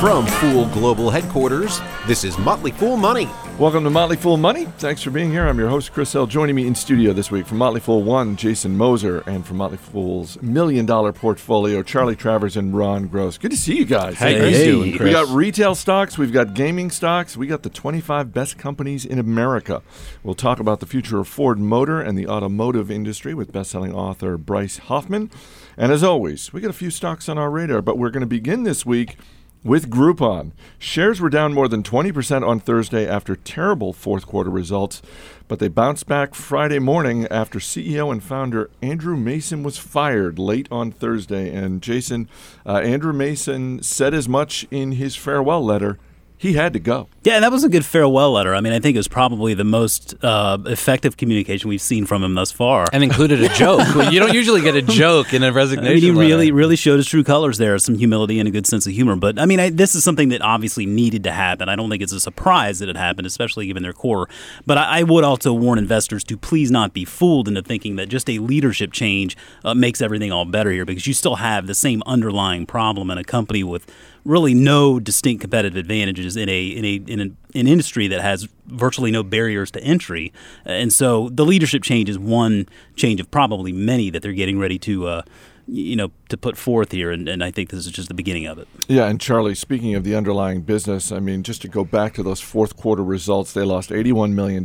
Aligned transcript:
From 0.00 0.26
Fool 0.26 0.66
Global 0.66 1.10
Headquarters, 1.10 1.80
this 2.06 2.22
is 2.22 2.38
Motley 2.38 2.70
Fool 2.70 2.96
Money. 2.96 3.28
Welcome 3.58 3.82
to 3.82 3.90
Motley 3.90 4.16
Fool 4.16 4.36
Money. 4.36 4.66
Thanks 4.78 5.02
for 5.02 5.10
being 5.10 5.32
here. 5.32 5.44
I'm 5.48 5.58
your 5.58 5.68
host, 5.68 5.92
Chris 5.92 6.12
Hill. 6.12 6.28
Joining 6.28 6.54
me 6.54 6.68
in 6.68 6.76
studio 6.76 7.12
this 7.12 7.32
week 7.32 7.46
from 7.48 7.58
Motley 7.58 7.80
Fool 7.80 8.04
One, 8.04 8.36
Jason 8.36 8.76
Moser, 8.76 9.24
and 9.26 9.44
from 9.44 9.56
Motley 9.56 9.76
Fool's 9.78 10.40
Million 10.40 10.86
Dollar 10.86 11.12
Portfolio, 11.12 11.82
Charlie 11.82 12.14
Travers 12.14 12.56
and 12.56 12.76
Ron 12.76 13.08
Gross. 13.08 13.38
Good 13.38 13.50
to 13.50 13.56
see 13.56 13.76
you 13.76 13.84
guys. 13.84 14.14
How 14.18 14.28
you 14.28 14.38
Hey. 14.38 14.64
doing, 14.66 14.92
We 15.02 15.10
got 15.10 15.26
retail 15.34 15.74
stocks, 15.74 16.16
we've 16.16 16.32
got 16.32 16.54
gaming 16.54 16.92
stocks, 16.92 17.36
we 17.36 17.48
got 17.48 17.64
the 17.64 17.70
25 17.70 18.32
best 18.32 18.56
companies 18.56 19.04
in 19.04 19.18
America. 19.18 19.82
We'll 20.22 20.36
talk 20.36 20.60
about 20.60 20.78
the 20.78 20.86
future 20.86 21.18
of 21.18 21.26
Ford 21.26 21.58
Motor 21.58 22.00
and 22.00 22.16
the 22.16 22.28
automotive 22.28 22.88
industry 22.88 23.34
with 23.34 23.50
best-selling 23.50 23.92
author 23.92 24.36
Bryce 24.38 24.78
Hoffman. 24.78 25.28
And 25.76 25.90
as 25.90 26.04
always, 26.04 26.52
we 26.52 26.60
got 26.60 26.70
a 26.70 26.74
few 26.74 26.90
stocks 26.90 27.28
on 27.28 27.36
our 27.36 27.50
radar, 27.50 27.82
but 27.82 27.98
we're 27.98 28.10
going 28.10 28.20
to 28.20 28.26
begin 28.26 28.62
this 28.62 28.86
week 28.86 29.16
with 29.64 29.90
Groupon. 29.90 30.52
Shares 30.78 31.20
were 31.20 31.30
down 31.30 31.52
more 31.52 31.68
than 31.68 31.82
20% 31.82 32.46
on 32.46 32.60
Thursday 32.60 33.06
after 33.06 33.36
terrible 33.36 33.92
fourth 33.92 34.26
quarter 34.26 34.50
results, 34.50 35.02
but 35.46 35.58
they 35.58 35.68
bounced 35.68 36.06
back 36.06 36.34
Friday 36.34 36.78
morning 36.78 37.26
after 37.26 37.58
CEO 37.58 38.12
and 38.12 38.22
founder 38.22 38.70
Andrew 38.82 39.16
Mason 39.16 39.62
was 39.62 39.78
fired 39.78 40.38
late 40.38 40.68
on 40.70 40.90
Thursday. 40.90 41.52
And 41.54 41.82
Jason, 41.82 42.28
uh, 42.66 42.78
Andrew 42.78 43.12
Mason 43.12 43.82
said 43.82 44.14
as 44.14 44.28
much 44.28 44.66
in 44.70 44.92
his 44.92 45.16
farewell 45.16 45.64
letter. 45.64 45.98
He 46.38 46.52
had 46.52 46.72
to 46.74 46.78
go. 46.78 47.08
Yeah, 47.24 47.34
and 47.34 47.44
that 47.44 47.50
was 47.50 47.64
a 47.64 47.68
good 47.68 47.84
farewell 47.84 48.30
letter. 48.32 48.54
I 48.54 48.60
mean, 48.60 48.72
I 48.72 48.78
think 48.78 48.94
it 48.94 48.98
was 48.98 49.08
probably 49.08 49.54
the 49.54 49.64
most 49.64 50.14
uh, 50.22 50.56
effective 50.66 51.16
communication 51.16 51.68
we've 51.68 51.80
seen 51.82 52.06
from 52.06 52.22
him 52.22 52.34
thus 52.36 52.52
far. 52.52 52.86
and 52.92 53.02
included 53.02 53.42
a 53.42 53.48
joke. 53.54 53.80
Well, 53.94 54.12
you 54.12 54.20
don't 54.20 54.32
usually 54.32 54.62
get 54.62 54.76
a 54.76 54.82
joke 54.82 55.34
in 55.34 55.42
a 55.42 55.52
resignation. 55.52 55.94
mean, 55.94 56.02
he 56.02 56.12
letter. 56.12 56.28
really, 56.28 56.52
really 56.52 56.76
showed 56.76 56.98
his 56.98 57.08
true 57.08 57.24
colors 57.24 57.58
there, 57.58 57.76
some 57.78 57.96
humility 57.96 58.38
and 58.38 58.48
a 58.48 58.52
good 58.52 58.68
sense 58.68 58.86
of 58.86 58.92
humor. 58.92 59.16
But 59.16 59.38
I 59.38 59.46
mean, 59.46 59.58
I, 59.58 59.70
this 59.70 59.96
is 59.96 60.04
something 60.04 60.28
that 60.28 60.40
obviously 60.40 60.86
needed 60.86 61.24
to 61.24 61.32
happen. 61.32 61.68
I 61.68 61.74
don't 61.74 61.90
think 61.90 62.02
it's 62.02 62.12
a 62.12 62.20
surprise 62.20 62.78
that 62.78 62.88
it 62.88 62.96
happened, 62.96 63.26
especially 63.26 63.66
given 63.66 63.82
their 63.82 63.92
core. 63.92 64.28
But 64.64 64.78
I, 64.78 65.00
I 65.00 65.02
would 65.02 65.24
also 65.24 65.52
warn 65.52 65.78
investors 65.78 66.22
to 66.24 66.36
please 66.36 66.70
not 66.70 66.94
be 66.94 67.04
fooled 67.04 67.48
into 67.48 67.62
thinking 67.62 67.96
that 67.96 68.08
just 68.08 68.30
a 68.30 68.38
leadership 68.38 68.92
change 68.92 69.36
uh, 69.64 69.74
makes 69.74 70.00
everything 70.00 70.30
all 70.30 70.44
better 70.44 70.70
here, 70.70 70.84
because 70.84 71.06
you 71.08 71.14
still 71.14 71.36
have 71.36 71.66
the 71.66 71.74
same 71.74 72.00
underlying 72.06 72.64
problem 72.64 73.10
in 73.10 73.18
a 73.18 73.24
company 73.24 73.64
with 73.64 73.86
really 74.24 74.54
no 74.54 75.00
distinct 75.00 75.40
competitive 75.40 75.76
advantages 75.76 76.36
in 76.36 76.48
a 76.48 76.66
in 76.66 76.84
a 76.84 76.94
in 77.12 77.20
an, 77.20 77.36
industry 77.54 78.06
that 78.08 78.20
has 78.20 78.48
virtually 78.66 79.10
no 79.10 79.22
barriers 79.22 79.70
to 79.72 79.80
entry. 79.82 80.32
And 80.64 80.92
so 80.92 81.28
the 81.30 81.44
leadership 81.44 81.82
change 81.82 82.08
is 82.08 82.18
one 82.18 82.66
change 82.94 83.20
of 83.20 83.30
probably 83.30 83.72
many 83.72 84.10
that 84.10 84.22
they're 84.22 84.32
getting 84.32 84.58
ready 84.58 84.78
to. 84.80 85.06
Uh, 85.06 85.22
you 85.70 85.96
know, 85.96 86.10
to 86.30 86.38
put 86.38 86.56
forth 86.56 86.92
here, 86.92 87.10
and, 87.10 87.28
and 87.28 87.44
I 87.44 87.50
think 87.50 87.68
this 87.68 87.84
is 87.84 87.92
just 87.92 88.08
the 88.08 88.14
beginning 88.14 88.46
of 88.46 88.58
it. 88.58 88.66
Yeah, 88.88 89.06
and 89.06 89.20
Charlie, 89.20 89.54
speaking 89.54 89.94
of 89.94 90.02
the 90.02 90.16
underlying 90.16 90.62
business, 90.62 91.12
I 91.12 91.20
mean, 91.20 91.42
just 91.42 91.60
to 91.60 91.68
go 91.68 91.84
back 91.84 92.14
to 92.14 92.22
those 92.22 92.40
fourth 92.40 92.74
quarter 92.74 93.04
results, 93.04 93.52
they 93.52 93.64
lost 93.64 93.90
$81 93.90 94.32
million. 94.32 94.64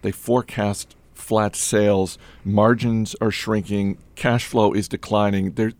They 0.00 0.12
forecast 0.12 0.96
flat 1.14 1.56
sales, 1.56 2.18
margins 2.44 3.14
are 3.20 3.30
shrinking, 3.30 3.98
cash 4.14 4.44
flow 4.46 4.72
is 4.72 4.88
declining. 4.88 5.52
There, 5.52 5.72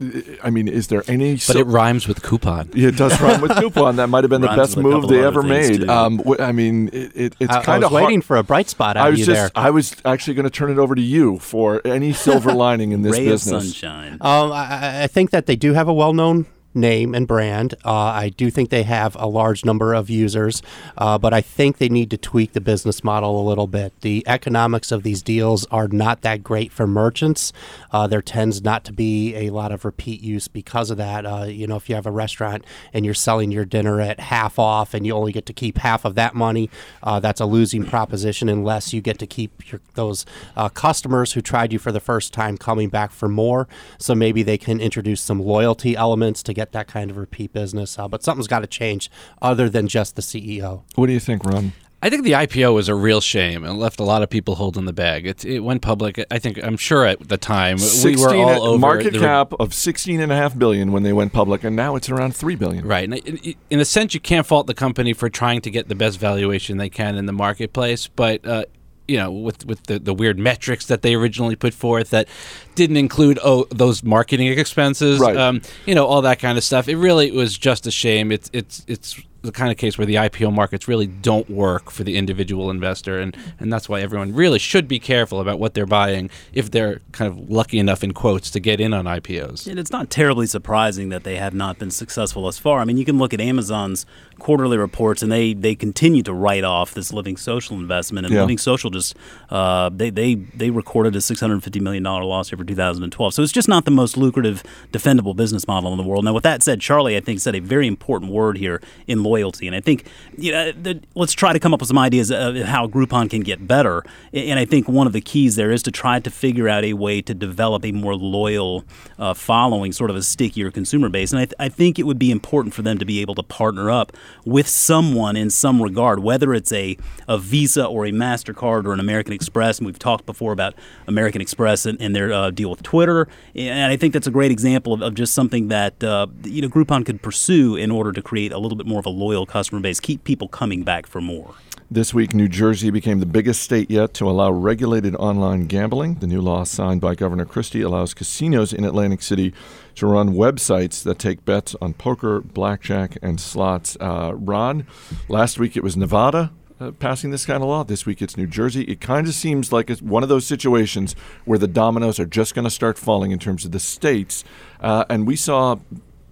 I 0.42 0.50
mean, 0.50 0.68
is 0.68 0.88
there 0.88 1.02
any? 1.06 1.34
But 1.46 1.56
it 1.56 1.64
rhymes 1.66 2.08
with 2.08 2.22
coupon. 2.22 2.70
yeah, 2.74 2.88
it 2.88 2.96
does 2.96 3.20
rhyme 3.20 3.40
with 3.40 3.54
coupon. 3.56 3.96
That 3.96 4.08
might 4.08 4.24
have 4.24 4.30
been 4.30 4.40
the 4.40 4.48
best 4.48 4.76
move 4.76 5.08
they 5.08 5.24
ever 5.24 5.42
made. 5.42 5.88
Um, 5.88 6.18
wh- 6.26 6.40
I 6.40 6.52
mean, 6.52 6.88
it, 6.92 7.12
it, 7.14 7.36
it's 7.40 7.52
I, 7.52 7.58
I 7.60 7.62
kind 7.64 7.82
was 7.82 7.86
of 7.86 7.92
hard. 7.92 8.04
waiting 8.04 8.22
for 8.22 8.36
a 8.36 8.42
bright 8.42 8.68
spot 8.68 8.96
out 8.96 9.04
I 9.04 9.08
of 9.08 9.12
was 9.12 9.20
you 9.20 9.26
just, 9.26 9.54
there. 9.54 9.62
I 9.64 9.70
was 9.70 9.94
actually 10.04 10.34
going 10.34 10.44
to 10.44 10.50
turn 10.50 10.70
it 10.70 10.78
over 10.78 10.94
to 10.94 11.02
you 11.02 11.38
for 11.38 11.80
any 11.84 12.12
silver 12.12 12.52
lining 12.54 12.92
in 12.92 13.02
this 13.02 13.12
Ray 13.12 13.26
business. 13.26 13.64
of 13.64 13.74
sunshine. 13.76 14.12
Um, 14.20 14.52
I- 14.52 14.64
I, 14.64 15.02
I 15.04 15.06
think 15.06 15.30
that 15.30 15.46
they 15.46 15.56
do 15.56 15.72
have 15.74 15.88
a 15.88 15.92
well-known 15.94 16.46
name 16.74 17.14
and 17.14 17.26
brand. 17.26 17.74
Uh, 17.84 17.92
I 17.92 18.28
do 18.30 18.50
think 18.50 18.70
they 18.70 18.82
have 18.82 19.16
a 19.18 19.26
large 19.26 19.64
number 19.64 19.94
of 19.94 20.10
users, 20.10 20.62
uh, 20.98 21.18
but 21.18 21.32
I 21.32 21.40
think 21.40 21.78
they 21.78 21.88
need 21.88 22.10
to 22.10 22.16
tweak 22.16 22.52
the 22.52 22.60
business 22.60 23.04
model 23.04 23.40
a 23.40 23.44
little 23.46 23.66
bit. 23.66 23.92
The 24.00 24.24
economics 24.26 24.90
of 24.90 25.02
these 25.02 25.22
deals 25.22 25.66
are 25.66 25.88
not 25.88 26.22
that 26.22 26.42
great 26.42 26.72
for 26.72 26.86
merchants. 26.86 27.52
Uh, 27.92 28.06
there 28.06 28.22
tends 28.22 28.62
not 28.62 28.84
to 28.84 28.92
be 28.92 29.34
a 29.36 29.50
lot 29.50 29.72
of 29.72 29.84
repeat 29.84 30.20
use 30.20 30.48
because 30.48 30.90
of 30.90 30.96
that. 30.98 31.24
Uh, 31.24 31.44
you 31.44 31.66
know, 31.66 31.76
if 31.76 31.88
you 31.88 31.94
have 31.94 32.06
a 32.06 32.10
restaurant 32.10 32.64
and 32.92 33.04
you're 33.04 33.14
selling 33.14 33.50
your 33.50 33.64
dinner 33.64 34.00
at 34.00 34.20
half 34.20 34.58
off 34.58 34.94
and 34.94 35.06
you 35.06 35.14
only 35.14 35.32
get 35.32 35.46
to 35.46 35.52
keep 35.52 35.78
half 35.78 36.04
of 36.04 36.14
that 36.14 36.34
money, 36.34 36.70
uh, 37.02 37.20
that's 37.20 37.40
a 37.40 37.46
losing 37.46 37.84
proposition 37.84 38.48
unless 38.48 38.92
you 38.92 39.00
get 39.00 39.18
to 39.18 39.26
keep 39.26 39.70
your, 39.70 39.80
those 39.94 40.26
uh, 40.56 40.68
customers 40.68 41.32
who 41.32 41.40
tried 41.40 41.72
you 41.72 41.78
for 41.78 41.92
the 41.92 42.00
first 42.00 42.32
time 42.32 42.56
coming 42.56 42.88
back 42.88 43.12
for 43.12 43.28
more. 43.28 43.68
So 43.98 44.14
maybe 44.14 44.42
they 44.42 44.58
can 44.58 44.80
introduce 44.80 45.20
some 45.20 45.40
loyalty 45.40 45.96
elements 45.96 46.42
to 46.44 46.52
get 46.52 46.63
that 46.72 46.86
kind 46.86 47.10
of 47.10 47.16
repeat 47.16 47.52
business. 47.52 47.98
Uh, 47.98 48.08
but 48.08 48.22
something's 48.22 48.48
got 48.48 48.60
to 48.60 48.66
change 48.66 49.10
other 49.42 49.68
than 49.68 49.88
just 49.88 50.16
the 50.16 50.22
CEO. 50.22 50.82
What 50.94 51.06
do 51.06 51.12
you 51.12 51.20
think, 51.20 51.44
Ron? 51.44 51.72
I 52.04 52.10
think 52.10 52.24
the 52.24 52.32
IPO 52.32 52.74
was 52.74 52.90
a 52.90 52.94
real 52.94 53.22
shame 53.22 53.64
and 53.64 53.78
left 53.78 53.98
a 53.98 54.04
lot 54.04 54.22
of 54.22 54.28
people 54.28 54.56
holding 54.56 54.84
the 54.84 54.92
bag. 54.92 55.26
It, 55.26 55.42
it 55.42 55.60
went 55.60 55.80
public. 55.80 56.22
I 56.30 56.38
think 56.38 56.62
I'm 56.62 56.76
sure 56.76 57.06
at 57.06 57.30
the 57.30 57.38
time 57.38 57.78
we 58.04 58.16
were 58.16 58.34
all 58.34 58.62
over 58.62 58.78
market 58.78 59.14
the- 59.14 59.20
cap 59.20 59.54
of 59.58 59.72
16 59.72 60.20
and 60.20 60.30
a 60.30 60.36
half 60.36 60.58
billion 60.58 60.92
when 60.92 61.02
they 61.02 61.14
went 61.14 61.32
public, 61.32 61.64
and 61.64 61.74
now 61.74 61.96
it's 61.96 62.10
around 62.10 62.36
three 62.36 62.56
billion. 62.56 62.86
Right. 62.86 63.04
And 63.04 63.14
in, 63.14 63.54
in 63.70 63.80
a 63.80 63.86
sense, 63.86 64.12
you 64.12 64.20
can't 64.20 64.46
fault 64.46 64.66
the 64.66 64.74
company 64.74 65.14
for 65.14 65.30
trying 65.30 65.62
to 65.62 65.70
get 65.70 65.88
the 65.88 65.94
best 65.94 66.18
valuation 66.18 66.76
they 66.76 66.90
can 66.90 67.16
in 67.16 67.24
the 67.24 67.32
marketplace, 67.32 68.06
but. 68.06 68.46
Uh, 68.46 68.64
you 69.08 69.16
know, 69.16 69.30
with 69.30 69.66
with 69.66 69.82
the, 69.84 69.98
the 69.98 70.14
weird 70.14 70.38
metrics 70.38 70.86
that 70.86 71.02
they 71.02 71.14
originally 71.14 71.56
put 71.56 71.74
forth 71.74 72.10
that 72.10 72.26
didn't 72.74 72.96
include 72.96 73.38
oh 73.44 73.66
those 73.70 74.02
marketing 74.02 74.46
expenses, 74.58 75.20
Right. 75.20 75.36
um, 75.36 75.60
you 75.86 75.94
know, 75.94 76.06
all 76.06 76.22
that 76.22 76.38
kind 76.38 76.56
of 76.58 76.64
stuff. 76.64 76.88
It 76.88 76.96
really 76.96 77.30
was 77.30 77.56
just 77.58 77.86
a 77.86 77.90
shame. 77.90 78.32
It's 78.32 78.50
it's 78.52 78.84
it's 78.88 79.20
the 79.44 79.52
kind 79.52 79.70
of 79.70 79.76
case 79.76 79.98
where 79.98 80.06
the 80.06 80.14
IPO 80.14 80.52
markets 80.52 80.88
really 80.88 81.06
don't 81.06 81.48
work 81.50 81.90
for 81.90 82.02
the 82.02 82.16
individual 82.16 82.70
investor, 82.70 83.20
and 83.20 83.36
and 83.60 83.72
that's 83.72 83.88
why 83.88 84.00
everyone 84.00 84.34
really 84.34 84.58
should 84.58 84.88
be 84.88 84.98
careful 84.98 85.40
about 85.40 85.58
what 85.58 85.74
they're 85.74 85.86
buying 85.86 86.30
if 86.52 86.70
they're 86.70 87.00
kind 87.12 87.30
of 87.30 87.50
lucky 87.50 87.78
enough 87.78 88.02
in 88.02 88.12
quotes 88.12 88.50
to 88.50 88.60
get 88.60 88.80
in 88.80 88.92
on 88.94 89.04
IPOs. 89.04 89.66
And 89.66 89.78
it's 89.78 89.90
not 89.90 90.10
terribly 90.10 90.46
surprising 90.46 91.10
that 91.10 91.24
they 91.24 91.36
have 91.36 91.54
not 91.54 91.78
been 91.78 91.90
successful 91.90 92.44
thus 92.44 92.58
far. 92.58 92.80
I 92.80 92.84
mean, 92.84 92.96
you 92.96 93.04
can 93.04 93.18
look 93.18 93.34
at 93.34 93.40
Amazon's 93.40 94.06
quarterly 94.38 94.76
reports, 94.76 95.22
and 95.22 95.30
they, 95.30 95.54
they 95.54 95.74
continue 95.74 96.22
to 96.22 96.32
write 96.32 96.64
off 96.64 96.94
this 96.94 97.12
Living 97.12 97.36
Social 97.36 97.76
investment. 97.76 98.26
And 98.26 98.34
Yeah. 98.34 98.40
Living 98.40 98.58
Social 98.58 98.90
just 98.90 99.14
uh, 99.50 99.90
they, 99.90 100.10
they 100.10 100.34
they 100.34 100.70
recorded 100.70 101.14
a 101.16 101.20
six 101.20 101.40
hundred 101.40 101.62
fifty 101.62 101.80
million 101.80 102.02
dollar 102.02 102.24
loss 102.24 102.50
here 102.50 102.56
for 102.56 102.64
2012. 102.64 103.34
So 103.34 103.42
it's 103.42 103.52
just 103.52 103.68
not 103.68 103.84
the 103.84 103.90
most 103.90 104.16
lucrative, 104.16 104.62
defendable 104.92 105.36
business 105.36 105.66
model 105.66 105.92
in 105.92 105.98
the 105.98 106.04
world. 106.04 106.24
Now, 106.24 106.32
with 106.32 106.44
that 106.44 106.62
said, 106.62 106.80
Charlie, 106.80 107.16
I 107.16 107.20
think 107.20 107.40
said 107.40 107.54
a 107.54 107.60
very 107.60 107.86
important 107.86 108.32
word 108.32 108.58
here 108.58 108.80
in 109.06 109.22
loyalty, 109.34 109.66
and 109.66 109.74
I 109.74 109.80
think 109.80 110.06
you 110.36 110.52
know 110.52 110.72
the, 110.72 111.00
let's 111.14 111.32
try 111.32 111.52
to 111.52 111.60
come 111.60 111.74
up 111.74 111.80
with 111.80 111.88
some 111.88 111.98
ideas 111.98 112.30
of 112.30 112.56
how 112.56 112.86
Groupon 112.86 113.28
can 113.30 113.40
get 113.40 113.66
better. 113.66 114.04
And 114.32 114.58
I 114.58 114.64
think 114.64 114.88
one 114.88 115.06
of 115.06 115.12
the 115.12 115.20
keys 115.20 115.56
there 115.56 115.70
is 115.70 115.82
to 115.84 115.90
try 115.90 116.20
to 116.20 116.30
figure 116.30 116.68
out 116.68 116.84
a 116.84 116.92
way 116.92 117.20
to 117.22 117.34
develop 117.34 117.84
a 117.84 117.92
more 117.92 118.14
loyal 118.14 118.84
uh, 119.18 119.34
following, 119.34 119.92
sort 119.92 120.10
of 120.10 120.16
a 120.16 120.22
stickier 120.22 120.70
consumer 120.70 121.08
base. 121.08 121.32
And 121.32 121.40
I, 121.40 121.44
th- 121.44 121.54
I 121.58 121.68
think 121.68 121.98
it 121.98 122.04
would 122.04 122.18
be 122.18 122.30
important 122.30 122.74
for 122.74 122.82
them 122.82 122.98
to 122.98 123.04
be 123.04 123.20
able 123.20 123.34
to 123.36 123.42
partner 123.42 123.90
up 123.90 124.12
with 124.44 124.68
someone 124.68 125.36
in 125.36 125.50
some 125.50 125.82
regard, 125.82 126.20
whether 126.20 126.54
it's 126.54 126.72
a, 126.72 126.96
a 127.28 127.38
Visa 127.38 127.84
or 127.84 128.06
a 128.06 128.10
MasterCard 128.10 128.86
or 128.86 128.92
an 128.92 129.00
American 129.00 129.32
Express. 129.32 129.78
And 129.78 129.86
we've 129.86 129.98
talked 129.98 130.26
before 130.26 130.52
about 130.52 130.74
American 131.06 131.40
Express 131.40 131.86
and, 131.86 132.00
and 132.00 132.14
their 132.14 132.32
uh, 132.32 132.50
deal 132.50 132.70
with 132.70 132.82
Twitter. 132.82 133.28
And 133.54 133.92
I 133.92 133.96
think 133.96 134.12
that's 134.12 134.26
a 134.26 134.32
great 134.32 134.50
example 134.50 134.92
of, 134.92 135.02
of 135.02 135.14
just 135.14 135.34
something 135.34 135.68
that 135.68 136.02
uh, 136.02 136.26
you 136.44 136.62
know 136.62 136.68
Groupon 136.68 137.04
could 137.04 137.22
pursue 137.22 137.76
in 137.76 137.90
order 137.90 138.12
to 138.12 138.22
create 138.22 138.52
a 138.52 138.58
little 138.58 138.76
bit 138.76 138.86
more 138.86 138.98
of 138.98 139.06
a 139.06 139.10
loyal 139.24 139.46
customer 139.46 139.80
base, 139.80 140.00
keep 140.00 140.24
people 140.24 140.48
coming 140.48 140.82
back 140.82 141.06
for 141.06 141.20
more. 141.20 141.54
This 141.90 142.12
week, 142.12 142.34
New 142.34 142.48
Jersey 142.48 142.90
became 142.90 143.20
the 143.20 143.26
biggest 143.26 143.62
state 143.62 143.90
yet 143.90 144.14
to 144.14 144.28
allow 144.28 144.50
regulated 144.50 145.14
online 145.16 145.66
gambling. 145.66 146.14
The 146.16 146.26
new 146.26 146.40
law 146.40 146.64
signed 146.64 147.00
by 147.00 147.14
Governor 147.14 147.44
Christie 147.44 147.82
allows 147.82 148.14
casinos 148.14 148.72
in 148.72 148.84
Atlantic 148.84 149.22
City 149.22 149.54
to 149.96 150.06
run 150.06 150.30
websites 150.34 151.02
that 151.04 151.18
take 151.18 151.44
bets 151.44 151.76
on 151.80 151.94
poker, 151.94 152.40
blackjack, 152.40 153.18
and 153.22 153.40
slots. 153.40 153.96
Uh, 154.00 154.32
Ron, 154.34 154.86
last 155.28 155.58
week 155.58 155.76
it 155.76 155.82
was 155.82 155.96
Nevada. 155.96 156.52
Uh, 156.80 156.90
passing 156.90 157.30
this 157.30 157.46
kind 157.46 157.62
of 157.62 157.68
law. 157.68 157.84
This 157.84 158.04
week 158.04 158.20
it's 158.20 158.36
New 158.36 158.48
Jersey. 158.48 158.82
It 158.84 159.00
kind 159.00 159.28
of 159.28 159.34
seems 159.34 159.70
like 159.70 159.88
it's 159.88 160.02
one 160.02 160.24
of 160.24 160.28
those 160.28 160.46
situations 160.46 161.14
where 161.44 161.58
the 161.58 161.68
dominoes 161.68 162.18
are 162.18 162.26
just 162.26 162.54
going 162.56 162.64
to 162.64 162.70
start 162.70 162.98
falling 162.98 163.30
in 163.30 163.38
terms 163.38 163.64
of 163.64 163.70
the 163.70 163.78
states. 163.78 164.42
Uh, 164.80 165.04
and 165.08 165.24
we 165.24 165.36
saw 165.36 165.76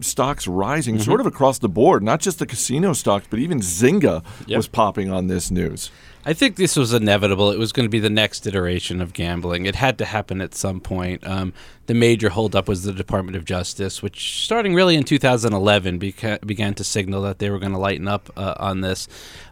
stocks 0.02 0.46
rising 0.46 0.96
mm-hmm. 0.96 1.04
sort 1.04 1.20
of 1.20 1.26
across 1.26 1.58
the 1.58 1.68
board, 1.68 2.02
not 2.02 2.20
just 2.20 2.38
the 2.38 2.46
casino 2.46 2.92
stocks, 2.92 3.26
but 3.28 3.38
even 3.38 3.60
Zynga 3.60 4.24
Yep. 4.46 4.56
was 4.56 4.68
popping 4.68 5.10
on 5.10 5.28
this 5.28 5.50
news. 5.50 5.90
I 6.24 6.34
think 6.34 6.54
this 6.54 6.76
was 6.76 6.92
inevitable. 6.92 7.50
It 7.50 7.58
was 7.58 7.72
going 7.72 7.84
to 7.84 7.90
be 7.90 7.98
the 7.98 8.10
next 8.10 8.46
iteration 8.46 9.00
of 9.00 9.12
gambling. 9.12 9.66
It 9.66 9.74
had 9.74 9.98
to 9.98 10.04
happen 10.04 10.40
at 10.40 10.54
some 10.54 10.80
point. 10.80 11.26
Um, 11.26 11.52
the 11.86 11.94
major 11.94 12.28
holdup 12.28 12.68
was 12.68 12.84
the 12.84 12.92
Department 12.92 13.36
of 13.36 13.44
Justice, 13.44 14.02
which, 14.02 14.44
starting 14.44 14.72
really 14.72 14.94
in 14.94 15.02
2011, 15.02 15.98
beca- 15.98 16.46
began 16.46 16.74
to 16.74 16.84
signal 16.84 17.22
that 17.22 17.40
they 17.40 17.50
were 17.50 17.58
going 17.58 17.72
to 17.72 17.78
lighten 17.78 18.06
up 18.06 18.30
uh, 18.36 18.54
on 18.58 18.82
this. 18.82 19.08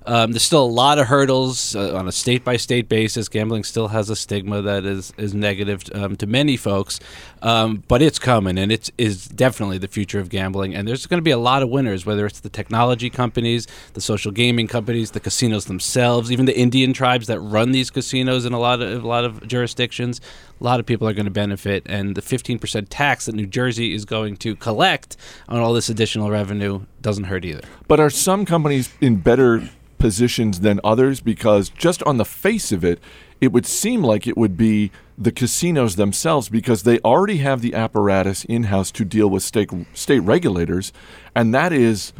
Um, 0.06 0.32
there's 0.32 0.44
still 0.44 0.64
a 0.64 0.66
lot 0.66 0.98
of 0.98 1.08
hurdles 1.08 1.74
uh, 1.74 1.96
on 1.96 2.06
a 2.08 2.12
state 2.12 2.44
by 2.44 2.56
state 2.56 2.88
basis. 2.88 3.28
Gambling 3.28 3.64
still 3.64 3.88
has 3.88 4.08
a 4.08 4.16
stigma 4.16 4.62
that 4.62 4.84
is, 4.84 5.12
is 5.18 5.34
negative 5.34 5.82
um, 5.92 6.16
to 6.16 6.26
many 6.26 6.56
folks, 6.56 7.00
um, 7.42 7.82
but 7.88 8.00
it's 8.00 8.18
coming 8.18 8.58
and 8.58 8.72
it 8.72 8.90
is 8.96 9.26
definitely 9.26 9.78
the 9.78 9.88
future 9.88 10.20
of 10.20 10.28
gambling. 10.28 10.74
And 10.74 10.88
there's 10.88 11.06
going 11.06 11.18
to 11.18 11.22
be 11.22 11.30
a 11.32 11.38
lot 11.38 11.62
of 11.62 11.68
winners, 11.68 12.06
whether 12.06 12.26
it's 12.26 12.40
the 12.40 12.48
technology 12.48 13.10
companies, 13.10 13.66
the 13.94 14.00
social 14.00 14.32
gaming 14.32 14.68
companies, 14.68 15.10
the 15.10 15.20
casinos 15.20 15.66
themselves, 15.66 16.32
even 16.32 16.46
the 16.46 16.58
Indian 16.60 16.92
tribes 16.92 17.26
that 17.28 17.40
run 17.40 17.72
these 17.72 17.90
casinos 17.90 18.44
in 18.44 18.52
a 18.52 18.58
lot 18.58 18.82
of 18.82 19.02
a 19.02 19.08
lot 19.08 19.24
of 19.24 19.46
jurisdictions. 19.46 20.20
A 20.60 20.64
lot 20.64 20.78
of 20.78 20.84
people 20.84 21.08
are 21.08 21.14
going 21.14 21.24
to 21.24 21.30
benefit, 21.30 21.82
and 21.86 22.14
the 22.14 22.20
15% 22.20 22.86
tax 22.90 23.24
that 23.24 23.34
New 23.34 23.46
Jersey 23.46 23.94
is 23.94 24.04
going 24.04 24.36
to 24.38 24.54
collect 24.56 25.16
on 25.48 25.58
all 25.58 25.72
this 25.72 25.88
additional 25.88 26.30
revenue 26.30 26.82
doesn't 27.00 27.24
hurt 27.24 27.46
either. 27.46 27.62
But 27.88 27.98
are 27.98 28.10
some 28.10 28.44
companies 28.44 28.92
in 29.00 29.16
better 29.16 29.70
positions 29.96 30.60
than 30.60 30.80
others? 30.84 31.20
Because 31.20 31.70
just 31.70 32.02
on 32.02 32.18
the 32.18 32.26
face 32.26 32.72
of 32.72 32.84
it, 32.84 33.00
it 33.40 33.52
would 33.52 33.64
seem 33.64 34.04
like 34.04 34.26
it 34.26 34.36
would 34.36 34.58
be 34.58 34.90
the 35.16 35.32
casinos 35.32 35.96
themselves 35.96 36.50
because 36.50 36.82
they 36.82 36.98
already 37.00 37.38
have 37.38 37.62
the 37.62 37.74
apparatus 37.74 38.44
in 38.44 38.64
house 38.64 38.90
to 38.90 39.04
deal 39.06 39.30
with 39.30 39.42
state 39.42 39.70
state 39.94 40.20
regulators, 40.20 40.92
and 41.34 41.54
that 41.54 41.72
is 41.72 42.12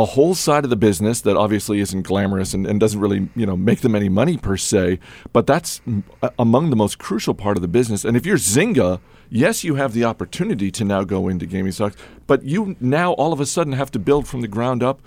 a 0.00 0.06
whole 0.06 0.34
side 0.34 0.64
of 0.64 0.70
the 0.70 0.76
business 0.76 1.20
that 1.20 1.36
obviously 1.36 1.78
isn't 1.80 2.02
glamorous 2.02 2.54
and, 2.54 2.66
and 2.66 2.80
doesn't 2.80 3.00
really 3.00 3.28
you 3.36 3.44
know 3.44 3.56
make 3.56 3.80
them 3.80 3.94
any 3.94 4.08
money 4.08 4.36
per 4.36 4.56
se 4.56 4.98
but 5.32 5.46
that's 5.46 5.80
among 6.38 6.70
the 6.70 6.76
most 6.76 6.98
crucial 6.98 7.34
part 7.34 7.56
of 7.56 7.62
the 7.62 7.68
business 7.68 8.04
and 8.04 8.16
if 8.16 8.24
you're 8.24 8.36
zynga 8.36 9.00
yes 9.28 9.62
you 9.62 9.74
have 9.74 9.92
the 9.92 10.04
opportunity 10.04 10.70
to 10.70 10.84
now 10.84 11.04
go 11.04 11.28
into 11.28 11.46
gaming 11.46 11.72
stocks 11.72 11.96
but 12.26 12.42
you 12.42 12.76
now 12.80 13.12
all 13.12 13.32
of 13.32 13.40
a 13.40 13.46
sudden 13.46 13.74
have 13.74 13.90
to 13.90 13.98
build 13.98 14.26
from 14.26 14.40
the 14.40 14.48
ground 14.48 14.82
up 14.82 15.00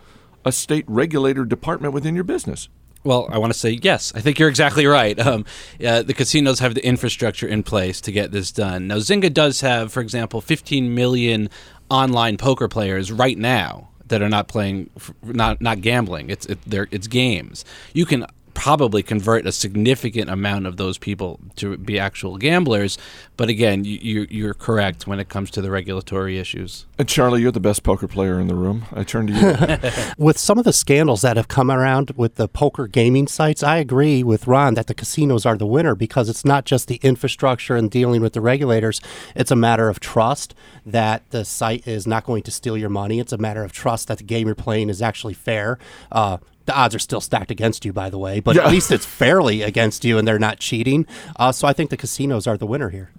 a 0.46 0.52
state 0.52 0.86
regulator 0.88 1.44
department 1.46 1.94
within 1.94 2.16
your 2.16 2.24
business 2.24 2.70
Well, 3.06 3.28
I 3.30 3.38
want 3.38 3.52
to 3.52 3.60
say 3.60 3.80
yes. 3.82 4.14
I 4.16 4.22
think 4.22 4.40
you're 4.40 4.48
exactly 4.48 4.86
right. 4.86 5.20
Um, 5.20 5.44
uh, 5.86 6.04
the 6.04 6.14
casinos 6.14 6.60
have 6.60 6.74
the 6.74 6.86
infrastructure 6.86 7.46
in 7.46 7.62
place 7.62 8.00
to 8.00 8.14
get 8.14 8.32
this 8.32 8.50
done. 8.50 8.88
Now, 8.88 8.96
Zynga 8.96 9.34
does 9.34 9.60
have, 9.60 9.92
for 9.92 10.00
example, 10.00 10.40
15 10.40 10.96
million 10.96 11.50
online 11.90 12.38
poker 12.38 12.70
players 12.70 13.12
right 13.12 13.38
now 13.38 13.90
that 14.08 14.22
are 14.22 14.30
not 14.30 14.48
playing, 14.48 14.90
not 15.24 15.62
not 15.62 15.82
gambling. 15.82 16.30
It's 16.30 16.46
it, 16.46 16.60
it's 16.68 17.08
games. 17.08 17.66
You 17.94 18.06
can 18.06 18.26
probably 18.54 19.04
convert 19.04 19.46
a 19.46 19.52
significant 19.52 20.30
amount 20.30 20.66
of 20.68 20.78
those 20.78 20.98
people 20.98 21.40
to 21.56 21.78
be 21.78 22.00
actual 22.00 22.38
gamblers. 22.38 22.98
But 23.38 23.50
again, 23.50 23.84
you, 23.84 23.98
you, 24.02 24.28
you're 24.30 24.54
correct 24.54 25.08
when 25.08 25.20
it 25.20 25.30
comes 25.30 25.50
to 25.52 25.62
the 25.62 25.72
regulatory 25.72 26.38
issues. 26.40 26.86
and 26.98 27.08
charlie 27.10 27.42
you're 27.42 27.52
the 27.52 27.60
best 27.60 27.84
poker 27.84 28.08
player 28.08 28.40
in 28.40 28.48
the 28.48 28.56
room 28.56 28.86
i 28.94 29.04
turn 29.04 29.28
to 29.28 29.34
you 29.34 30.14
With 30.18 30.38
some 30.38 30.58
of 30.58 30.66
the 30.66 30.74
scandals 30.74 31.22
that 31.22 31.38
have 31.38 31.48
come 31.48 31.70
around 31.72 32.12
with 32.16 32.36
the 32.36 32.48
poker 32.48 32.88
gaming 32.88 33.28
sites, 33.28 33.64
I 33.64 33.78
agree 33.78 34.24
with 34.24 34.48
Ron 34.48 34.76
that 34.76 34.88
the 34.88 34.94
casinos 34.94 35.46
are 35.46 35.58
the 35.58 35.66
winner 35.66 35.96
because 35.96 36.30
it's 36.30 36.46
not 36.46 36.66
just 36.66 36.88
the 36.88 37.00
infrastructure 37.04 37.76
and 37.76 37.90
dealing 37.90 38.22
with 38.22 38.34
the 38.34 38.42
regulators. 38.42 39.02
It's 39.36 39.52
a 39.52 39.56
matter 39.56 39.90
of 39.90 40.00
trust 40.00 40.54
that 40.86 41.30
the 41.32 41.44
site 41.46 41.88
is 41.88 42.06
not 42.08 42.26
going 42.26 42.44
to 42.44 42.52
steal 42.52 42.78
your 42.78 42.90
money. 42.90 43.20
It's 43.20 43.34
a 43.34 43.38
matter 43.38 43.64
of 43.64 43.72
trust 43.72 44.08
that 44.08 44.18
the 44.20 44.24
game 44.24 44.48
you're 44.48 44.56
playing 44.56 44.90
is 44.90 45.02
actually 45.02 45.34
fair. 45.34 45.78
Uh, 46.12 46.38
the 46.66 46.76
odds 46.76 46.96
are 46.96 47.00
still 47.00 47.22
stacked 47.22 47.52
against 47.52 47.86
you, 47.86 47.94
by 47.94 48.10
the 48.10 48.18
way, 48.18 48.40
but 48.40 48.56
Yeah. 48.56 48.66
at 48.66 48.72
least 48.72 48.92
it's 48.92 49.06
fairly 49.22 49.62
against 49.62 50.04
you 50.06 50.18
and 50.18 50.28
they're 50.28 50.40
not 50.40 50.60
cheating. 50.60 51.06
Uh, 51.38 51.52
so 51.52 51.68
I 51.68 51.74
think 51.74 51.90
the 51.90 51.98
casinos 51.98 52.48
are 52.48 52.58
the 52.58 52.66
winner 52.66 52.90
here. 52.90 53.12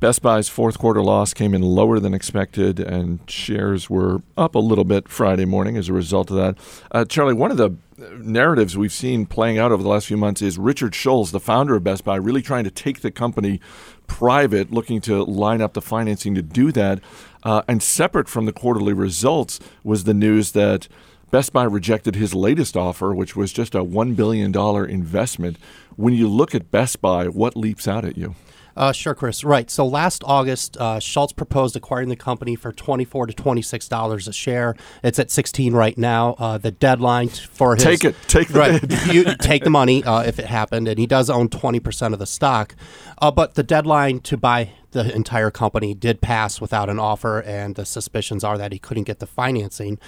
Best 0.00 0.20
Buy's 0.22 0.48
fourth 0.48 0.78
quarter 0.78 1.02
loss 1.02 1.32
came 1.34 1.54
in 1.54 1.62
lower 1.62 2.00
than 2.00 2.12
expected, 2.14 2.80
and 2.80 3.20
shares 3.30 3.88
were 3.88 4.22
up 4.36 4.54
a 4.54 4.58
little 4.58 4.84
bit 4.84 5.08
Friday 5.08 5.44
morning 5.44 5.76
as 5.76 5.88
a 5.88 5.92
result 5.92 6.30
of 6.30 6.36
that. 6.36 6.56
Uh, 6.90 7.04
Charlie, 7.04 7.34
one 7.34 7.50
of 7.50 7.56
the 7.56 7.70
narratives 8.18 8.76
we've 8.76 8.92
seen 8.92 9.26
playing 9.26 9.58
out 9.58 9.70
over 9.72 9.82
the 9.82 9.88
last 9.88 10.06
few 10.06 10.16
months 10.16 10.40
is 10.42 10.58
Richard 10.58 10.94
Schulze, 10.94 11.30
the 11.32 11.40
founder 11.40 11.76
of 11.76 11.84
Best 11.84 12.04
Buy, 12.04 12.16
really 12.16 12.42
trying 12.42 12.64
to 12.64 12.70
take 12.70 13.00
the 13.02 13.10
company 13.10 13.60
private, 14.06 14.72
looking 14.72 15.00
to 15.02 15.22
line 15.22 15.60
up 15.60 15.74
the 15.74 15.82
financing 15.82 16.34
to 16.34 16.42
do 16.42 16.72
that. 16.72 17.00
Uh, 17.42 17.62
and 17.68 17.82
separate 17.82 18.28
from 18.28 18.46
the 18.46 18.52
quarterly 18.52 18.92
results 18.92 19.60
was 19.84 20.04
the 20.04 20.14
news 20.14 20.52
that 20.52 20.88
Best 21.30 21.52
Buy 21.52 21.64
rejected 21.64 22.16
his 22.16 22.34
latest 22.34 22.76
offer, 22.76 23.14
which 23.14 23.36
was 23.36 23.52
just 23.52 23.74
a 23.74 23.84
$1 23.84 24.16
billion 24.16 24.54
investment. 24.90 25.58
When 25.96 26.14
you 26.14 26.28
look 26.28 26.54
at 26.54 26.70
Best 26.70 27.00
Buy, 27.00 27.28
what 27.28 27.56
leaps 27.56 27.86
out 27.86 28.04
at 28.04 28.16
you? 28.16 28.34
Uh, 28.76 28.92
sure, 28.92 29.14
Chris. 29.14 29.44
Right. 29.44 29.70
So 29.70 29.86
last 29.86 30.22
August, 30.24 30.76
uh, 30.76 31.00
Schulze 31.00 31.32
proposed 31.32 31.76
acquiring 31.76 32.08
the 32.08 32.16
company 32.16 32.54
for 32.56 32.72
twenty-four 32.72 33.26
to 33.26 33.32
twenty-six 33.32 33.88
dollars 33.88 34.28
a 34.28 34.32
share. 34.32 34.76
It's 35.02 35.18
at 35.18 35.30
sixteen 35.30 35.74
right 35.74 35.98
now. 35.98 36.34
Uh, 36.38 36.56
the 36.56 36.70
deadline 36.70 37.28
for 37.28 37.74
his 37.74 37.84
Take 37.84 38.04
it. 38.04 38.14
Take 38.28 38.48
the 38.48 38.58
right. 38.58 39.12
you 39.12 39.24
take 39.40 39.64
the 39.64 39.70
money 39.70 40.04
uh, 40.04 40.22
if 40.22 40.38
it 40.38 40.46
happened, 40.46 40.86
and 40.86 40.98
he 40.98 41.06
does 41.06 41.28
own 41.28 41.48
twenty 41.48 41.80
percent 41.80 42.14
of 42.14 42.20
the 42.20 42.26
stock. 42.26 42.76
Uh, 43.18 43.30
but 43.30 43.54
the 43.54 43.64
deadline 43.64 44.20
to 44.20 44.36
buy 44.36 44.70
the 44.92 45.14
entire 45.14 45.50
company 45.50 45.94
did 45.94 46.20
pass 46.20 46.60
without 46.60 46.88
an 46.88 46.98
offer, 46.98 47.40
and 47.40 47.74
the 47.74 47.84
suspicions 47.84 48.44
are 48.44 48.58
that 48.58 48.72
he 48.72 48.78
couldn't 48.78 49.04
get 49.04 49.18
the 49.18 49.26
financing. 49.26 49.98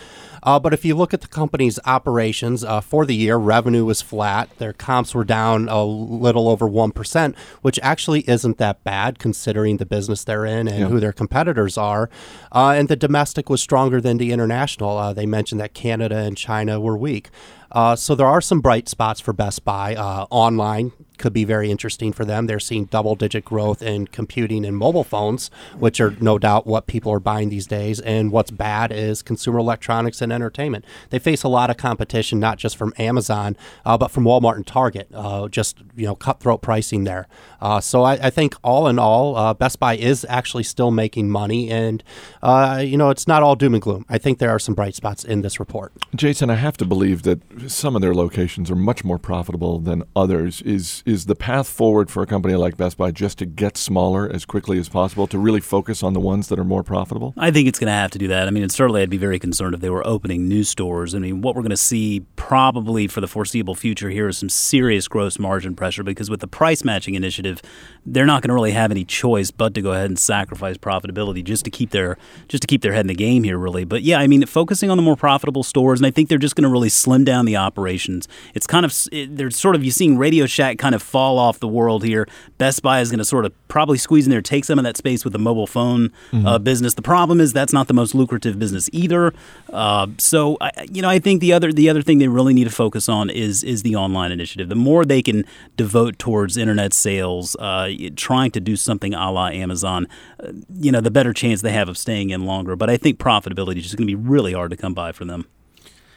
Uh, 0.42 0.58
but 0.58 0.74
if 0.74 0.84
you 0.84 0.94
look 0.94 1.14
at 1.14 1.20
the 1.20 1.28
company's 1.28 1.78
operations 1.84 2.64
uh, 2.64 2.80
for 2.80 3.06
the 3.06 3.14
year, 3.14 3.36
revenue 3.36 3.84
was 3.84 4.02
flat. 4.02 4.48
Their 4.58 4.72
comps 4.72 5.14
were 5.14 5.24
down 5.24 5.68
a 5.68 5.84
little 5.84 6.48
over 6.48 6.68
1%, 6.68 7.36
which 7.62 7.78
actually 7.82 8.28
isn't 8.28 8.58
that 8.58 8.82
bad 8.84 9.18
considering 9.18 9.76
the 9.76 9.86
business 9.86 10.24
they're 10.24 10.46
in 10.46 10.68
and 10.68 10.88
who 10.88 11.00
their 11.00 11.12
competitors 11.12 11.78
are. 11.78 12.10
Uh, 12.50 12.74
and 12.76 12.88
the 12.88 12.96
domestic 12.96 13.48
was 13.48 13.62
stronger 13.62 14.00
than 14.00 14.18
the 14.18 14.32
international. 14.32 14.96
Uh, 14.98 15.12
they 15.12 15.26
mentioned 15.26 15.60
that 15.60 15.74
Canada 15.74 16.16
and 16.16 16.36
China 16.36 16.80
were 16.80 16.96
weak. 16.96 17.30
Uh, 17.70 17.96
so 17.96 18.14
there 18.14 18.26
are 18.26 18.40
some 18.40 18.60
bright 18.60 18.88
spots 18.88 19.20
for 19.20 19.32
Best 19.32 19.64
Buy. 19.64 19.94
Uh, 19.94 20.26
online 20.30 20.92
could 21.22 21.32
be 21.32 21.44
very 21.44 21.70
interesting 21.70 22.12
for 22.12 22.24
them. 22.24 22.46
They're 22.46 22.60
seeing 22.60 22.86
double 22.86 23.14
digit 23.14 23.44
growth 23.44 23.80
in 23.80 24.08
computing 24.08 24.64
and 24.66 24.76
mobile 24.76 25.04
phones, 25.04 25.50
which 25.78 26.00
are 26.00 26.16
no 26.20 26.36
doubt 26.36 26.66
what 26.66 26.86
people 26.86 27.12
are 27.12 27.20
buying 27.20 27.48
these 27.48 27.66
days. 27.66 28.00
And 28.00 28.32
what's 28.32 28.50
bad 28.50 28.90
is 28.92 29.22
consumer 29.22 29.60
electronics 29.60 30.20
and 30.20 30.32
entertainment. 30.32 30.84
They 31.10 31.20
face 31.20 31.44
a 31.44 31.48
lot 31.48 31.70
of 31.70 31.76
competition, 31.76 32.40
not 32.40 32.58
just 32.58 32.76
from 32.76 32.92
Amazon, 32.98 33.56
uh, 33.86 33.96
but 33.96 34.10
from 34.10 34.24
Walmart 34.24 34.56
and 34.56 34.66
Target. 34.66 35.08
Uh, 35.14 35.48
just 35.48 35.78
you 35.94 36.06
know, 36.06 36.16
cutthroat 36.16 36.60
pricing 36.60 37.04
there. 37.04 37.28
Uh, 37.60 37.80
so 37.80 38.02
I, 38.02 38.14
I 38.14 38.30
think 38.30 38.56
all 38.64 38.88
in 38.88 38.98
all, 38.98 39.36
uh, 39.36 39.54
Best 39.54 39.78
Buy 39.78 39.96
is 39.96 40.26
actually 40.28 40.64
still 40.64 40.90
making 40.90 41.30
money, 41.30 41.70
and 41.70 42.02
uh, 42.42 42.82
you 42.84 42.96
know, 42.96 43.10
it's 43.10 43.28
not 43.28 43.44
all 43.44 43.54
doom 43.54 43.74
and 43.74 43.82
gloom. 43.82 44.04
I 44.08 44.18
think 44.18 44.38
there 44.38 44.50
are 44.50 44.58
some 44.58 44.74
bright 44.74 44.96
spots 44.96 45.24
in 45.24 45.42
this 45.42 45.60
report. 45.60 45.92
Jason, 46.16 46.50
I 46.50 46.56
have 46.56 46.76
to 46.78 46.84
believe 46.84 47.22
that 47.22 47.40
some 47.70 47.94
of 47.94 48.02
their 48.02 48.14
locations 48.14 48.70
are 48.72 48.76
much 48.76 49.04
more 49.04 49.18
profitable 49.18 49.78
than 49.78 50.02
others. 50.16 50.60
Is 50.62 51.04
is 51.12 51.26
the 51.26 51.36
path 51.36 51.68
forward 51.68 52.10
for 52.10 52.22
a 52.22 52.26
company 52.26 52.54
like 52.56 52.76
Best 52.76 52.96
Buy 52.96 53.12
just 53.12 53.38
to 53.38 53.46
get 53.46 53.76
smaller 53.76 54.28
as 54.28 54.44
quickly 54.44 54.78
as 54.78 54.88
possible 54.88 55.28
to 55.28 55.38
really 55.38 55.60
focus 55.60 56.02
on 56.02 56.14
the 56.14 56.20
ones 56.20 56.48
that 56.48 56.58
are 56.58 56.64
more 56.64 56.82
profitable? 56.82 57.34
I 57.36 57.52
think 57.52 57.68
it's 57.68 57.78
going 57.78 57.86
to 57.86 57.92
have 57.92 58.10
to 58.12 58.18
do 58.18 58.26
that. 58.28 58.48
I 58.48 58.50
mean, 58.50 58.68
certainly 58.68 59.02
I'd 59.02 59.10
be 59.10 59.18
very 59.18 59.38
concerned 59.38 59.74
if 59.74 59.80
they 59.80 59.90
were 59.90 60.04
opening 60.06 60.48
new 60.48 60.64
stores. 60.64 61.14
I 61.14 61.20
mean, 61.20 61.42
what 61.42 61.54
we're 61.54 61.62
going 61.62 61.70
to 61.70 61.76
see 61.76 62.24
probably 62.34 63.06
for 63.06 63.20
the 63.20 63.28
foreseeable 63.28 63.74
future 63.74 64.10
here 64.10 64.26
is 64.26 64.38
some 64.38 64.48
serious 64.48 65.06
gross 65.06 65.38
margin 65.38 65.76
pressure 65.76 66.02
because 66.02 66.30
with 66.30 66.40
the 66.40 66.48
price 66.48 66.82
matching 66.82 67.14
initiative, 67.14 67.62
they're 68.04 68.26
not 68.26 68.42
going 68.42 68.48
to 68.48 68.54
really 68.54 68.72
have 68.72 68.90
any 68.90 69.04
choice 69.04 69.50
but 69.50 69.74
to 69.74 69.82
go 69.82 69.92
ahead 69.92 70.06
and 70.06 70.18
sacrifice 70.18 70.76
profitability 70.76 71.44
just 71.44 71.64
to 71.64 71.70
keep 71.70 71.90
their 71.90 72.16
just 72.48 72.62
to 72.62 72.66
keep 72.66 72.82
their 72.82 72.92
head 72.92 73.02
in 73.02 73.08
the 73.08 73.14
game 73.14 73.44
here, 73.44 73.58
really. 73.58 73.84
But 73.84 74.02
yeah, 74.02 74.18
I 74.18 74.26
mean, 74.26 74.44
focusing 74.46 74.90
on 74.90 74.96
the 74.96 75.02
more 75.02 75.16
profitable 75.16 75.62
stores, 75.62 76.00
and 76.00 76.06
I 76.06 76.10
think 76.10 76.28
they're 76.28 76.38
just 76.38 76.56
going 76.56 76.64
to 76.64 76.70
really 76.70 76.88
slim 76.88 77.24
down 77.24 77.44
the 77.44 77.56
operations. 77.56 78.26
It's 78.54 78.66
kind 78.66 78.86
of 78.86 78.96
they're 79.28 79.50
sort 79.50 79.76
of 79.76 79.84
you 79.84 79.90
seeing 79.90 80.16
Radio 80.16 80.46
Shack 80.46 80.78
kind 80.78 80.91
of 80.94 81.02
fall 81.02 81.38
off 81.38 81.58
the 81.60 81.68
world 81.68 82.04
here. 82.04 82.26
Best 82.58 82.82
Buy 82.82 83.00
is 83.00 83.10
going 83.10 83.18
to 83.18 83.24
sort 83.24 83.44
of 83.44 83.52
probably 83.68 83.98
squeeze 83.98 84.26
in 84.26 84.30
there, 84.30 84.42
take 84.42 84.64
some 84.64 84.78
of 84.78 84.84
that 84.84 84.96
space 84.96 85.24
with 85.24 85.32
the 85.32 85.38
mobile 85.38 85.66
phone 85.66 86.12
uh, 86.46 86.58
business. 86.58 86.94
The 86.94 87.02
problem 87.02 87.40
is 87.40 87.52
that's 87.52 87.72
not 87.72 87.88
the 87.88 87.94
most 87.94 88.14
lucrative 88.14 88.58
business 88.58 88.88
either. 88.92 89.32
Uh, 89.72 90.08
so 90.18 90.56
I, 90.60 90.70
you 90.90 91.02
know, 91.02 91.08
I 91.08 91.18
think 91.18 91.40
the 91.40 91.52
other 91.52 91.72
the 91.72 91.88
other 91.88 92.02
thing 92.02 92.18
they 92.18 92.28
really 92.28 92.54
need 92.54 92.64
to 92.64 92.70
focus 92.70 93.08
on 93.08 93.30
is 93.30 93.62
is 93.62 93.82
the 93.82 93.96
online 93.96 94.32
initiative. 94.32 94.68
The 94.68 94.74
more 94.74 95.04
they 95.04 95.22
can 95.22 95.44
devote 95.76 96.18
towards 96.18 96.56
internet 96.56 96.92
sales, 96.92 97.56
uh, 97.56 97.90
trying 98.16 98.50
to 98.52 98.60
do 98.60 98.76
something 98.76 99.14
a 99.14 99.30
la 99.30 99.48
Amazon, 99.48 100.06
uh, 100.40 100.52
you 100.74 100.92
know, 100.92 101.00
the 101.00 101.10
better 101.10 101.32
chance 101.32 101.62
they 101.62 101.72
have 101.72 101.88
of 101.88 101.96
staying 101.96 102.30
in 102.30 102.44
longer. 102.44 102.76
But 102.76 102.90
I 102.90 102.96
think 102.96 103.18
profitability 103.18 103.78
is 103.78 103.84
just 103.84 103.96
going 103.96 104.06
to 104.06 104.16
be 104.16 104.28
really 104.28 104.52
hard 104.52 104.70
to 104.70 104.76
come 104.76 104.94
by 104.94 105.12
for 105.12 105.24
them. 105.24 105.46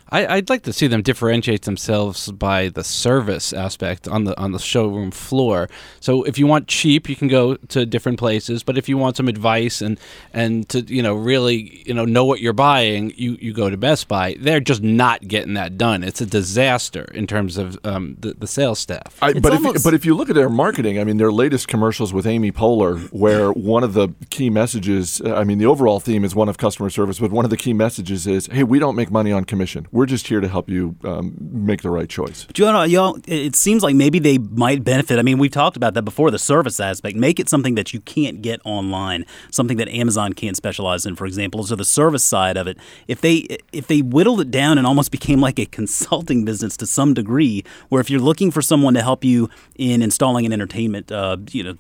I, 0.10 0.36
I'd 0.36 0.50
like 0.50 0.64
to 0.64 0.74
see 0.74 0.88
them 0.88 1.02
differentiate 1.02 1.64
themselves 1.64 2.32
by 2.32 2.70
the 2.70 2.84
service 2.84 3.54
aspect 3.54 4.08
on 4.08 4.26
the 4.26 4.40
on 4.40 4.52
the 4.52 4.60
showroom 4.60 5.12
floor. 5.12 5.70
So 6.00 6.24
if 6.24 6.38
you 6.38 6.46
want 6.48 6.68
cheap, 6.68 7.10
you 7.10 7.16
can 7.16 7.28
go 7.28 7.56
to 7.56 7.86
different 7.86 8.20
places. 8.20 8.64
But 8.64 8.78
if 8.78 8.88
you 8.88 8.98
want 8.98 9.18
some 9.18 9.28
advice 9.28 9.82
and 9.82 10.00
and 10.34 10.68
to 10.70 10.82
you 10.82 11.02
know 11.02 11.16
really 11.16 11.84
you 11.86 11.94
know 11.94 12.06
know 12.06 12.26
what 12.26 12.40
you're 12.40 12.54
buying, 12.54 13.14
you 13.16 13.38
you 13.42 13.54
go 13.54 13.70
to 13.70 13.78
Best 13.78 14.08
Buy. 14.08 14.36
They're 14.40 14.60
just 14.60 14.84
not 14.84 15.28
getting 15.28 15.56
that 15.56 15.78
done. 15.78 16.04
It's 16.04 16.22
a 16.22 16.26
disaster 16.26 17.06
in 17.14 17.26
terms 17.26 17.58
of 17.58 17.80
um, 17.84 18.16
the 18.20 18.34
the 18.34 18.48
sales 18.48 18.80
staff. 18.80 19.18
I, 19.22 19.32
It's 19.32 19.40
but 19.40 19.54
if 19.54 19.62
you, 19.62 19.74
but 19.84 19.94
if 19.94 20.06
you 20.06 20.14
look 20.16 20.30
at 20.30 20.36
their 20.36 20.50
marketing, 20.50 21.00
I 21.00 21.04
mean, 21.04 21.18
their 21.18 21.32
latest 21.32 21.68
commercials 21.68 22.14
with 22.14 22.28
Amy 22.28 22.52
Poehler, 22.52 23.12
where 23.12 23.52
one 23.52 23.84
of 23.84 23.94
the 23.94 24.10
key 24.30 24.50
messages, 24.50 25.22
uh, 25.22 25.34
I 25.36 25.44
mean, 25.44 25.58
the 25.58 25.66
overall 25.66 26.00
theme 26.00 26.24
is 26.24 26.36
one 26.36 26.48
of 26.48 26.58
customer 26.58 26.90
service, 26.90 27.20
but 27.20 27.32
one 27.32 27.46
of 27.46 27.52
the 27.52 27.58
key 27.58 27.74
messages 27.74 28.28
is, 28.28 28.48
"Hey, 28.48 28.64
we 28.64 28.78
don't 28.78 28.96
make 28.96 29.10
money 29.10 29.32
on 29.32 29.46
commission. 29.46 29.88
We're 29.96 30.06
just 30.06 30.28
here 30.28 30.42
to 30.42 30.48
help 30.50 30.70
you 30.70 30.96
um, 31.06 31.36
make 31.40 31.82
the 31.82 31.90
right 31.90 32.10
choice." 32.10 32.44
But 32.44 32.60
you 32.60 32.66
know, 32.66 32.84
y'all, 32.84 33.16
it 33.16 33.30
it 33.30 33.56
seems 33.56 33.82
like 33.82 33.96
maybe 33.96 34.20
they 34.20 34.38
might 34.38 34.84
benefit. 34.84 35.20
I 35.20 35.22
mean, 35.22 35.38
we've 35.38 35.52
talked 35.52 35.78
about 35.78 35.94
that 35.94 36.02
before. 36.02 36.32
The 36.32 36.38
service 36.38 36.82
aspect, 36.82 37.16
make 37.16 37.40
it 37.40 37.48
something 37.48 37.75
that 37.75 37.94
you 37.94 38.02
can't 38.02 38.42
get 38.42 38.60
online, 38.66 39.25
something 39.52 39.78
that 39.78 39.88
Amazon 39.88 40.34
can't 40.34 40.58
specialize 40.58 41.06
in, 41.06 41.16
for 41.16 41.25
example. 41.25 41.64
So 41.64 41.78
the 41.78 41.86
service 41.86 42.25
side 42.25 42.58
of 42.58 42.68
it, 42.68 42.78
if 43.08 43.22
they 43.22 43.48
if 43.72 43.88
they 43.88 44.02
whittled 44.02 44.42
it 44.42 44.52
down 44.52 44.78
and 44.78 44.86
almost 44.86 45.12
became 45.20 45.40
like 45.40 45.60
a 45.60 45.66
consulting 45.66 46.44
business 46.44 46.75
to 46.78 46.86
some 46.86 47.14
degree, 47.14 47.64
where 47.88 48.02
if 48.02 48.10
you're 48.10 48.20
looking 48.20 48.52
for 48.52 48.62
someone 48.62 48.96
to 48.96 49.02
help 49.02 49.24
you 49.24 49.50
in 49.78 50.02
installing 50.02 50.46
an 50.46 50.52
entertainment, 50.52 51.10
uh, 51.12 51.38
you 51.52 51.64
know. 51.64 51.78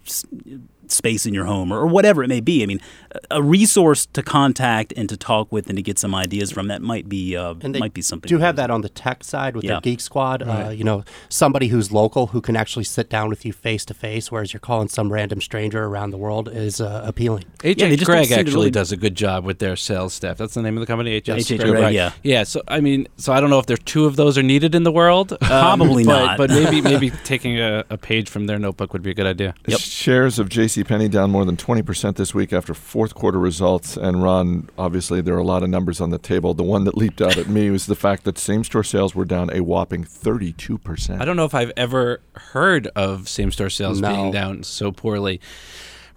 S- 0.91 0.95
Space 0.95 1.25
in 1.25 1.33
your 1.33 1.45
home, 1.45 1.71
or, 1.71 1.79
or 1.79 1.87
whatever 1.87 2.23
it 2.23 2.27
may 2.27 2.39
be. 2.41 2.63
I 2.63 2.65
mean, 2.65 2.79
a- 3.11 3.37
a 3.37 3.41
resource 3.43 4.05
to 4.07 4.21
contact 4.23 4.93
and 4.97 5.07
to 5.09 5.17
talk 5.17 5.51
with 5.51 5.67
and 5.67 5.75
to 5.77 5.81
get 5.81 5.97
some 5.99 6.13
ideas 6.15 6.51
from 6.51 6.67
that 6.67 6.81
might 6.81 7.07
be 7.07 7.35
uh, 7.37 7.53
And 7.61 7.73
they 7.75 7.79
might 7.79 7.93
be 7.93 8.01
something. 8.01 8.27
do 8.27 8.39
have 8.39 8.55
that 8.57 8.69
on 8.71 8.81
the 8.81 8.89
tech 8.89 9.23
side 9.23 9.55
with 9.55 9.63
Yeah. 9.65 9.73
their 9.73 9.81
Geek 9.81 9.99
Squad. 10.01 10.41
Uh, 10.43 10.69
you 10.69 10.83
know, 10.83 11.03
somebody 11.29 11.67
who's 11.67 11.91
local 11.91 12.27
who 12.27 12.41
can 12.41 12.55
actually 12.55 12.85
sit 12.85 13.09
down 13.09 13.29
with 13.29 13.45
you 13.45 13.53
face 13.53 13.85
to 13.85 13.93
face, 13.93 14.31
whereas 14.31 14.53
you're 14.53 14.59
calling 14.59 14.87
some 14.87 15.11
random 15.11 15.41
stranger 15.41 15.83
around 15.85 16.11
the 16.11 16.17
world 16.17 16.49
is 16.51 16.81
uh, 16.81 17.01
appealing. 17.05 17.43
HH 17.63 17.77
Yeah, 17.79 17.89
they 17.89 17.97
Gregg 17.97 18.31
actually 18.31 18.53
really- 18.53 18.71
does 18.71 18.91
a 18.91 18.97
good 18.97 19.15
job 19.15 19.45
with 19.45 19.59
their 19.59 19.75
sales 19.75 20.13
staff. 20.13 20.37
That's 20.37 20.53
the 20.53 20.61
name 20.61 20.75
of 20.77 20.81
the 20.81 20.87
company, 20.87 21.15
HH, 21.19 21.29
HH 21.29 21.57
Gregg, 21.59 21.93
yeah. 21.93 22.11
yeah. 22.23 22.43
So 22.43 22.61
I 22.67 22.79
mean, 22.81 23.07
so 23.17 23.31
I 23.33 23.39
don't 23.39 23.49
know 23.49 23.59
if 23.59 23.65
there 23.65 23.77
two 23.77 24.05
of 24.05 24.15
those 24.15 24.37
are 24.37 24.43
needed 24.43 24.75
in 24.75 24.83
the 24.83 24.91
world. 24.91 25.31
um, 25.33 25.37
Probably 25.39 26.03
but, 26.03 26.25
not. 26.25 26.37
But 26.37 26.49
maybe 26.49 26.81
maybe 26.81 27.09
taking 27.23 27.59
a, 27.59 27.83
a 27.89 27.97
page 27.97 28.29
from 28.29 28.45
their 28.47 28.57
notebook 28.59 28.93
would 28.93 29.01
be 29.03 29.11
a 29.11 29.13
good 29.13 29.25
idea. 29.27 29.53
Yep. 29.67 29.79
Shares 29.79 30.39
of 30.39 30.49
JCPenney 30.83 31.09
down 31.09 31.31
more 31.31 31.45
than 31.45 31.55
20% 31.55 32.15
this 32.15 32.33
week 32.33 32.51
after 32.51 32.73
fourth 32.73 33.15
quarter 33.15 33.39
results. 33.39 33.95
And 33.97 34.21
Ron, 34.21 34.69
obviously, 34.77 35.21
there 35.21 35.35
are 35.35 35.39
a 35.39 35.43
lot 35.43 35.63
of 35.63 35.69
numbers 35.69 36.01
on 36.01 36.09
the 36.09 36.17
table. 36.17 36.53
The 36.53 36.63
one 36.63 36.83
that 36.83 36.97
leaped 36.97 37.21
out 37.21 37.37
at 37.37 37.47
me 37.47 37.69
was 37.69 37.85
the 37.85 37.95
fact 37.95 38.23
that 38.25 38.37
same 38.37 38.63
store 38.63 38.83
sales 38.83 39.15
were 39.15 39.25
down 39.25 39.49
a 39.53 39.61
whopping 39.61 40.03
32%. 40.03 41.21
I 41.21 41.25
don't 41.25 41.37
know 41.37 41.45
if 41.45 41.55
I've 41.55 41.71
ever 41.77 42.21
heard 42.35 42.87
of 42.95 43.29
same 43.29 43.51
store 43.51 43.69
sales 43.69 44.01
No. 44.01 44.09
being 44.13 44.31
down 44.31 44.63
so 44.63 44.91
poorly. 44.91 45.39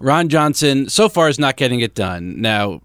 Ron 0.00 0.29
Johnson 0.29 0.88
so 0.88 1.09
far 1.09 1.29
is 1.29 1.38
not 1.38 1.57
getting 1.57 1.81
it 1.81 1.95
done. 1.95 2.41
Now, 2.41 2.81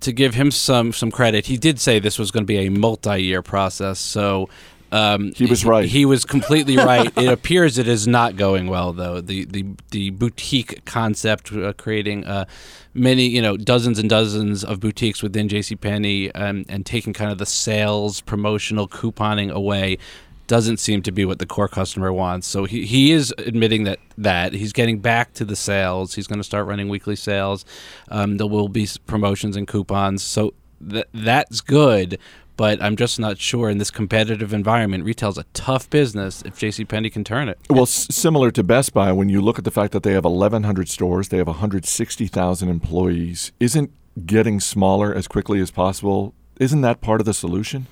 to 0.00 0.12
give 0.12 0.34
him 0.34 0.50
some 0.52 0.92
some 0.92 1.10
credit, 1.10 1.46
he 1.46 1.56
did 1.56 1.80
say 1.80 1.98
this 1.98 2.18
was 2.18 2.30
going 2.30 2.44
to 2.44 2.46
be 2.46 2.58
a 2.66 2.68
multi 2.70 3.22
year 3.22 3.42
process. 3.42 3.98
So. 3.98 4.48
Um, 4.90 5.32
He 5.34 5.46
was 5.46 5.64
right. 5.64 5.88
He 5.88 6.04
was 6.04 6.24
completely 6.24 6.76
right. 6.76 7.12
it 7.16 7.28
appears 7.32 7.78
it 7.78 7.88
is 7.88 8.06
not 8.06 8.36
going 8.36 8.68
well, 8.68 8.92
though. 8.92 9.20
The 9.20 9.44
the 9.44 9.66
the 9.90 10.10
boutique 10.10 10.84
concept, 10.84 11.52
uh, 11.52 11.72
creating 11.74 12.24
uh, 12.24 12.46
many, 12.94 13.26
you 13.26 13.42
know, 13.42 13.56
dozens 13.56 13.98
and 13.98 14.08
dozens 14.08 14.64
of 14.64 14.80
boutiques 14.80 15.22
within 15.22 15.48
JCPenney, 15.48 16.30
um, 16.34 16.64
and 16.68 16.86
taking 16.86 17.12
kind 17.12 17.30
of 17.30 17.38
the 17.38 17.46
sales, 17.46 18.20
promotional 18.22 18.88
couponing 18.88 19.50
away, 19.50 19.98
doesn't 20.46 20.78
seem 20.78 21.02
to 21.02 21.12
be 21.12 21.24
what 21.24 21.38
the 21.38 21.46
core 21.46 21.68
customer 21.68 22.12
wants. 22.12 22.46
So 22.46 22.64
he, 22.64 22.86
he 22.86 23.12
is 23.12 23.32
admitting 23.38 23.84
that 23.84 23.98
that 24.16 24.54
he's 24.54 24.72
getting 24.72 24.98
back 24.98 25.34
to 25.34 25.44
the 25.44 25.56
sales. 25.56 26.14
He's 26.14 26.26
going 26.26 26.40
to 26.40 26.44
start 26.44 26.66
running 26.66 26.88
weekly 26.88 27.16
sales. 27.16 27.64
Um, 28.10 28.38
there 28.38 28.46
will 28.46 28.68
be 28.68 28.88
promotions 29.06 29.56
and 29.56 29.68
coupons. 29.68 30.22
So 30.22 30.54
th- 30.90 31.06
that's 31.12 31.60
good. 31.60 32.18
But 32.58 32.82
I'm 32.82 32.96
just 32.96 33.18
not 33.20 33.38
sure 33.38 33.70
in 33.70 33.78
this 33.78 33.90
competitive 33.90 34.52
environment. 34.52 35.04
Retail's 35.04 35.38
a 35.38 35.44
tough 35.54 35.88
business 35.88 36.42
if 36.42 36.56
JCPenney 36.58 37.10
can 37.12 37.22
turn 37.22 37.48
it. 37.48 37.56
Well, 37.70 37.84
s- 37.84 38.08
similar 38.10 38.50
to 38.50 38.64
Best 38.64 38.92
Buy, 38.92 39.12
when 39.12 39.28
you 39.28 39.40
look 39.40 39.58
at 39.58 39.64
the 39.64 39.70
fact 39.70 39.92
that 39.92 40.02
they 40.02 40.12
have 40.12 40.24
1,100 40.24 40.88
stores, 40.88 41.28
they 41.28 41.36
have 41.38 41.46
160,000 41.46 42.68
employees, 42.68 43.52
isn't 43.60 43.90
getting 44.26 44.58
smaller 44.58 45.14
as 45.14 45.28
quickly 45.28 45.60
as 45.60 45.70
possible, 45.70 46.34
isn't 46.58 46.80
that 46.80 47.00
part 47.00 47.20
of 47.20 47.26
the 47.26 47.32
solution? 47.34 47.86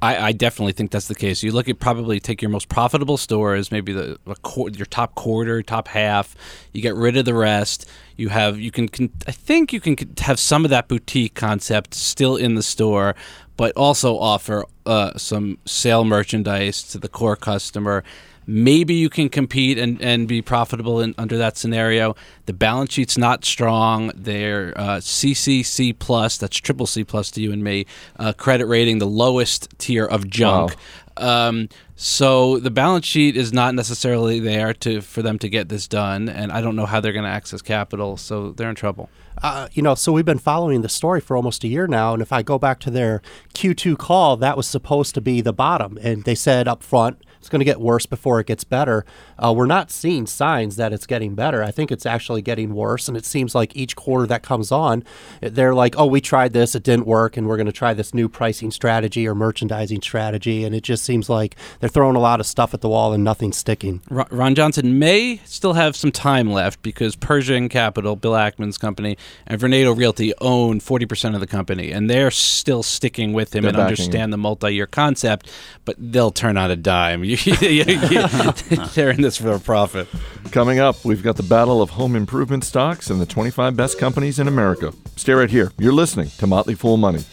I, 0.00 0.28
I 0.28 0.32
definitely 0.32 0.72
think 0.72 0.90
that's 0.92 1.08
the 1.08 1.14
case. 1.14 1.42
You 1.42 1.52
look 1.52 1.68
at 1.68 1.78
probably 1.78 2.18
take 2.18 2.40
your 2.42 2.48
most 2.48 2.68
profitable 2.68 3.16
stores, 3.16 3.70
maybe 3.70 3.92
the 3.92 4.18
quar- 4.42 4.70
your 4.70 4.86
top 4.86 5.14
quarter, 5.16 5.62
top 5.62 5.88
half. 5.88 6.34
You 6.72 6.80
get 6.80 6.94
rid 6.94 7.16
of 7.16 7.24
the 7.24 7.34
rest. 7.34 7.88
You 8.16 8.28
have 8.28 8.58
you 8.58 8.70
can, 8.70 8.88
can 8.88 9.10
I 9.26 9.32
think 9.32 9.72
you 9.72 9.80
can 9.80 9.96
have 10.20 10.38
some 10.38 10.64
of 10.64 10.70
that 10.70 10.88
boutique 10.88 11.34
concept 11.34 11.94
still 11.94 12.36
in 12.36 12.54
the 12.54 12.62
store, 12.62 13.14
but 13.56 13.76
also 13.76 14.18
offer 14.18 14.64
uh, 14.86 15.16
some 15.16 15.58
sale 15.64 16.04
merchandise 16.04 16.82
to 16.84 16.98
the 16.98 17.08
core 17.08 17.36
customer. 17.36 18.04
Maybe 18.44 18.94
you 18.94 19.08
can 19.08 19.28
compete 19.28 19.78
and, 19.78 20.02
and 20.02 20.26
be 20.26 20.42
profitable 20.42 21.00
in, 21.00 21.14
under 21.16 21.38
that 21.38 21.56
scenario. 21.56 22.16
The 22.46 22.52
balance 22.52 22.92
sheet's 22.92 23.16
not 23.16 23.44
strong. 23.44 24.10
Their 24.16 24.72
uh, 24.76 24.96
CCC 24.96 25.96
plus, 25.96 26.38
that's 26.38 26.56
triple 26.56 26.86
C 26.86 27.04
plus 27.04 27.30
to 27.32 27.40
you 27.40 27.52
and 27.52 27.62
me, 27.62 27.86
uh, 28.18 28.32
credit 28.32 28.66
rating, 28.66 28.98
the 28.98 29.06
lowest 29.06 29.68
tier 29.78 30.04
of 30.04 30.28
junk. 30.28 30.72
Um, 31.16 31.68
so 31.96 32.58
the 32.58 32.70
balance 32.70 33.06
sheet 33.06 33.36
is 33.36 33.52
not 33.52 33.74
necessarily 33.74 34.40
there 34.40 34.72
to 34.74 35.00
for 35.00 35.22
them 35.22 35.38
to 35.40 35.48
get 35.48 35.68
this 35.68 35.86
done, 35.86 36.28
and 36.28 36.50
I 36.50 36.60
don't 36.60 36.76
know 36.76 36.86
how 36.86 37.00
they're 37.00 37.12
going 37.12 37.24
to 37.24 37.30
access 37.30 37.62
capital. 37.62 38.16
So 38.16 38.52
they're 38.52 38.70
in 38.70 38.74
trouble. 38.74 39.08
Uh, 39.42 39.68
you 39.72 39.82
know, 39.82 39.94
so 39.94 40.12
we've 40.12 40.24
been 40.24 40.38
following 40.38 40.82
the 40.82 40.88
story 40.88 41.20
for 41.20 41.36
almost 41.36 41.64
a 41.64 41.68
year 41.68 41.86
now, 41.86 42.12
and 42.12 42.22
if 42.22 42.32
I 42.32 42.42
go 42.42 42.58
back 42.58 42.80
to 42.80 42.90
their 42.90 43.22
Q2 43.54 43.98
call, 43.98 44.36
that 44.36 44.56
was 44.56 44.66
supposed 44.66 45.14
to 45.14 45.20
be 45.20 45.40
the 45.40 45.52
bottom, 45.52 45.98
and 46.02 46.24
they 46.24 46.34
said 46.34 46.68
up 46.68 46.82
front 46.82 47.22
it's 47.42 47.48
going 47.48 47.58
to 47.58 47.64
get 47.64 47.80
worse 47.80 48.06
before 48.06 48.38
it 48.38 48.46
gets 48.46 48.62
better. 48.62 49.04
Uh, 49.36 49.52
we're 49.52 49.66
not 49.66 49.90
seeing 49.90 50.28
signs 50.28 50.76
that 50.76 50.92
it's 50.92 51.06
getting 51.06 51.34
better. 51.34 51.60
I 51.60 51.72
think 51.72 51.90
it's 51.90 52.06
actually 52.06 52.40
getting 52.40 52.72
worse, 52.72 53.08
and 53.08 53.16
it 53.16 53.24
seems 53.24 53.52
like 53.52 53.74
each 53.74 53.96
quarter 53.96 54.28
that 54.28 54.44
comes 54.44 54.70
on, 54.70 55.02
they're 55.40 55.74
like, 55.74 55.96
"Oh, 55.98 56.06
we 56.06 56.20
tried 56.20 56.52
this, 56.52 56.76
it 56.76 56.84
didn't 56.84 57.06
work, 57.06 57.36
and 57.36 57.48
we're 57.48 57.56
going 57.56 57.66
to 57.66 57.72
try 57.72 57.94
this 57.94 58.14
new 58.14 58.28
pricing 58.28 58.70
strategy 58.70 59.26
or 59.26 59.34
merchandising 59.34 60.02
strategy," 60.02 60.64
and 60.64 60.72
it 60.72 60.84
just 60.84 61.02
seems 61.02 61.28
like 61.28 61.56
they're 61.80 61.88
throwing 61.88 62.14
a 62.14 62.20
lot 62.20 62.38
of 62.38 62.46
stuff 62.46 62.74
at 62.74 62.80
the 62.80 62.88
wall 62.88 63.12
and 63.12 63.24
nothing's 63.24 63.56
sticking. 63.56 64.00
Ron 64.08 64.26
Ron 64.30 64.54
Johnson 64.54 64.98
may 64.98 65.40
still 65.44 65.72
have 65.72 65.96
some 65.96 66.12
time 66.12 66.52
left 66.52 66.80
because 66.82 67.16
Pershing 67.16 67.68
Capital, 67.68 68.16
Bill 68.16 68.32
Ackman's 68.32 68.78
company, 68.78 69.16
and 69.46 69.60
Vornado 69.60 69.96
Realty 69.96 70.32
own 70.40 70.78
40% 70.78 71.34
of 71.34 71.40
the 71.40 71.46
company, 71.46 71.90
and 71.90 72.08
they're 72.08 72.30
still 72.30 72.82
sticking 72.82 73.32
with 73.32 73.54
him 73.54 73.62
They're 73.62 73.70
and 73.70 73.76
backing 73.78 73.92
understand 73.92 74.32
the 74.32 74.36
multi 74.36 74.74
year 74.74 74.86
concept, 74.86 75.50
but 75.84 75.96
they'll 75.98 76.30
turn 76.30 76.56
on 76.56 76.70
a 76.70 76.76
dime. 76.76 77.24
they're 78.94 79.10
in 79.10 79.22
this 79.22 79.36
for 79.36 79.52
a 79.52 79.60
profit. 79.60 80.08
Coming 80.50 80.78
up, 80.78 81.04
we've 81.04 81.22
got 81.22 81.36
the 81.36 81.42
battle 81.42 81.80
of 81.80 81.90
home 81.90 82.16
improvement 82.16 82.64
stocks 82.64 83.10
and 83.10 83.20
the 83.20 83.26
25 83.26 83.76
best 83.76 83.98
companies 83.98 84.38
in 84.38 84.48
America. 84.48 84.92
Stay 85.16 85.32
right 85.32 85.50
here. 85.50 85.72
You're 85.78 85.92
listening 85.92 86.28
to 86.38 86.46
Motley 86.46 86.74
Fool 86.74 86.96
Money. 86.96 87.24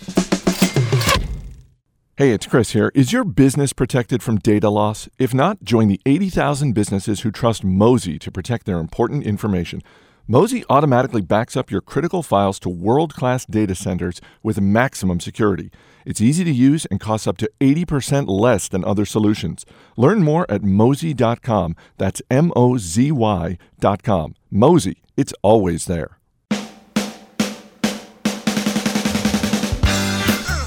Hey, 2.20 2.32
it's 2.32 2.46
Chris 2.46 2.72
here. 2.72 2.92
Is 2.94 3.14
your 3.14 3.24
business 3.24 3.72
protected 3.72 4.22
from 4.22 4.40
data 4.40 4.70
loss? 4.70 5.08
If 5.18 5.34
not, 5.34 5.64
join 5.64 5.88
the 5.88 6.02
80,000 6.06 6.74
businesses 6.74 7.22
who 7.22 7.32
trust 7.32 7.64
Mozy 7.64 8.20
to 8.20 8.30
protect 8.30 8.66
their 8.66 8.80
important 8.80 9.24
information. 9.24 9.82
Mozy 10.32 10.64
automatically 10.70 11.24
backs 11.24 11.58
up 11.58 11.72
your 11.72 11.82
critical 11.82 12.22
files 12.22 12.60
to 12.60 12.70
world 12.70 13.16
class 13.16 13.48
data 13.48 13.74
centers 13.74 14.22
with 14.44 14.62
maximum 14.62 15.20
security. 15.20 15.72
It's 16.06 16.22
easy 16.22 16.44
to 16.44 16.52
use 16.52 16.86
and 16.86 17.00
costs 17.00 17.26
up 17.26 17.38
to 17.38 17.50
80% 17.60 18.28
less 18.28 18.68
than 18.68 18.86
other 18.86 19.06
solutions. 19.06 19.66
Learn 19.98 20.22
more 20.22 20.46
at 20.48 20.62
mozy.com. 20.62 21.76
That's 21.98 22.22
M 22.30 22.54
O 22.56 22.78
Z 22.78 23.12
Y.com. 23.12 24.36
Mozy, 24.52 25.02
it's 25.18 25.34
always 25.42 25.86
there. 25.86 26.20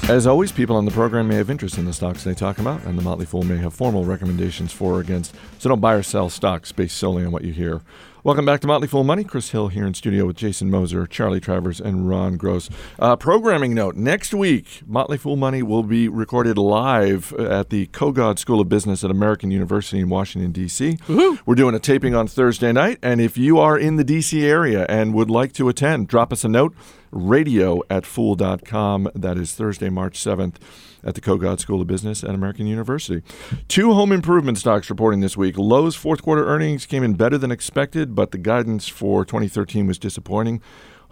As 0.09 0.27
always, 0.27 0.51
people 0.51 0.75
on 0.75 0.83
the 0.83 0.91
program 0.91 1.29
may 1.29 1.35
have 1.35 1.49
interest 1.49 1.77
in 1.77 1.85
the 1.85 1.93
stocks 1.93 2.25
they 2.25 2.33
talk 2.33 2.57
about, 2.57 2.83
and 2.83 2.99
the 2.99 3.01
Motley 3.01 3.25
Fool 3.25 3.43
may 3.43 3.55
have 3.55 3.73
formal 3.73 4.03
recommendations 4.03 4.73
for 4.73 4.95
or 4.95 4.99
against. 4.99 5.33
So 5.59 5.69
don't 5.69 5.79
buy 5.79 5.93
or 5.93 6.03
sell 6.03 6.29
stocks 6.29 6.73
based 6.73 6.97
solely 6.97 7.23
on 7.23 7.31
what 7.31 7.45
you 7.45 7.53
hear. 7.53 7.81
Welcome 8.25 8.45
back 8.45 8.61
to 8.61 8.67
Motley 8.67 8.87
Fool 8.87 9.03
Money. 9.03 9.25
Chris 9.25 9.49
Hill 9.49 9.67
here 9.67 9.85
in 9.85 9.93
studio 9.93 10.25
with 10.25 10.37
Jason 10.37 10.71
Moser, 10.71 11.05
Charlie 11.05 11.41
Travers, 11.41 11.81
and 11.81 12.07
Ron 12.07 12.37
Gross. 12.37 12.69
Uh, 12.97 13.17
programming 13.17 13.73
note 13.73 13.97
next 13.97 14.33
week, 14.33 14.81
Motley 14.87 15.17
Fool 15.17 15.35
Money 15.35 15.61
will 15.61 15.83
be 15.83 16.07
recorded 16.07 16.57
live 16.57 17.33
at 17.33 17.69
the 17.69 17.87
Kogod 17.87 18.39
School 18.39 18.61
of 18.61 18.69
Business 18.69 19.03
at 19.03 19.11
American 19.11 19.51
University 19.51 19.99
in 19.99 20.07
Washington, 20.07 20.53
D.C. 20.53 20.99
We're 21.45 21.55
doing 21.55 21.75
a 21.75 21.79
taping 21.79 22.15
on 22.15 22.27
Thursday 22.27 22.71
night, 22.71 22.97
and 23.01 23.19
if 23.19 23.37
you 23.37 23.59
are 23.59 23.77
in 23.77 23.97
the 23.97 24.05
D.C. 24.05 24.45
area 24.45 24.85
and 24.87 25.13
would 25.13 25.29
like 25.29 25.51
to 25.55 25.67
attend, 25.67 26.07
drop 26.07 26.31
us 26.31 26.45
a 26.45 26.47
note. 26.47 26.73
radio 27.11 27.81
at 27.89 28.05
fool.com. 28.05 29.09
That 29.13 29.37
is 29.37 29.53
Thursday, 29.53 29.89
March 29.89 30.17
7th 30.17 30.55
at 31.03 31.15
the 31.15 31.21
Kogod 31.21 31.59
School 31.59 31.81
of 31.81 31.87
Business 31.87 32.23
at 32.23 32.31
American 32.31 32.67
University. 32.67 33.21
Two 33.67 33.93
home 33.93 34.11
improvement 34.11 34.57
stocks 34.57 34.89
reporting 34.89 35.19
this 35.19 35.35
week. 35.35 35.57
Lowe's 35.57 35.95
fourth 35.95 36.21
quarter 36.21 36.45
earnings 36.45 36.85
came 36.85 37.03
in 37.03 37.13
better 37.13 37.37
than 37.37 37.51
expected, 37.51 38.15
but 38.15 38.31
the 38.31 38.37
guidance 38.37 38.87
for 38.87 39.25
2013 39.25 39.87
was 39.87 39.99
disappointing. 39.99 40.61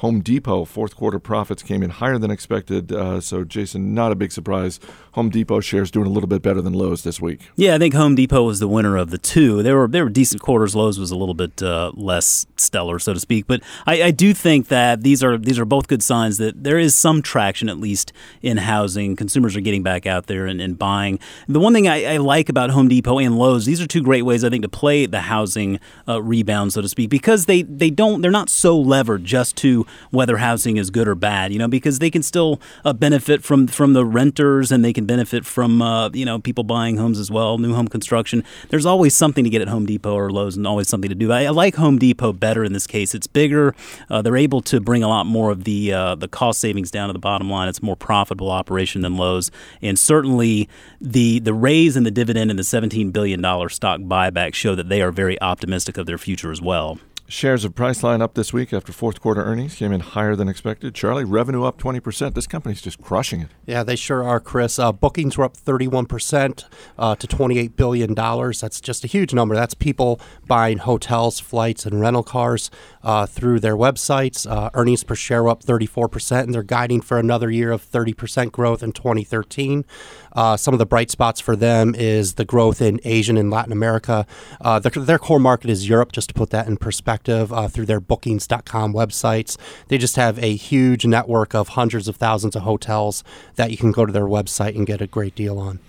Home 0.01 0.21
Depot 0.21 0.65
fourth 0.65 0.95
quarter 0.95 1.19
profits 1.19 1.61
came 1.61 1.83
in 1.83 1.91
higher 1.91 2.17
than 2.17 2.31
expected. 2.31 2.91
Uh, 2.91 3.21
so, 3.21 3.43
Jason, 3.43 3.93
not 3.93 4.11
a 4.11 4.15
big 4.15 4.31
surprise. 4.31 4.79
Home 5.11 5.29
Depot 5.29 5.59
shares 5.59 5.91
doing 5.91 6.07
a 6.07 6.09
little 6.09 6.27
bit 6.27 6.41
better 6.41 6.59
than 6.59 6.73
Lowe's 6.73 7.03
this 7.03 7.21
week. 7.21 7.51
Yeah, 7.55 7.75
I 7.75 7.77
think 7.77 7.93
Home 7.93 8.15
Depot 8.15 8.41
was 8.41 8.59
the 8.59 8.67
winner 8.67 8.97
of 8.97 9.11
the 9.11 9.19
two. 9.19 9.61
They 9.61 9.71
were 9.71 9.87
they 9.87 10.01
were 10.01 10.09
decent 10.09 10.41
quarters. 10.41 10.75
Lowe's 10.75 10.97
was 10.97 11.11
a 11.11 11.15
little 11.15 11.35
bit 11.35 11.61
uh, 11.61 11.91
less 11.93 12.47
stellar, 12.55 12.97
so 12.97 13.13
to 13.13 13.19
speak. 13.19 13.45
But 13.45 13.61
I, 13.85 14.03
I, 14.03 14.11
do 14.11 14.33
think 14.33 14.69
that 14.69 15.03
these 15.03 15.23
are 15.23 15.37
these 15.37 15.59
are 15.59 15.65
both 15.65 15.87
good 15.87 16.01
signs 16.01 16.39
that 16.39 16.63
there 16.63 16.79
is 16.79 16.95
some 16.95 17.21
traction, 17.21 17.69
at 17.69 17.77
least 17.77 18.11
in 18.41 18.57
housing. 18.57 19.15
Consumers 19.15 19.55
are 19.55 19.61
getting 19.61 19.83
back 19.83 20.07
out 20.07 20.25
there 20.25 20.47
and, 20.47 20.59
and 20.59 20.79
buying. 20.79 21.19
The 21.47 21.59
one 21.59 21.73
thing 21.73 21.87
I, 21.87 22.15
I, 22.15 22.17
like 22.17 22.49
about 22.49 22.71
Home 22.71 22.87
Depot 22.87 23.19
and 23.19 23.37
Lowe's, 23.37 23.67
these 23.67 23.79
are 23.79 23.87
two 23.87 24.01
great 24.01 24.23
ways 24.23 24.43
I 24.43 24.49
think 24.49 24.63
to 24.63 24.69
play 24.69 25.05
the 25.05 25.21
housing 25.21 25.79
uh, 26.07 26.23
rebound, 26.23 26.73
so 26.73 26.81
to 26.81 26.89
speak, 26.89 27.11
because 27.11 27.45
they 27.45 27.61
they 27.61 27.91
don't 27.91 28.21
they're 28.21 28.31
not 28.31 28.49
so 28.49 28.79
levered 28.79 29.25
just 29.25 29.55
to 29.57 29.85
whether 30.11 30.37
housing 30.37 30.77
is 30.77 30.89
good 30.89 31.07
or 31.07 31.15
bad, 31.15 31.51
you 31.51 31.59
know, 31.59 31.67
because 31.67 31.99
they 31.99 32.09
can 32.09 32.23
still 32.23 32.59
uh, 32.85 32.93
benefit 32.93 33.43
from 33.43 33.67
from 33.67 33.93
the 33.93 34.05
renters 34.05 34.71
and 34.71 34.83
they 34.83 34.93
can 34.93 35.05
benefit 35.05 35.45
from 35.45 35.81
uh, 35.81 36.09
you 36.09 36.25
know 36.25 36.39
people 36.39 36.63
buying 36.63 36.97
homes 36.97 37.19
as 37.19 37.31
well, 37.31 37.57
new 37.57 37.73
home 37.73 37.87
construction. 37.87 38.43
There's 38.69 38.85
always 38.85 39.15
something 39.15 39.43
to 39.43 39.49
get 39.49 39.61
at 39.61 39.67
Home 39.67 39.85
Depot 39.85 40.13
or 40.13 40.31
Lowe's, 40.31 40.57
and 40.57 40.67
always 40.67 40.89
something 40.89 41.09
to 41.09 41.15
do. 41.15 41.31
I, 41.31 41.45
I 41.45 41.49
like 41.49 41.75
Home 41.75 41.97
Depot 41.97 42.33
better 42.33 42.63
in 42.63 42.73
this 42.73 42.87
case. 42.87 43.15
It's 43.15 43.27
bigger. 43.27 43.75
Uh, 44.09 44.21
they're 44.21 44.37
able 44.37 44.61
to 44.63 44.79
bring 44.79 45.03
a 45.03 45.07
lot 45.07 45.25
more 45.25 45.51
of 45.51 45.63
the 45.63 45.93
uh, 45.93 46.15
the 46.15 46.27
cost 46.27 46.59
savings 46.59 46.91
down 46.91 47.07
to 47.09 47.13
the 47.13 47.19
bottom 47.19 47.49
line. 47.49 47.67
It's 47.67 47.79
a 47.79 47.85
more 47.85 47.95
profitable 47.95 48.49
operation 48.49 49.01
than 49.01 49.17
Lowe's, 49.17 49.51
and 49.81 49.97
certainly 49.97 50.69
the 50.99 51.39
the 51.39 51.53
raise 51.53 51.97
in 51.97 52.03
the 52.03 52.11
dividend 52.11 52.49
and 52.49 52.59
the 52.59 52.63
17 52.63 53.11
billion 53.11 53.41
dollar 53.41 53.69
stock 53.69 54.01
buyback 54.01 54.53
show 54.53 54.75
that 54.75 54.89
they 54.89 55.01
are 55.01 55.11
very 55.11 55.39
optimistic 55.41 55.97
of 55.97 56.05
their 56.05 56.17
future 56.17 56.51
as 56.51 56.61
well. 56.61 56.99
Shares 57.31 57.63
of 57.63 57.73
Priceline 57.73 58.21
up 58.21 58.33
this 58.33 58.51
week 58.51 58.73
after 58.73 58.91
fourth 58.91 59.21
quarter 59.21 59.41
earnings 59.41 59.75
came 59.75 59.93
in 59.93 60.01
higher 60.01 60.35
than 60.35 60.49
expected. 60.49 60.93
Charlie, 60.93 61.23
revenue 61.23 61.63
up 61.63 61.77
20%. 61.77 62.33
This 62.33 62.45
company's 62.45 62.81
just 62.81 63.01
crushing 63.01 63.39
it. 63.39 63.47
Yeah, 63.65 63.83
they 63.83 63.95
sure 63.95 64.21
are, 64.21 64.41
Chris. 64.41 64.77
Uh, 64.77 64.91
bookings 64.91 65.37
were 65.37 65.45
up 65.45 65.55
31% 65.55 66.65
uh, 66.97 67.15
to 67.15 67.27
$28 67.27 67.77
billion. 67.77 68.13
That's 68.13 68.81
just 68.81 69.05
a 69.05 69.07
huge 69.07 69.33
number. 69.33 69.55
That's 69.55 69.73
people 69.73 70.19
buying 70.45 70.79
hotels, 70.79 71.39
flights, 71.39 71.85
and 71.85 72.01
rental 72.01 72.21
cars 72.21 72.69
uh, 73.01 73.25
through 73.25 73.61
their 73.61 73.77
websites. 73.77 74.45
Uh, 74.45 74.69
earnings 74.73 75.05
per 75.05 75.15
share 75.15 75.47
up 75.47 75.63
34%, 75.63 76.41
and 76.41 76.53
they're 76.53 76.63
guiding 76.63 76.99
for 76.99 77.17
another 77.17 77.49
year 77.49 77.71
of 77.71 77.81
30% 77.81 78.51
growth 78.51 78.83
in 78.83 78.91
2013. 78.91 79.85
Uh, 80.33 80.57
some 80.57 80.73
of 80.73 80.79
the 80.79 80.85
bright 80.85 81.09
spots 81.09 81.39
for 81.39 81.55
them 81.55 81.95
is 81.95 82.33
the 82.33 82.45
growth 82.45 82.81
in 82.81 82.99
Asian 83.05 83.37
and 83.37 83.49
Latin 83.49 83.71
America. 83.71 84.25
Uh, 84.59 84.79
their, 84.79 84.91
their 84.91 85.19
core 85.19 85.39
market 85.39 85.69
is 85.69 85.87
Europe, 85.87 86.11
just 86.11 86.27
to 86.27 86.33
put 86.33 86.49
that 86.49 86.67
in 86.67 86.75
perspective, 86.75 87.20
uh, 87.29 87.67
through 87.67 87.85
their 87.85 87.99
bookings.com 87.99 88.93
websites. 88.93 89.57
They 89.87 89.97
just 89.97 90.15
have 90.15 90.37
a 90.39 90.55
huge 90.55 91.05
network 91.05 91.53
of 91.53 91.69
hundreds 91.69 92.07
of 92.07 92.15
thousands 92.15 92.55
of 92.55 92.63
hotels 92.63 93.23
that 93.55 93.71
you 93.71 93.77
can 93.77 93.91
go 93.91 94.05
to 94.05 94.13
their 94.13 94.27
website 94.27 94.75
and 94.75 94.87
get 94.87 95.01
a 95.01 95.07
great 95.07 95.35
deal 95.35 95.59
on. 95.59 95.79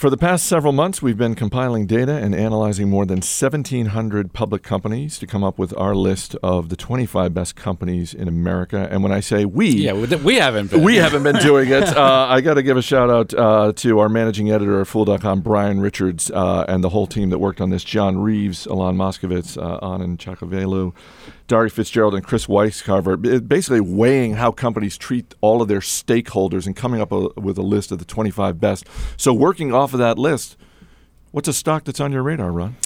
For 0.00 0.08
the 0.08 0.16
past 0.16 0.46
several 0.46 0.72
months, 0.72 1.02
we've 1.02 1.18
been 1.18 1.34
compiling 1.34 1.84
data 1.84 2.16
and 2.16 2.34
analyzing 2.34 2.88
more 2.88 3.04
than 3.04 3.18
1,700 3.18 4.32
public 4.32 4.62
companies 4.62 5.18
to 5.18 5.26
come 5.26 5.44
up 5.44 5.58
with 5.58 5.76
our 5.76 5.94
list 5.94 6.34
of 6.42 6.70
the 6.70 6.74
25 6.74 7.34
best 7.34 7.54
companies 7.54 8.14
in 8.14 8.26
America. 8.26 8.88
And 8.90 9.02
when 9.02 9.12
I 9.12 9.20
say 9.20 9.44
we, 9.44 9.68
yeah, 9.68 9.92
we 9.92 10.36
haven't 10.36 10.70
been. 10.70 10.82
we 10.82 10.96
haven't 10.96 11.22
been 11.22 11.36
doing 11.36 11.68
it. 11.68 11.94
Uh, 12.00 12.26
I 12.30 12.40
got 12.40 12.54
to 12.54 12.62
give 12.62 12.78
a 12.78 12.82
shout 12.82 13.10
out 13.10 13.34
uh, 13.34 13.72
to 13.76 13.98
our 13.98 14.08
managing 14.08 14.50
editor 14.50 14.80
at 14.80 14.86
Fool.com, 14.86 15.42
Brian 15.42 15.80
Richards, 15.80 16.30
uh, 16.30 16.64
and 16.66 16.82
the 16.82 16.88
whole 16.88 17.06
team 17.06 17.28
that 17.30 17.38
worked 17.38 17.60
on 17.60 17.68
this: 17.68 17.84
John 17.84 18.16
Reeves, 18.16 18.64
Alon 18.64 18.96
Moskovitz, 18.96 19.58
uh, 19.58 19.80
Anand 19.80 20.16
Chokkavelu. 20.16 20.94
Dari 21.50 21.68
Fitzgerald 21.68 22.14
and 22.14 22.24
Chris 22.24 22.46
Weiscarver, 22.46 23.48
basically 23.48 23.80
weighing 23.80 24.34
how 24.34 24.52
companies 24.52 24.96
treat 24.96 25.34
all 25.40 25.60
of 25.60 25.66
their 25.66 25.80
stakeholders 25.80 26.64
and 26.64 26.76
coming 26.76 27.00
up 27.00 27.10
a, 27.10 27.28
with 27.40 27.58
a 27.58 27.62
list 27.62 27.90
of 27.90 27.98
the 27.98 28.04
25 28.04 28.60
best. 28.60 28.86
So, 29.16 29.34
working 29.34 29.74
off 29.74 29.92
of 29.92 29.98
that 29.98 30.16
list, 30.16 30.56
what's 31.32 31.48
a 31.48 31.52
stock 31.52 31.82
that's 31.82 31.98
on 31.98 32.12
your 32.12 32.22
radar, 32.22 32.52
Ron? 32.52 32.76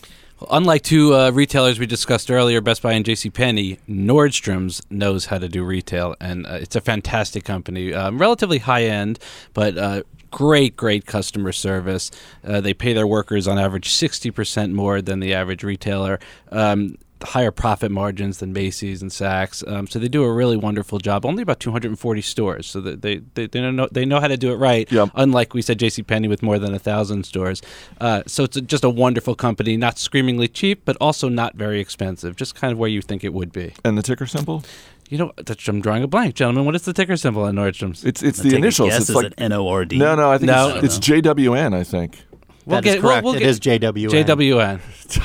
Well, 0.40 0.49
unlike 0.50 0.80
two 0.80 1.14
uh, 1.14 1.30
retailers 1.33 1.78
we 1.78 1.85
discussed 1.85 2.30
earlier, 2.30 2.62
Best 2.62 2.80
Buy 2.80 2.94
and 2.94 3.04
J.C. 3.04 3.28
Penney, 3.28 3.80
Nordstrom's 3.87 4.80
knows 4.88 5.26
how 5.26 5.37
to 5.37 5.49
do 5.49 5.62
retail, 5.62 6.16
and 6.18 6.47
uh, 6.47 6.54
it's 6.54 6.75
a 6.75 6.80
fantastic 6.80 7.44
company. 7.44 7.92
Um, 7.92 8.16
relatively 8.16 8.61
high 8.61 8.85
end, 8.85 9.18
but 9.52 9.76
uh, 9.76 10.04
great, 10.30 10.75
great 10.75 11.04
customer 11.04 11.52
service. 11.52 12.11
Uh, 12.42 12.62
they 12.62 12.73
pay 12.73 12.94
their 12.94 13.06
workers 13.06 13.47
on 13.47 13.59
average 13.59 13.90
60% 13.90 14.72
more 14.72 15.03
than 15.03 15.20
the 15.20 15.35
average 15.35 15.62
retailer. 15.62 16.18
Um, 16.50 16.96
higher 17.24 17.50
profit 17.50 17.90
margins 17.90 18.38
than 18.38 18.52
Macy's 18.52 19.02
and 19.02 19.10
Saks. 19.10 19.66
Um, 19.70 19.87
so 19.87 19.98
they 19.98 20.08
do 20.08 20.22
a 20.24 20.32
really 20.32 20.56
wonderful 20.56 20.98
job. 20.98 21.24
Only 21.26 21.42
about 21.42 21.60
240 21.60 22.20
stores, 22.22 22.66
so 22.66 22.80
they 22.80 23.16
they, 23.34 23.46
they 23.46 23.60
know 23.70 23.88
they 23.90 24.04
know 24.04 24.20
how 24.20 24.28
to 24.28 24.37
do 24.37 24.52
it 24.52 24.56
right. 24.56 24.90
Yep. 24.90 25.10
Unlike 25.14 25.54
we 25.54 25.62
said, 25.62 25.78
J.C. 25.78 26.02
Penney 26.02 26.28
with 26.28 26.42
more 26.42 26.58
than 26.58 26.74
a 26.74 26.78
thousand 26.78 27.24
stores. 27.24 27.62
Uh, 28.00 28.22
so 28.26 28.44
it's 28.44 28.56
a, 28.56 28.60
just 28.60 28.84
a 28.84 28.90
wonderful 28.90 29.34
company, 29.34 29.76
not 29.76 29.98
screamingly 29.98 30.48
cheap, 30.48 30.82
but 30.84 30.96
also 31.00 31.28
not 31.28 31.54
very 31.54 31.80
expensive. 31.80 32.37
Just 32.37 32.54
kind 32.54 32.72
of 32.72 32.78
where 32.78 32.90
you 32.90 33.02
think 33.02 33.24
it 33.24 33.32
would 33.32 33.52
be. 33.52 33.72
And 33.84 33.96
the 33.98 34.02
ticker 34.02 34.26
symbol? 34.26 34.62
You 35.10 35.18
know, 35.18 35.32
I'm 35.68 35.80
drawing 35.82 36.02
a 36.02 36.06
blank, 36.06 36.34
gentlemen. 36.34 36.64
What 36.64 36.74
is 36.74 36.82
the 36.82 36.94
ticker 36.94 37.16
symbol 37.16 37.42
on 37.42 37.54
Nordstrom's? 37.56 38.04
It's 38.04 38.22
it's 38.22 38.38
the 38.38 38.56
initials. 38.56 38.88
Guess, 38.88 39.00
it's 39.02 39.10
is 39.10 39.16
like 39.16 39.26
it 39.26 39.34
N 39.38 39.52
O 39.52 39.68
R 39.68 39.84
D. 39.84 39.98
No, 39.98 40.14
no, 40.14 40.30
I 40.30 40.38
think 40.38 40.46
No. 40.46 40.76
it's, 40.76 40.96
it's 40.96 41.06
JWN. 41.06 41.74
I 41.74 41.84
think. 41.84 42.22
We'll 42.66 42.81
That 42.81 42.87
is 42.88 42.94
get- 42.94 43.03
we'll- 43.03 43.12
correct. 43.12 43.24
we'll 43.24 43.35
It 43.35 43.40
get- 43.40 43.48
is 43.48 43.61
JWN. 43.61 44.11
JWN. 44.24 44.81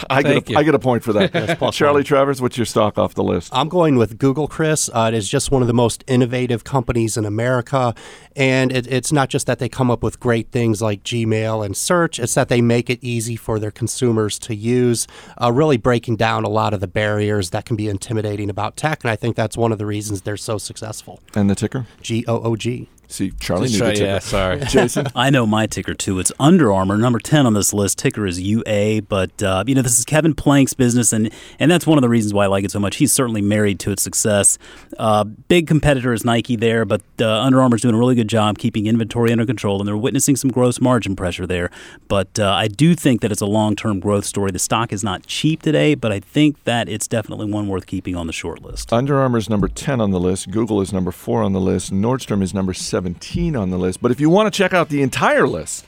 I 0.09 0.21
get 0.21 0.31
Thank 0.33 0.49
a, 0.49 0.51
you. 0.51 0.57
I 0.57 0.63
get 0.63 0.75
a 0.75 0.79
point 0.79 1.03
for 1.03 1.13
that. 1.13 1.31
plus 1.57 1.75
Charlie 1.75 1.99
one. 1.99 2.03
Travers, 2.03 2.41
what's 2.41 2.57
your 2.57 2.65
stock 2.65 2.97
off 2.97 3.13
the 3.15 3.23
list? 3.23 3.49
I'm 3.55 3.69
going 3.69 3.95
with 3.95 4.17
Google, 4.17 4.47
Chris. 4.47 4.89
Uh, 4.93 5.09
it 5.13 5.17
is 5.17 5.29
just 5.29 5.49
one 5.51 5.61
of 5.61 5.67
the 5.69 5.73
most 5.73 6.03
innovative 6.07 6.65
companies 6.65 7.15
in 7.15 7.23
America. 7.25 7.95
And 8.35 8.71
it, 8.73 8.87
it's 8.87 9.11
not 9.13 9.29
just 9.29 9.47
that 9.47 9.59
they 9.59 9.69
come 9.69 9.89
up 9.89 10.03
with 10.03 10.19
great 10.19 10.51
things 10.51 10.81
like 10.81 11.03
Gmail 11.03 11.65
and 11.65 11.75
search, 11.77 12.19
it's 12.19 12.33
that 12.33 12.49
they 12.49 12.61
make 12.61 12.89
it 12.89 12.99
easy 13.01 13.35
for 13.37 13.57
their 13.57 13.71
consumers 13.71 14.37
to 14.39 14.53
use, 14.55 15.07
uh, 15.41 15.51
really 15.51 15.77
breaking 15.77 16.17
down 16.17 16.43
a 16.43 16.49
lot 16.49 16.73
of 16.73 16.81
the 16.81 16.87
barriers 16.87 17.51
that 17.51 17.63
can 17.65 17.75
be 17.77 17.87
intimidating 17.87 18.49
about 18.49 18.75
tech. 18.75 19.03
And 19.03 19.11
I 19.11 19.15
think 19.15 19.35
that's 19.37 19.55
one 19.57 19.71
of 19.71 19.77
the 19.77 19.85
reasons 19.85 20.21
they're 20.23 20.35
so 20.37 20.57
successful. 20.57 21.21
And 21.35 21.49
the 21.49 21.55
ticker? 21.55 21.85
G 22.01 22.25
O 22.27 22.41
O 22.41 22.55
G. 22.57 22.89
See, 23.11 23.31
Charlie 23.39 23.67
Just 23.67 23.73
knew 23.73 23.79
try- 23.79 23.87
the 23.89 23.93
ticker. 23.95 24.05
yeah, 24.05 24.19
sorry. 24.19 24.59
Jason. 24.67 25.07
I 25.15 25.31
know 25.31 25.47
my 25.47 25.65
ticker 25.65 25.95
too. 25.95 26.19
It's 26.19 26.31
Under 26.39 26.71
Armour, 26.71 26.95
number 26.95 27.17
ten 27.17 27.47
on 27.47 27.55
this 27.55 27.73
list. 27.73 27.97
Ticker 27.97 28.27
is 28.27 28.39
UA, 28.39 29.01
but 29.09 29.41
uh, 29.41 29.63
you 29.65 29.73
know 29.73 29.81
this 29.81 29.97
is 29.97 30.05
Kevin 30.05 30.35
Plank's 30.35 30.75
business, 30.75 31.11
and 31.11 31.31
and 31.57 31.71
that's 31.71 31.87
one 31.87 31.97
of 31.97 32.03
the 32.03 32.07
reasons 32.09 32.35
why 32.35 32.43
I 32.43 32.47
like 32.47 32.63
it 32.65 32.71
so 32.71 32.79
much. 32.79 32.97
He's 32.97 33.11
certainly 33.11 33.41
married 33.41 33.79
to 33.79 33.91
its 33.91 34.03
success. 34.03 34.59
Uh, 34.99 35.23
big 35.23 35.65
competitor 35.67 36.13
is 36.13 36.23
Nike 36.23 36.55
there, 36.55 36.85
but 36.85 37.01
uh, 37.19 37.27
Under 37.41 37.59
Armour's 37.61 37.81
doing 37.81 37.95
a 37.95 37.97
really 37.97 38.13
good 38.13 38.27
job 38.29 38.59
keeping 38.59 38.85
inventory 38.85 39.31
under 39.31 39.45
control, 39.45 39.79
and 39.79 39.87
they're 39.87 39.97
witnessing 39.97 40.35
some 40.35 40.51
gross 40.51 40.79
margin 40.79 41.15
pressure 41.15 41.47
there. 41.47 41.71
But 42.07 42.37
uh, 42.39 42.51
I 42.51 42.67
do 42.67 42.93
think 42.93 43.21
that 43.21 43.31
it's 43.31 43.41
a 43.41 43.47
long-term 43.47 44.01
growth 44.01 44.25
story. 44.25 44.51
The 44.51 44.59
stock 44.59 44.93
is 44.93 45.03
not 45.03 45.25
cheap 45.25 45.63
today, 45.63 45.95
but 45.95 46.11
I 46.11 46.19
think 46.19 46.63
that 46.65 46.87
it's 46.87 47.07
definitely 47.07 47.51
one 47.51 47.67
worth 47.67 47.87
keeping 47.87 48.15
on 48.15 48.27
the 48.27 48.33
short 48.33 48.61
list. 48.61 48.93
Under 48.93 49.17
Armour 49.19 49.39
is 49.39 49.49
number 49.49 49.67
10 49.67 49.99
on 49.99 50.11
the 50.11 50.19
list. 50.19 50.51
Google 50.51 50.79
is 50.79 50.93
number 50.93 51.11
4 51.11 51.41
on 51.41 51.53
the 51.53 51.59
list. 51.59 51.91
Nordstrom 51.91 52.43
is 52.43 52.53
number 52.53 52.73
17 52.99 53.55
on 53.55 53.69
the 53.69 53.77
list. 53.77 54.01
But 54.01 54.11
if 54.11 54.19
you 54.19 54.29
want 54.29 54.53
to 54.53 54.57
check 54.57 54.73
out 54.73 54.89
the 54.89 55.01
entire 55.01 55.47
list, 55.47 55.85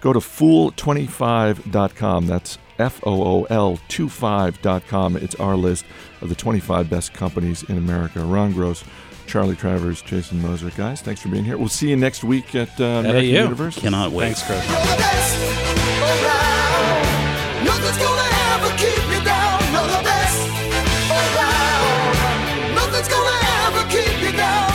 go 0.00 0.12
to 0.12 0.20
fool25.com. 0.20 2.28
That's 2.28 2.58
F 2.78 3.00
O 3.04 3.24
O 3.24 3.42
L 3.50 3.78
25.com. 3.88 5.16
It's 5.16 5.34
our 5.36 5.56
list 5.56 5.84
of 6.20 6.28
the 6.28 6.36
25 6.36 6.88
best 6.88 7.12
companies 7.12 7.64
in 7.64 7.76
America. 7.76 8.20
Ron 8.20 8.52
Gross, 8.52 8.84
Charlie 9.26 9.56
Travers, 9.56 10.00
Jason 10.02 10.40
Moser. 10.40 10.70
Guys, 10.70 11.02
thanks 11.02 11.20
for 11.20 11.28
being 11.28 11.44
here. 11.44 11.58
We'll 11.58 11.68
see 11.68 11.90
you 11.90 11.96
next 11.96 12.22
week 12.22 12.54
at 12.54 12.80
uh, 12.80 12.84
American 12.84 13.24
you. 13.24 13.42
University. 13.42 13.80
Cannot 13.80 14.12
wait. 14.12 14.36
Thanks, 14.36 14.46
Chris. 14.46 14.64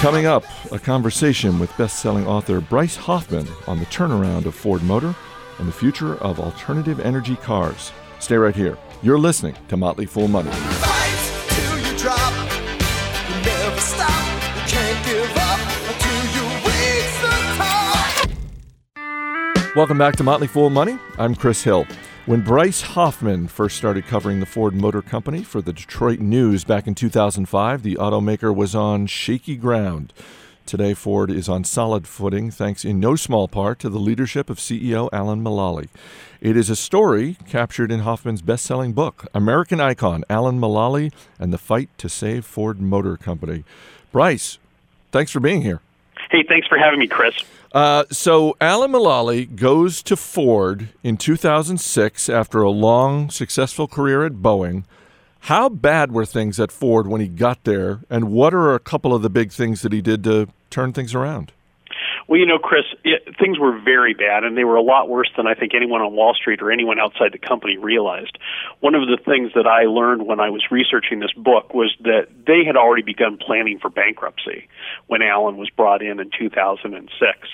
Coming 0.01 0.25
up, 0.27 0.45
a 0.71 0.79
conversation 0.79 1.59
with 1.59 1.75
best 1.75 1.99
selling 1.99 2.25
author 2.25 2.62
Bryce 2.62 2.95
Hoffman 2.95 3.45
on 3.67 3.79
the 3.79 3.85
turnaround 3.88 4.45
of 4.45 4.55
Ford 4.55 4.81
Motor 4.81 5.13
and 5.57 5.67
the 5.67 5.73
future 5.73 6.15
of 6.19 6.39
alternative 6.39 7.01
energy 7.01 7.35
cars. 7.35 7.91
Stay 8.19 8.38
right 8.38 8.55
here. 8.55 8.77
You're 9.01 9.19
listening 9.19 9.57
to 9.67 9.75
Motley 9.75 10.05
Fool 10.05 10.29
Money. 10.29 10.51
Fight 10.51 11.49
till 11.49 11.79
you 11.79 11.97
drop. 11.97 12.31
You 13.27 13.35
never 13.43 13.81
stop. 13.81 14.23
You 14.55 14.62
can't 14.71 15.05
give 15.05 15.35
up 15.35 15.59
until 15.89 16.23
you 16.31 16.43
reach 16.63 17.19
the 17.19 17.35
top. 17.57 18.29
Welcome 19.75 19.97
back 19.97 20.15
to 20.15 20.23
Motley 20.23 20.47
Fool 20.47 20.69
Money. 20.69 20.97
I'm 21.17 21.35
Chris 21.35 21.62
Hill. 21.62 21.85
When 22.25 22.41
Bryce 22.41 22.82
Hoffman 22.82 23.47
first 23.47 23.75
started 23.75 24.05
covering 24.05 24.39
the 24.39 24.45
Ford 24.45 24.75
Motor 24.75 25.01
Company 25.01 25.43
for 25.43 25.62
the 25.62 25.73
Detroit 25.73 26.19
News 26.19 26.63
back 26.63 26.86
in 26.86 26.93
2005, 26.93 27.82
the 27.82 27.95
automaker 27.95 28.55
was 28.55 28.75
on 28.75 29.08
shaky 29.08 29.55
ground. 29.55 30.13
Today, 30.67 30.93
Ford 30.93 31.32
is 31.32 31.49
on 31.49 31.63
solid 31.63 32.08
footing 32.08 32.51
thanks 32.51 32.86
in 32.86 32.99
no 32.99 33.15
small 33.15 33.47
part 33.47 33.79
to 33.79 33.89
the 33.89 33.97
leadership 33.97 34.51
of 34.51 34.60
CEO 34.60 35.10
Alan 35.12 35.43
Mulally. 35.43 35.88
It 36.39 36.55
is 36.55 36.69
a 36.69 36.75
story 36.75 37.38
captured 37.47 37.91
in 37.91 38.01
Hoffman's 38.01 38.43
best 38.43 38.65
selling 38.65 38.93
book, 38.93 39.25
American 39.34 39.79
Icon 39.79 40.23
Alan 40.29 40.60
Mulally 40.60 41.12
and 41.39 41.51
the 41.51 41.58
Fight 41.58 41.89
to 41.97 42.10
Save 42.10 42.45
Ford 42.45 42.79
Motor 42.79 43.17
Company. 43.17 43.63
Bryce, 44.12 44.60
thanks 45.12 45.32
for 45.32 45.39
being 45.39 45.63
here. 45.63 45.82
Hey, 46.29 46.43
thanks 46.47 46.67
for 46.67 46.77
having 46.77 46.99
me, 46.99 47.08
Chris. 47.08 47.34
Uh, 47.71 48.03
so, 48.12 48.55
Alan 48.60 48.91
Mulally 48.91 49.55
goes 49.55 50.01
to 50.03 50.15
Ford 50.15 50.89
in 51.03 51.17
2006 51.17 52.27
after 52.27 52.62
a 52.62 52.69
long, 52.71 53.29
successful 53.29 53.88
career 53.88 54.25
at 54.25 54.34
Boeing. 54.34 54.86
How 55.41 55.69
bad 55.69 56.12
were 56.12 56.25
things 56.25 56.60
at 56.60 56.71
Ford 56.71 57.08
when 57.08 57.21
he 57.21 57.27
got 57.27 57.63
there, 57.65 58.01
and 58.10 58.32
what 58.32 58.53
are 58.53 58.73
a 58.73 58.79
couple 58.79 59.13
of 59.13 59.21
the 59.21 59.29
big 59.29 59.51
things 59.51 59.84
that 59.84 59.93
he 59.93 60.01
did 60.01 60.23
to 60.23 60.49
turn 60.71 60.93
things 60.93 61.13
around? 61.13 61.51
Well, 62.29 62.39
you 62.39 62.45
know, 62.45 62.59
Chris, 62.59 62.85
it, 63.03 63.35
things 63.39 63.57
were 63.57 63.79
very 63.79 64.13
bad, 64.13 64.43
and 64.43 64.55
they 64.55 64.63
were 64.63 64.75
a 64.75 64.83
lot 64.83 65.09
worse 65.09 65.31
than 65.35 65.47
I 65.47 65.55
think 65.55 65.73
anyone 65.73 66.01
on 66.01 66.13
Wall 66.13 66.35
Street 66.35 66.61
or 66.61 66.71
anyone 66.71 66.99
outside 66.99 67.31
the 67.31 67.39
company 67.39 67.75
realized. 67.77 68.37
One 68.81 68.93
of 68.93 69.07
the 69.07 69.17
things 69.17 69.53
that 69.55 69.65
I 69.65 69.85
learned 69.85 70.27
when 70.27 70.39
I 70.39 70.51
was 70.51 70.61
researching 70.69 71.21
this 71.21 71.33
book 71.33 71.73
was 71.73 71.91
that 72.01 72.27
they 72.45 72.63
had 72.63 72.77
already 72.77 73.01
begun 73.01 73.37
planning 73.37 73.79
for 73.79 73.89
bankruptcy 73.89 74.67
when 75.07 75.23
Alan 75.23 75.57
was 75.57 75.71
brought 75.71 76.03
in 76.03 76.19
in 76.19 76.29
2006. 76.37 77.49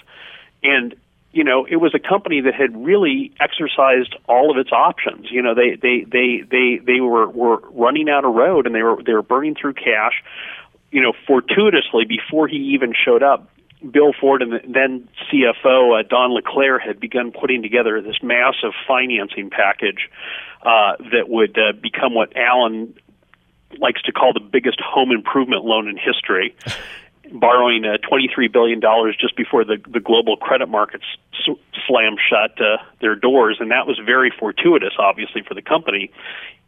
And 0.62 0.96
you 1.32 1.44
know, 1.46 1.66
it 1.66 1.78
was 1.78 1.94
a 1.96 2.00
company 2.00 2.42
that 2.42 2.54
had 2.54 2.76
really 2.76 3.32
exercised 3.40 4.16
all 4.28 4.52
of 4.52 4.58
its 4.58 4.72
options. 4.74 5.32
You 5.32 5.42
know, 5.42 5.56
they 5.56 5.76
they 5.76 6.04
they 6.04 6.44
they 6.50 6.82
they 6.86 7.00
were 7.00 7.30
were 7.30 7.62
running 7.72 8.10
out 8.10 8.26
of 8.26 8.34
road 8.34 8.66
and 8.66 8.76
they 8.76 8.84
were 8.84 9.02
they 9.02 9.14
were 9.14 9.22
burning 9.24 9.56
through 9.56 9.76
cash. 9.76 10.22
You 10.92 11.02
know, 11.02 11.14
fortuitously 11.28 12.06
before 12.06 12.48
he 12.48 12.58
even 12.74 12.94
showed 12.94 13.24
up, 13.24 13.50
Bill 13.92 14.14
Ford 14.20 14.42
and 14.42 14.52
the 14.52 14.60
then 14.68 15.08
CFO 15.32 16.00
uh, 16.00 16.04
Don 16.08 16.32
Leclair 16.32 16.80
had 16.80 17.00
begun 17.00 17.32
putting 17.32 17.62
together 17.62 18.02
this 18.02 18.18
massive 18.22 18.72
financing 18.88 19.50
package 19.50 20.10
uh, 20.62 20.96
that 21.12 21.30
would 21.30 21.58
uh, 21.58 21.74
become 21.74 22.14
what 22.14 22.36
Alan 22.36 22.96
likes 23.80 24.02
to 24.04 24.12
call 24.12 24.34
the 24.34 24.40
biggest 24.40 24.80
home 24.80 25.12
improvement 25.12 25.66
loan 25.66 25.88
in 25.88 25.98
history 25.98 26.56
borrowing 27.32 27.86
uh, 27.86 27.98
$23 28.10 28.52
billion 28.52 28.82
just 29.20 29.36
before 29.36 29.64
the, 29.64 29.78
the 29.88 30.00
global 30.00 30.38
credit 30.38 30.70
markets 30.70 31.06
slammed 31.88 32.20
shut 32.30 32.60
uh, 32.62 32.78
their 33.02 33.16
doors. 33.16 33.58
And 33.60 33.72
that 33.72 33.88
was 33.88 34.00
very 34.04 34.32
fortuitous, 34.38 34.94
obviously, 35.00 35.42
for 35.42 35.54
the 35.54 35.62
company. 35.62 36.12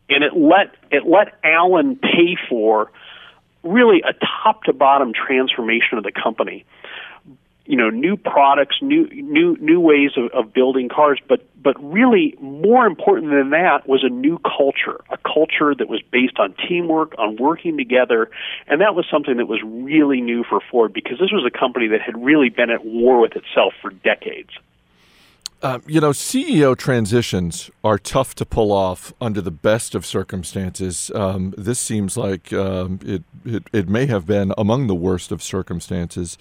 And 0.09 0.23
it 0.23 0.35
let, 0.35 0.75
it 0.91 1.05
let 1.05 1.37
Alan 1.43 1.95
pay 1.97 2.37
for 2.49 2.91
really 3.63 4.01
a 4.01 4.13
top 4.43 4.63
to 4.63 4.73
bottom 4.73 5.13
transformation 5.13 5.97
of 5.97 6.03
the 6.03 6.11
company 6.11 6.65
you 7.67 7.75
know 7.75 7.89
new 7.89 8.17
products 8.17 8.77
new 8.81 9.07
new 9.09 9.55
new 9.59 9.79
ways 9.79 10.11
of, 10.17 10.31
of 10.31 10.53
building 10.53 10.89
cars 10.89 11.19
but 11.27 11.45
but 11.61 11.75
really 11.83 12.33
more 12.39 12.85
important 12.85 13.31
than 13.31 13.49
that 13.49 13.87
was 13.87 14.03
a 14.03 14.09
new 14.09 14.39
culture 14.39 15.01
a 15.09 15.17
culture 15.17 15.75
that 15.75 15.89
was 15.89 16.01
based 16.11 16.39
on 16.39 16.55
teamwork 16.67 17.13
on 17.17 17.35
working 17.35 17.77
together 17.77 18.29
and 18.67 18.81
that 18.81 18.95
was 18.95 19.05
something 19.11 19.37
that 19.37 19.47
was 19.47 19.59
really 19.63 20.21
new 20.21 20.43
for 20.43 20.59
Ford 20.71 20.93
because 20.93 21.19
this 21.19 21.31
was 21.31 21.45
a 21.45 21.55
company 21.55 21.87
that 21.89 22.01
had 22.01 22.17
really 22.23 22.49
been 22.49 22.69
at 22.69 22.85
war 22.85 23.19
with 23.19 23.35
itself 23.35 23.73
for 23.81 23.91
decades 23.91 24.51
uh, 25.61 25.79
you 25.87 25.99
know, 25.99 26.11
CEO 26.11 26.77
transitions 26.77 27.71
are 27.83 27.97
tough 27.97 28.35
to 28.35 28.45
pull 28.45 28.71
off 28.71 29.11
under 29.19 29.41
the 29.41 29.51
best 29.51 29.95
of 29.95 30.05
circumstances. 30.05 31.09
Um, 31.15 31.53
this 31.57 31.79
seems 31.79 32.15
like 32.15 32.53
um, 32.53 32.99
it, 33.03 33.23
it, 33.43 33.63
it 33.73 33.89
may 33.89 34.05
have 34.05 34.27
been 34.27 34.53
among 34.55 34.85
the 34.85 34.93
worst 34.93 35.31
of 35.31 35.41
circumstances. 35.41 36.37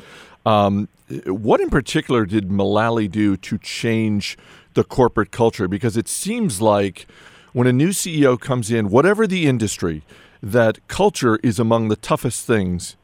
Um, 0.46 0.88
what 1.26 1.60
in 1.60 1.68
particular 1.70 2.24
did 2.24 2.48
Mulally 2.48 3.10
do 3.10 3.36
to 3.36 3.58
change 3.58 4.38
the 4.74 4.84
corporate 4.84 5.32
culture? 5.32 5.66
Because 5.66 5.96
it 5.96 6.08
seems 6.08 6.60
like 6.60 7.06
when 7.52 7.66
a 7.66 7.72
new 7.72 7.88
CEO 7.88 8.38
comes 8.38 8.70
in, 8.70 8.88
whatever 8.88 9.26
the 9.26 9.46
industry, 9.46 10.02
that 10.42 10.86
culture 10.86 11.38
is 11.42 11.58
among 11.58 11.88
the 11.88 11.96
toughest 11.96 12.46
things 12.46 12.96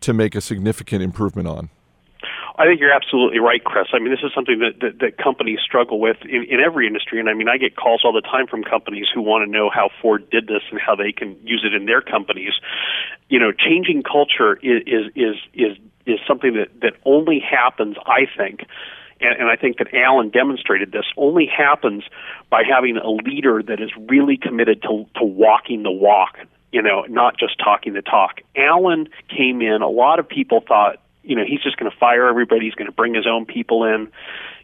to 0.00 0.12
make 0.12 0.34
a 0.34 0.40
significant 0.40 1.02
improvement 1.02 1.48
on. 1.48 1.68
I 2.58 2.64
think 2.64 2.80
you're 2.80 2.92
absolutely 2.92 3.38
right, 3.38 3.62
Chris. 3.62 3.88
I 3.92 3.98
mean, 3.98 4.10
this 4.10 4.24
is 4.24 4.32
something 4.34 4.60
that, 4.60 4.80
that, 4.80 4.98
that 5.00 5.18
companies 5.18 5.58
struggle 5.62 6.00
with 6.00 6.16
in, 6.22 6.44
in 6.48 6.60
every 6.60 6.86
industry. 6.86 7.20
And 7.20 7.28
I 7.28 7.34
mean, 7.34 7.48
I 7.48 7.58
get 7.58 7.76
calls 7.76 8.00
all 8.02 8.14
the 8.14 8.22
time 8.22 8.46
from 8.46 8.64
companies 8.64 9.06
who 9.12 9.20
want 9.20 9.44
to 9.44 9.50
know 9.50 9.68
how 9.68 9.90
Ford 10.00 10.30
did 10.30 10.46
this 10.46 10.62
and 10.70 10.80
how 10.80 10.96
they 10.96 11.12
can 11.12 11.36
use 11.44 11.66
it 11.66 11.74
in 11.74 11.84
their 11.84 12.00
companies. 12.00 12.54
You 13.28 13.40
know, 13.40 13.52
changing 13.52 14.02
culture 14.02 14.54
is, 14.56 14.82
is, 14.86 15.12
is, 15.14 15.36
is, 15.54 15.78
is 16.06 16.18
something 16.26 16.54
that, 16.54 16.68
that 16.80 16.94
only 17.04 17.40
happens, 17.40 17.96
I 18.06 18.26
think, 18.36 18.66
and, 19.20 19.40
and 19.40 19.50
I 19.50 19.56
think 19.56 19.78
that 19.78 19.92
Alan 19.94 20.30
demonstrated 20.30 20.92
this, 20.92 21.04
only 21.16 21.46
happens 21.46 22.04
by 22.50 22.62
having 22.68 22.96
a 22.96 23.10
leader 23.10 23.62
that 23.62 23.80
is 23.80 23.90
really 24.08 24.36
committed 24.36 24.82
to, 24.82 25.06
to 25.16 25.24
walking 25.24 25.82
the 25.82 25.90
walk, 25.90 26.38
you 26.70 26.82
know, 26.82 27.02
not 27.08 27.38
just 27.38 27.58
talking 27.58 27.94
the 27.94 28.02
talk. 28.02 28.40
Alan 28.54 29.08
came 29.28 29.62
in, 29.62 29.82
a 29.82 29.88
lot 29.88 30.18
of 30.18 30.28
people 30.28 30.62
thought 30.66 30.98
you 31.26 31.34
know 31.34 31.44
he's 31.46 31.60
just 31.60 31.76
going 31.76 31.90
to 31.90 31.96
fire 31.98 32.28
everybody. 32.28 32.66
He's 32.66 32.74
going 32.74 32.86
to 32.86 32.92
bring 32.92 33.14
his 33.14 33.26
own 33.26 33.44
people 33.44 33.84
in. 33.84 34.08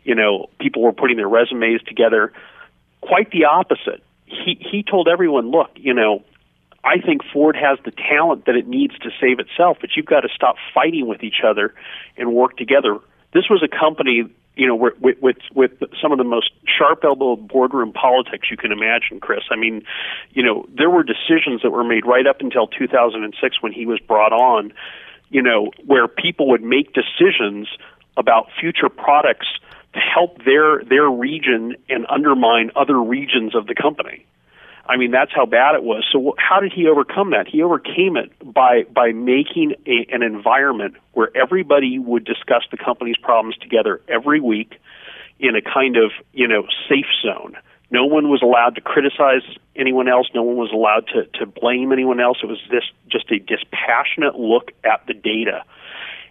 You 0.04 0.14
know, 0.14 0.48
people 0.60 0.82
were 0.82 0.92
putting 0.92 1.16
their 1.16 1.28
resumes 1.28 1.82
together. 1.82 2.32
Quite 3.00 3.30
the 3.32 3.44
opposite. 3.46 4.02
He 4.26 4.56
he 4.58 4.82
told 4.82 5.08
everyone, 5.08 5.50
look, 5.50 5.70
you 5.74 5.92
know, 5.92 6.24
I 6.84 6.98
think 6.98 7.22
Ford 7.32 7.56
has 7.56 7.78
the 7.84 7.92
talent 7.92 8.46
that 8.46 8.56
it 8.56 8.66
needs 8.66 8.98
to 9.00 9.10
save 9.20 9.38
itself, 9.38 9.78
but 9.80 9.90
you've 9.96 10.06
got 10.06 10.20
to 10.20 10.28
stop 10.34 10.56
fighting 10.74 11.06
with 11.06 11.22
each 11.22 11.42
other 11.46 11.74
and 12.16 12.32
work 12.32 12.56
together. 12.56 12.98
This 13.32 13.44
was 13.48 13.62
a 13.62 13.68
company, 13.68 14.24
you 14.56 14.66
know, 14.66 14.74
with 14.74 14.94
with, 15.20 15.36
with 15.54 15.72
some 16.00 16.12
of 16.12 16.18
the 16.18 16.24
most 16.24 16.50
sharp-elbowed 16.66 17.46
boardroom 17.48 17.92
politics 17.92 18.48
you 18.50 18.56
can 18.56 18.72
imagine, 18.72 19.20
Chris. 19.20 19.44
I 19.50 19.56
mean, 19.56 19.84
you 20.30 20.42
know, 20.42 20.66
there 20.76 20.90
were 20.90 21.04
decisions 21.04 21.62
that 21.62 21.70
were 21.70 21.84
made 21.84 22.04
right 22.04 22.26
up 22.26 22.40
until 22.40 22.66
2006 22.66 23.62
when 23.62 23.72
he 23.72 23.86
was 23.86 24.00
brought 24.00 24.32
on 24.32 24.72
you 25.32 25.42
know, 25.42 25.72
where 25.86 26.06
people 26.06 26.48
would 26.48 26.62
make 26.62 26.92
decisions 26.92 27.66
about 28.16 28.48
future 28.60 28.90
products 28.90 29.46
to 29.94 29.98
help 29.98 30.44
their 30.44 30.84
their 30.84 31.08
region 31.08 31.74
and 31.88 32.06
undermine 32.08 32.70
other 32.76 33.00
regions 33.00 33.54
of 33.54 33.66
the 33.66 33.74
company. 33.74 34.26
I 34.86 34.96
mean, 34.96 35.12
that's 35.12 35.30
how 35.32 35.46
bad 35.46 35.74
it 35.74 35.82
was. 35.84 36.04
So, 36.12 36.34
how 36.38 36.60
did 36.60 36.72
he 36.72 36.88
overcome 36.88 37.30
that? 37.30 37.46
He 37.46 37.62
overcame 37.62 38.16
it 38.16 38.30
by 38.44 38.84
by 38.92 39.12
making 39.12 39.74
a, 39.86 40.06
an 40.12 40.22
environment 40.22 40.96
where 41.12 41.30
everybody 41.36 41.98
would 41.98 42.24
discuss 42.24 42.62
the 42.70 42.76
company's 42.76 43.16
problems 43.16 43.56
together 43.58 44.00
every 44.08 44.40
week 44.40 44.80
in 45.38 45.54
a 45.56 45.62
kind 45.62 45.96
of 45.96 46.10
you 46.32 46.48
know 46.48 46.66
safe 46.88 47.06
zone 47.22 47.56
no 47.92 48.06
one 48.06 48.30
was 48.30 48.40
allowed 48.42 48.74
to 48.76 48.80
criticize 48.80 49.42
anyone 49.76 50.08
else. 50.08 50.26
No 50.34 50.42
one 50.42 50.56
was 50.56 50.72
allowed 50.72 51.06
to, 51.08 51.26
to 51.38 51.46
blame 51.46 51.92
anyone 51.92 52.20
else. 52.20 52.38
It 52.42 52.46
was 52.46 52.58
this 52.70 52.84
just 53.06 53.30
a 53.30 53.38
dispassionate 53.38 54.34
look 54.34 54.72
at 54.82 55.06
the 55.06 55.12
data. 55.12 55.62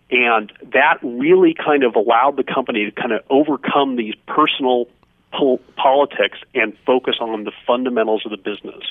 And 0.10 0.52
that 0.74 0.98
really 1.04 1.54
kind 1.54 1.84
of 1.84 1.96
allowed 1.96 2.36
the 2.36 2.44
company 2.44 2.90
to 2.90 2.92
kind 2.92 3.12
of 3.12 3.22
overcome 3.30 3.96
these 3.96 4.16
personal 4.26 4.88
pol- 5.32 5.62
politics 5.76 6.40
and 6.54 6.78
focus 6.86 7.16
on 7.20 7.44
the 7.44 7.52
fundamentals 7.66 8.24
of 8.26 8.32
the 8.32 8.38
business. 8.38 8.84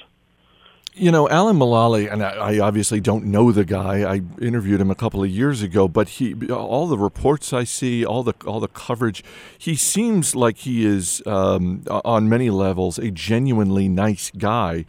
You 0.92 1.12
know, 1.12 1.28
Alan 1.28 1.56
Mulally, 1.56 2.12
and 2.12 2.20
I, 2.20 2.58
obviously 2.58 3.00
don't 3.00 3.26
know 3.26 3.52
the 3.52 3.64
guy. 3.64 4.02
I 4.02 4.22
interviewed 4.42 4.80
him 4.80 4.90
a 4.90 4.96
couple 4.96 5.22
of 5.22 5.30
years 5.30 5.62
ago, 5.62 5.86
but 5.86 6.08
he, 6.08 6.34
all 6.50 6.88
the 6.88 6.98
reports 6.98 7.52
I 7.52 7.62
see, 7.62 8.04
all 8.04 8.24
the 8.24 8.34
all 8.44 8.58
the 8.58 8.68
coverage, 8.68 9.22
he 9.56 9.76
seems 9.76 10.34
like 10.34 10.58
he 10.58 10.84
is 10.84 11.22
um, 11.26 11.84
on 11.88 12.28
many 12.28 12.50
levels 12.50 12.98
a 12.98 13.12
genuinely 13.12 13.88
nice 13.88 14.32
guy. 14.36 14.84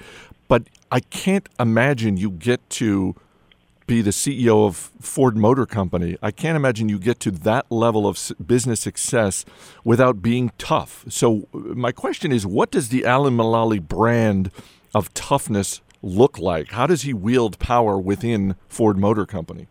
But 0.48 0.64
I 0.92 1.02
can't 1.02 1.48
imagine 1.60 2.18
you 2.18 2.32
get 2.32 2.68
to 2.72 3.16
be 3.92 4.02
the 4.02 4.12
CEO 4.12 4.66
of 4.66 4.90
Ford 5.02 5.36
Motor 5.36 5.66
Company. 5.66 6.18
I 6.22 6.32
can't 6.32 6.56
imagine 6.56 6.88
you 6.88 6.98
get 6.98 7.20
to 7.22 7.32
that 7.32 7.70
level 7.70 8.08
of 8.08 8.18
business 8.46 8.80
success 8.80 9.44
without 9.84 10.22
being 10.22 10.54
tough. 10.58 11.04
So 11.10 11.50
uh, 11.54 11.58
my 11.76 11.92
question 11.92 12.32
is, 12.32 12.46
what 12.46 12.72
does 12.72 12.88
the 12.88 13.06
Alan 13.06 13.36
Mulally 13.36 13.86
brand 13.86 14.50
of 14.96 15.14
toughness 15.14 15.82
look 16.02 16.40
like? 16.40 16.72
How 16.72 16.88
does 16.88 17.02
he 17.02 17.14
wield 17.14 17.60
power 17.60 18.00
within 18.00 18.56
Ford 18.70 18.98
Motor 18.98 19.26
Company? 19.26 19.68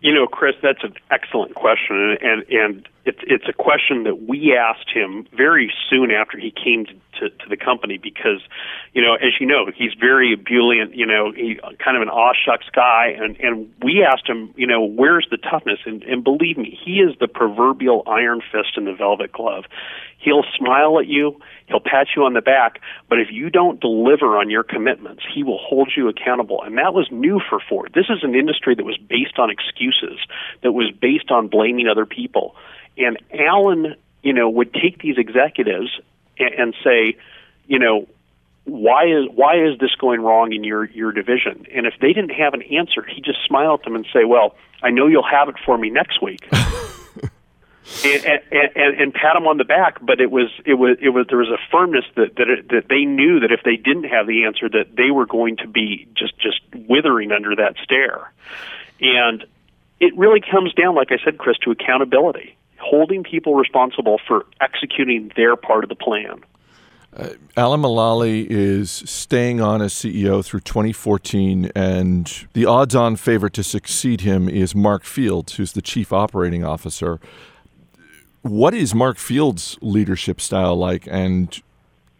You 0.00 0.12
know, 0.12 0.26
Chris, 0.26 0.56
that's 0.60 0.82
an 0.82 0.94
excellent 1.12 1.54
question, 1.54 2.16
and 2.20 2.42
and 2.50 2.88
it's 3.06 3.20
it's 3.22 3.44
a 3.48 3.52
question 3.52 4.02
that 4.02 4.28
we 4.28 4.52
asked 4.58 4.90
him 4.92 5.26
very 5.32 5.72
soon 5.88 6.10
after 6.10 6.36
he 6.36 6.50
came 6.50 6.86
to, 6.86 6.92
to, 7.20 7.30
to 7.30 7.48
the 7.48 7.56
company 7.56 7.98
because, 8.02 8.42
you 8.94 9.00
know, 9.00 9.14
as 9.14 9.38
you 9.38 9.46
know, 9.46 9.66
he's 9.74 9.94
very 9.98 10.32
ebullient. 10.32 10.94
You 10.94 11.06
know, 11.06 11.30
he 11.30 11.58
kind 11.78 11.96
of 11.96 12.02
an 12.02 12.08
aw 12.08 12.32
shucks 12.34 12.66
guy, 12.74 13.14
and 13.16 13.38
and 13.38 13.72
we 13.82 14.04
asked 14.04 14.28
him, 14.28 14.52
you 14.56 14.66
know, 14.66 14.84
where's 14.84 15.26
the 15.30 15.36
toughness? 15.36 15.78
And 15.86 16.02
and 16.02 16.24
believe 16.24 16.58
me, 16.58 16.76
he 16.84 16.94
is 16.96 17.16
the 17.20 17.28
proverbial 17.28 18.02
iron 18.08 18.40
fist 18.40 18.76
in 18.76 18.84
the 18.86 18.92
velvet 18.92 19.30
glove. 19.32 19.64
He'll 20.18 20.44
smile 20.58 20.98
at 20.98 21.06
you, 21.06 21.38
he'll 21.66 21.78
pat 21.78 22.08
you 22.16 22.24
on 22.24 22.32
the 22.32 22.40
back, 22.40 22.80
but 23.08 23.20
if 23.20 23.28
you 23.30 23.50
don't 23.50 23.80
deliver 23.80 24.36
on 24.36 24.50
your 24.50 24.64
commitments, 24.64 25.22
he 25.32 25.44
will 25.44 25.60
hold 25.62 25.92
you 25.96 26.08
accountable. 26.08 26.62
And 26.64 26.76
that 26.78 26.94
was 26.94 27.06
new 27.12 27.40
for 27.48 27.60
Ford. 27.68 27.92
This 27.94 28.06
is 28.10 28.24
an 28.24 28.34
industry 28.34 28.74
that 28.74 28.84
was 28.84 28.98
based 28.98 29.38
on 29.38 29.50
excuses, 29.50 30.18
that 30.64 30.72
was 30.72 30.90
based 30.90 31.30
on 31.30 31.46
blaming 31.46 31.86
other 31.86 32.06
people. 32.06 32.56
And 32.96 33.18
Alan, 33.32 33.94
you 34.22 34.32
know, 34.32 34.48
would 34.48 34.72
take 34.72 35.00
these 35.00 35.18
executives 35.18 35.90
and, 36.38 36.54
and 36.54 36.74
say, 36.82 37.16
you 37.66 37.78
know, 37.78 38.08
why 38.64 39.04
is 39.04 39.28
why 39.32 39.64
is 39.64 39.78
this 39.78 39.94
going 39.94 40.20
wrong 40.20 40.52
in 40.52 40.64
your 40.64 40.84
your 40.84 41.12
division? 41.12 41.66
And 41.72 41.86
if 41.86 41.94
they 42.00 42.12
didn't 42.12 42.30
have 42.30 42.52
an 42.52 42.62
answer, 42.62 43.02
he 43.02 43.20
just 43.20 43.38
smile 43.46 43.74
at 43.74 43.84
them 43.84 43.94
and 43.94 44.04
say, 44.12 44.24
"Well, 44.24 44.56
I 44.82 44.90
know 44.90 45.06
you'll 45.06 45.28
have 45.28 45.48
it 45.48 45.54
for 45.64 45.78
me 45.78 45.88
next 45.88 46.20
week." 46.20 46.48
and, 48.04 48.24
and, 48.24 48.42
and, 48.74 49.00
and 49.00 49.14
pat 49.14 49.34
them 49.34 49.46
on 49.46 49.58
the 49.58 49.64
back, 49.64 49.98
but 50.04 50.20
it 50.20 50.32
was 50.32 50.50
it 50.64 50.74
was 50.74 50.98
it 51.00 51.10
was 51.10 51.26
there 51.28 51.38
was 51.38 51.48
a 51.48 51.58
firmness 51.70 52.04
that 52.16 52.34
that 52.36 52.48
it, 52.48 52.68
that 52.70 52.88
they 52.88 53.04
knew 53.04 53.40
that 53.40 53.52
if 53.52 53.60
they 53.62 53.76
didn't 53.76 54.04
have 54.04 54.26
the 54.26 54.44
answer, 54.44 54.68
that 54.68 54.96
they 54.96 55.12
were 55.12 55.26
going 55.26 55.58
to 55.58 55.68
be 55.68 56.08
just 56.16 56.36
just 56.38 56.60
withering 56.88 57.30
under 57.30 57.54
that 57.54 57.76
stare, 57.84 58.32
and 59.00 59.44
it 60.00 60.16
really 60.16 60.40
comes 60.40 60.74
down, 60.74 60.94
like 60.96 61.12
I 61.12 61.18
said, 61.24 61.38
Chris, 61.38 61.56
to 61.58 61.70
accountability, 61.70 62.56
holding 62.80 63.22
people 63.22 63.54
responsible 63.54 64.18
for 64.26 64.46
executing 64.60 65.32
their 65.36 65.56
part 65.56 65.84
of 65.84 65.88
the 65.88 65.96
plan. 65.96 66.44
Uh, 67.16 67.30
Alan 67.56 67.80
Mulally 67.80 68.46
is 68.50 68.90
staying 68.90 69.60
on 69.60 69.80
as 69.80 69.94
CEO 69.94 70.44
through 70.44 70.60
2014, 70.60 71.72
and 71.74 72.46
the 72.52 72.66
odds 72.66 72.94
on 72.94 73.16
favorite 73.16 73.54
to 73.54 73.64
succeed 73.64 74.20
him 74.20 74.50
is 74.50 74.74
Mark 74.74 75.04
Fields, 75.04 75.54
who's 75.54 75.72
the 75.72 75.80
chief 75.80 76.12
operating 76.12 76.62
officer. 76.62 77.18
What 78.42 78.74
is 78.74 78.94
Mark 78.94 79.16
Fields' 79.16 79.78
leadership 79.80 80.42
style 80.42 80.76
like, 80.76 81.08
and 81.10 81.58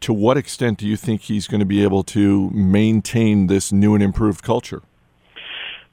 to 0.01 0.15
what 0.15 0.39
extent 0.39 0.79
do 0.79 0.87
you 0.87 0.97
think 0.97 1.23
he's 1.23 1.47
going 1.47 1.61
to 1.61 1.67
be 1.67 1.83
able 1.83 2.03
to 2.05 2.49
maintain 2.51 3.49
this 3.49 3.73
new 3.73 3.95
and 3.95 4.03
improved 4.03 4.43
culture? 4.43 4.83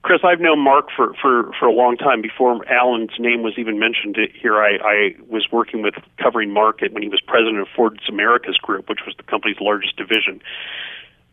Chris, 0.04 0.20
I've 0.22 0.42
known 0.42 0.60
Mark 0.60 0.90
for, 0.96 1.14
for, 1.22 1.50
for 1.58 1.66
a 1.66 1.72
long 1.72 1.96
time. 1.96 2.22
Before 2.22 2.60
Alan's 2.70 3.18
name 3.20 3.42
was 3.42 3.54
even 3.58 3.80
mentioned 3.80 4.18
here, 4.40 4.58
I, 4.58 4.76
I 4.84 5.16
was 5.30 5.48
working 5.50 5.82
with 5.82 5.96
covering 6.22 6.52
market 6.52 6.92
when 6.92 7.02
he 7.02 7.08
was 7.08 7.22
president 7.26 7.60
of 7.60 7.68
Ford's 7.74 8.08
Americas 8.10 8.58
Group, 8.58 8.90
which 8.90 9.00
was 9.06 9.16
the 9.16 9.24
company's 9.24 9.62
largest 9.62 9.96
division. 9.96 10.42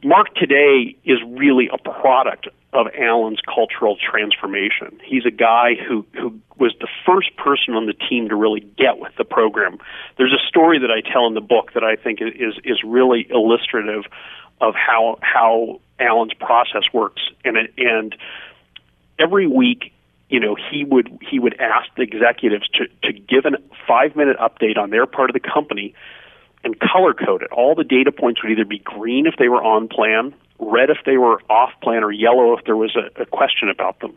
Mark 0.05 0.33
today 0.37 0.97
is 1.05 1.19
really 1.27 1.69
a 1.73 1.79
product 1.79 2.47
of 2.73 2.87
Alan's 2.97 3.41
cultural 3.45 3.97
transformation. 3.97 5.01
He's 5.05 5.27
a 5.27 5.33
guy 5.33 5.75
who, 5.75 6.07
who 6.15 6.39
was 6.57 6.73
the 6.81 6.89
first 7.05 7.37
person 7.37 7.75
on 7.75 7.87
the 7.87 7.93
team 7.93 8.29
to 8.29 8.37
really 8.37 8.61
get 8.61 9.01
with 9.01 9.13
the 9.19 9.25
program. 9.25 9.79
There's 10.17 10.33
a 10.33 10.49
story 10.49 10.79
that 10.79 10.91
I 10.91 11.01
tell 11.13 11.27
in 11.27 11.35
the 11.35 11.41
book 11.41 11.73
that 11.75 11.83
I 11.83 11.97
think 11.97 12.21
is 12.23 12.55
is 12.65 12.79
really 12.85 13.27
illustrative 13.31 14.05
of 14.61 14.75
how 14.75 15.19
how 15.23 15.81
Alan's 15.99 16.35
process 16.35 16.85
works, 16.93 17.23
and 17.45 17.57
and 17.77 18.17
every 19.21 19.47
week 19.47 19.93
you 20.29 20.41
know 20.41 20.57
he 20.71 20.85
would 20.85 21.11
he 21.29 21.39
would 21.39 21.61
ask 21.61 21.89
the 21.97 22.03
executives 22.03 22.69
to 22.71 22.87
to 23.03 23.13
give 23.13 23.45
a 23.45 23.59
five 23.87 24.17
minute 24.17 24.37
update 24.39 24.79
on 24.79 24.91
their 24.91 25.07
part 25.07 25.31
of 25.31 25.35
the 25.35 25.41
company 25.41 25.95
and 26.65 26.79
color 26.79 27.15
code 27.15 27.43
it. 27.43 27.51
All 27.53 27.75
the 27.75 27.85
data 27.85 28.13
points 28.13 28.43
would 28.43 28.53
either 28.53 28.65
be 28.65 28.79
green 28.79 29.27
if 29.27 29.35
they 29.39 29.49
were 29.49 29.63
on 29.63 29.89
plan, 29.89 30.35
red 30.59 30.91
if 30.91 30.99
they 31.07 31.17
were 31.17 31.41
off 31.49 31.73
plan, 31.83 32.05
or 32.05 32.13
yellow 32.13 32.57
if 32.57 32.65
there 32.65 32.77
was 32.77 32.97
a, 32.97 33.23
a 33.23 33.27
question 33.27 33.69
about 33.69 34.01
them. 34.01 34.15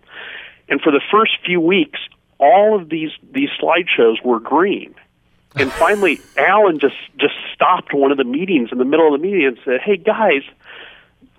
And 0.69 0.81
for 0.81 0.91
the 0.91 1.01
first 1.11 1.31
few 1.45 1.59
weeks, 1.59 1.99
all 2.37 2.79
of 2.79 2.89
these 2.89 3.11
these 3.31 3.49
slideshows 3.61 4.23
were 4.23 4.39
green. 4.39 4.93
And 5.55 5.71
finally, 5.71 6.19
Alan 6.37 6.79
just 6.79 6.95
just 7.17 7.35
stopped 7.53 7.93
one 7.93 8.11
of 8.11 8.17
the 8.17 8.23
meetings 8.23 8.69
in 8.71 8.77
the 8.77 8.85
middle 8.85 9.13
of 9.13 9.19
the 9.19 9.25
meeting 9.25 9.45
and 9.45 9.57
said, 9.63 9.81
"Hey 9.81 9.97
guys, 9.97 10.43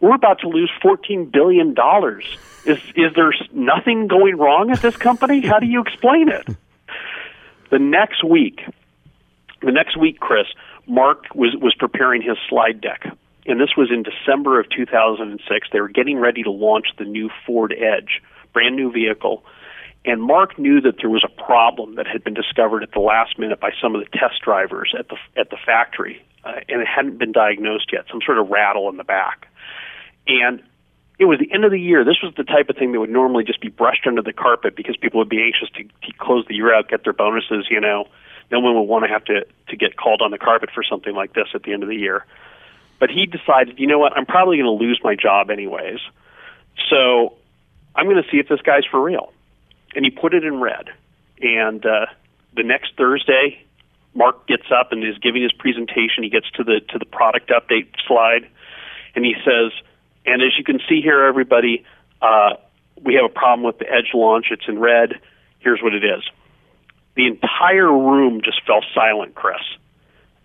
we're 0.05 0.15
about 0.15 0.41
to 0.41 0.49
lose 0.49 0.71
fourteen 0.83 1.31
billion 1.31 1.73
dollars. 1.73 2.25
Is 2.67 2.79
is 2.95 3.15
there 3.17 3.33
nothing 3.53 4.07
going 4.07 4.37
wrong 4.37 4.71
at 4.71 4.83
this 4.83 4.97
company? 4.97 5.41
How 5.41 5.59
do 5.59 5.67
you 5.67 5.81
explain 5.81 6.29
it?" 6.29 6.47
The 7.71 7.79
next 7.79 8.23
week, 8.23 8.61
the 9.63 9.73
next 9.73 9.97
week, 9.97 10.21
Chris, 10.21 10.47
Mark 10.87 11.35
was 11.35 11.57
was 11.59 11.75
preparing 11.79 12.21
his 12.21 12.37
slide 12.51 12.83
deck, 12.83 13.07
and 13.47 13.59
this 13.59 13.77
was 13.79 13.91
in 13.91 14.03
December 14.03 14.61
of 14.61 14.69
2006. 14.69 15.69
They 15.73 15.81
were 15.81 15.89
getting 15.89 16.19
ready 16.19 16.43
to 16.43 16.51
launch 16.51 16.89
the 16.99 17.05
new 17.05 17.31
Ford 17.47 17.73
Edge, 17.73 18.23
brand 18.53 18.77
new 18.77 18.93
vehicle. 18.93 19.43
And 20.05 20.23
Mark 20.23 20.59
knew 20.59 20.83
that 20.83 20.97
there 21.01 21.09
was 21.09 21.25
a 21.25 21.43
problem 21.43 21.95
that 21.95 22.07
had 22.07 22.23
been 22.23 22.35
discovered 22.35 22.83
at 22.83 22.93
the 22.93 23.01
last 23.01 23.39
minute 23.39 23.59
by 23.59 23.71
some 23.81 23.95
of 23.95 24.03
the 24.03 24.19
test 24.19 24.43
drivers 24.43 24.95
at 24.99 25.09
the 25.09 25.17
at 25.35 25.49
the 25.49 25.57
factory, 25.65 26.23
uh, 26.45 26.61
and 26.69 26.83
it 26.83 26.87
hadn't 26.87 27.17
been 27.17 27.33
diagnosed 27.33 27.91
yet. 27.91 28.05
Some 28.11 28.21
sort 28.21 28.39
of 28.39 28.51
rattle 28.51 28.91
in 28.91 28.99
the 28.99 29.05
back, 29.05 29.49
and 30.27 30.63
it 31.19 31.27
was 31.27 31.39
the 31.39 31.53
end 31.53 31.65
of 31.65 31.71
the 31.71 31.81
year. 31.81 32.05
This 32.05 32.21
was 32.23 32.35
the 32.37 32.45
type 32.45 32.69
of 32.69 32.77
thing 32.77 32.93
that 32.93 33.01
would 33.01 33.11
normally 33.11 33.45
just 33.45 33.61
be 33.61 33.69
brushed 33.69 34.07
under 34.07 34.23
the 34.23 34.33
carpet 34.33 34.75
because 34.75 34.97
people 34.97 35.19
would 35.19 35.29
be 35.29 35.43
anxious 35.43 35.69
to, 35.77 35.85
to 35.85 36.19
close 36.19 36.45
the 36.49 36.55
year 36.55 36.75
out, 36.75 36.89
get 36.89 37.05
their 37.05 37.13
bonuses, 37.13 37.67
you 37.71 37.81
know, 37.81 38.09
no 38.51 38.61
one 38.61 38.75
would 38.75 38.83
want 38.83 39.05
to 39.05 39.09
have 39.09 39.25
to 39.27 39.47
to 39.69 39.77
get 39.77 39.97
called 39.97 40.23
on 40.23 40.31
the 40.31 40.39
carpet 40.39 40.71
for 40.75 40.83
something 40.83 41.15
like 41.15 41.35
this 41.35 41.49
at 41.55 41.63
the 41.63 41.73
end 41.73 41.83
of 41.83 41.89
the 41.89 41.97
year. 41.97 42.25
But 42.99 43.11
he 43.11 43.27
decided, 43.27 43.79
you 43.79 43.87
know 43.87 43.99
what, 43.99 44.13
I'm 44.17 44.27
probably 44.27 44.59
going 44.59 44.79
to 44.79 44.85
lose 44.85 45.01
my 45.03 45.15
job 45.15 45.51
anyways, 45.51 45.99
so 46.91 47.35
I'm 47.95 48.07
going 48.07 48.23
to 48.23 48.31
see 48.31 48.39
if 48.39 48.49
this 48.49 48.61
guy's 48.61 48.85
for 48.91 49.01
real. 49.03 49.33
And 49.95 50.05
he 50.05 50.11
put 50.11 50.35
it 50.35 50.45
in 50.45 50.61
red. 50.61 50.91
And 51.41 51.85
uh, 51.85 52.07
the 52.57 52.63
next 52.63 52.97
Thursday, 52.97 53.65
Mark 54.15 54.47
gets 54.47 54.65
up 54.71 54.93
and 54.93 55.05
is 55.05 55.19
giving 55.19 55.43
his 55.43 55.53
presentation. 55.53 56.23
He 56.23 56.31
gets 56.31 56.51
to 56.53 56.65
the 56.65 56.81
to 56.91 56.99
the 56.99 57.05
product 57.05 57.51
update 57.51 57.89
slide, 58.07 58.49
and 59.15 59.25
he 59.25 59.35
says, 59.45 59.73
"And 60.27 60.43
as 60.43 60.57
you 60.57 60.65
can 60.65 60.81
see 60.89 61.01
here, 61.01 61.25
everybody, 61.25 61.85
uh, 62.23 62.55
we 63.03 63.15
have 63.15 63.25
a 63.25 63.33
problem 63.33 63.65
with 63.65 63.79
the 63.79 63.91
Edge 63.91 64.11
launch. 64.15 64.47
It's 64.51 64.67
in 64.69 64.79
red. 64.79 65.21
Here's 65.61 65.81
what 65.83 65.95
it 65.95 66.05
is." 66.05 66.23
the 67.17 67.27
entire 67.27 67.91
room 67.91 68.41
just 68.45 68.61
fell 68.67 68.83
silent, 68.95 69.35
Chris. 69.35 69.63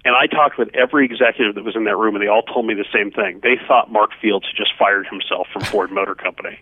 And 0.05 0.15
I 0.15 0.27
talked 0.27 0.57
with 0.57 0.69
every 0.73 1.05
executive 1.05 1.55
that 1.55 1.63
was 1.63 1.75
in 1.75 1.83
that 1.85 1.97
room, 1.97 2.15
and 2.15 2.23
they 2.23 2.29
all 2.29 2.43
told 2.43 2.65
me 2.65 2.73
the 2.73 2.85
same 2.93 3.11
thing. 3.11 3.41
They 3.43 3.57
thought 3.67 3.91
Mark 3.91 4.11
Fields 4.21 4.45
had 4.45 4.55
just 4.55 4.71
fired 4.77 5.07
himself 5.07 5.47
from 5.51 5.63
Ford 5.63 5.91
Motor 5.91 6.15
Company. 6.15 6.59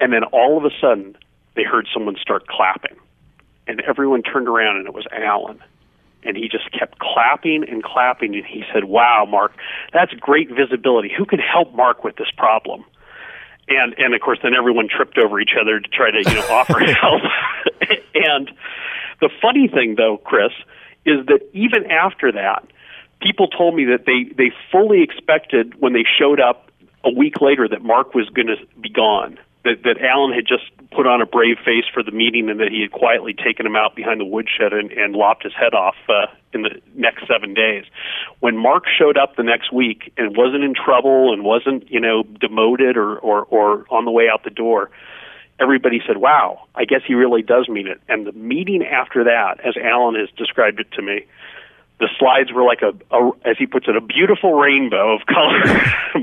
And 0.00 0.12
then 0.12 0.24
all 0.24 0.56
of 0.56 0.64
a 0.64 0.70
sudden, 0.80 1.16
they 1.56 1.64
heard 1.64 1.88
someone 1.92 2.16
start 2.20 2.46
clapping. 2.46 2.96
And 3.66 3.80
everyone 3.80 4.22
turned 4.22 4.46
around, 4.46 4.76
and 4.76 4.86
it 4.86 4.94
was 4.94 5.06
Alan. 5.10 5.60
And 6.28 6.36
he 6.36 6.48
just 6.48 6.70
kept 6.70 6.98
clapping 6.98 7.64
and 7.66 7.82
clapping. 7.82 8.34
And 8.34 8.44
he 8.44 8.62
said, 8.72 8.84
Wow, 8.84 9.26
Mark, 9.28 9.52
that's 9.94 10.12
great 10.12 10.50
visibility. 10.50 11.10
Who 11.16 11.24
can 11.24 11.38
help 11.38 11.74
Mark 11.74 12.04
with 12.04 12.16
this 12.16 12.30
problem? 12.36 12.84
And, 13.66 13.94
and 13.98 14.14
of 14.14 14.20
course, 14.20 14.38
then 14.42 14.54
everyone 14.54 14.88
tripped 14.94 15.18
over 15.18 15.40
each 15.40 15.56
other 15.58 15.80
to 15.80 15.88
try 15.88 16.10
to 16.10 16.18
you 16.18 16.34
know 16.34 16.46
offer 16.50 16.78
help. 16.80 17.22
and 18.14 18.50
the 19.20 19.30
funny 19.40 19.68
thing, 19.68 19.94
though, 19.96 20.18
Chris, 20.18 20.52
is 21.04 21.24
that 21.26 21.40
even 21.52 21.90
after 21.90 22.30
that, 22.32 22.66
people 23.20 23.48
told 23.48 23.74
me 23.74 23.86
that 23.86 24.04
they 24.06 24.32
they 24.36 24.52
fully 24.70 25.02
expected 25.02 25.80
when 25.80 25.92
they 25.92 26.04
showed 26.18 26.40
up 26.40 26.70
a 27.04 27.10
week 27.10 27.40
later 27.40 27.66
that 27.68 27.82
Mark 27.82 28.14
was 28.14 28.28
going 28.28 28.48
to 28.48 28.56
be 28.80 28.90
gone. 28.90 29.38
That 29.64 29.82
that 29.82 30.00
Alan 30.00 30.32
had 30.32 30.46
just 30.46 30.64
put 30.90 31.06
on 31.06 31.20
a 31.20 31.26
brave 31.26 31.56
face 31.64 31.84
for 31.92 32.02
the 32.02 32.12
meeting, 32.12 32.48
and 32.48 32.60
that 32.60 32.70
he 32.70 32.80
had 32.80 32.92
quietly 32.92 33.34
taken 33.34 33.66
him 33.66 33.76
out 33.76 33.96
behind 33.96 34.20
the 34.20 34.24
woodshed 34.24 34.72
and, 34.72 34.90
and 34.92 35.14
lopped 35.14 35.42
his 35.42 35.52
head 35.52 35.74
off 35.74 35.96
uh, 36.08 36.26
in 36.52 36.62
the 36.62 36.80
next 36.94 37.26
seven 37.26 37.54
days. 37.54 37.84
When 38.40 38.56
Mark 38.56 38.84
showed 38.86 39.16
up 39.16 39.36
the 39.36 39.42
next 39.42 39.72
week 39.72 40.12
and 40.16 40.36
wasn't 40.36 40.64
in 40.64 40.74
trouble 40.74 41.32
and 41.32 41.44
wasn't 41.44 41.90
you 41.90 42.00
know 42.00 42.22
demoted 42.22 42.96
or 42.96 43.18
or, 43.18 43.44
or 43.44 43.84
on 43.90 44.04
the 44.04 44.10
way 44.10 44.28
out 44.32 44.44
the 44.44 44.50
door, 44.50 44.90
everybody 45.60 46.00
said, 46.06 46.18
"Wow, 46.18 46.66
I 46.74 46.84
guess 46.84 47.00
he 47.06 47.14
really 47.14 47.42
does 47.42 47.68
mean 47.68 47.86
it." 47.86 48.00
And 48.08 48.26
the 48.26 48.32
meeting 48.32 48.84
after 48.84 49.24
that, 49.24 49.60
as 49.64 49.76
Alan 49.76 50.14
has 50.14 50.28
described 50.36 50.80
it 50.80 50.90
to 50.92 51.02
me, 51.02 51.26
the 52.00 52.08
slides 52.18 52.52
were 52.52 52.64
like 52.64 52.82
a, 52.82 52.94
a 53.14 53.30
as 53.44 53.56
he 53.58 53.66
puts 53.66 53.88
it, 53.88 53.96
a 53.96 54.00
beautiful 54.00 54.54
rainbow 54.54 55.14
of 55.14 55.26
color, 55.26 55.60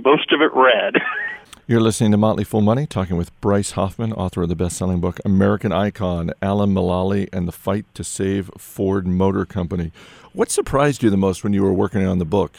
most 0.04 0.32
of 0.32 0.42
it 0.42 0.52
red. 0.54 0.96
You're 1.68 1.82
listening 1.82 2.12
to 2.12 2.18
Motley 2.18 2.44
Fool 2.44 2.62
Money, 2.62 2.86
talking 2.86 3.18
with 3.18 3.32
Bryce 3.42 3.72
Hoffman, 3.72 4.14
author 4.14 4.44
of 4.44 4.50
the 4.50 4.56
best-selling 4.56 5.00
book 5.00 5.20
American 5.26 5.72
Icon, 5.72 6.30
Alan 6.40 6.76
Mulally, 6.76 7.28
and 7.34 7.48
the 7.48 7.52
Fight 7.52 7.86
to 7.96 8.04
Save 8.04 8.52
Ford 8.56 9.08
Motor 9.08 9.48
Company. 9.48 9.92
What 10.34 10.52
surprised 10.52 11.02
you 11.02 11.10
the 11.10 11.18
most 11.18 11.44
when 11.44 11.54
you 11.54 11.64
were 11.64 11.74
working 11.74 12.06
on 12.06 12.20
the 12.20 12.26
book? 12.26 12.52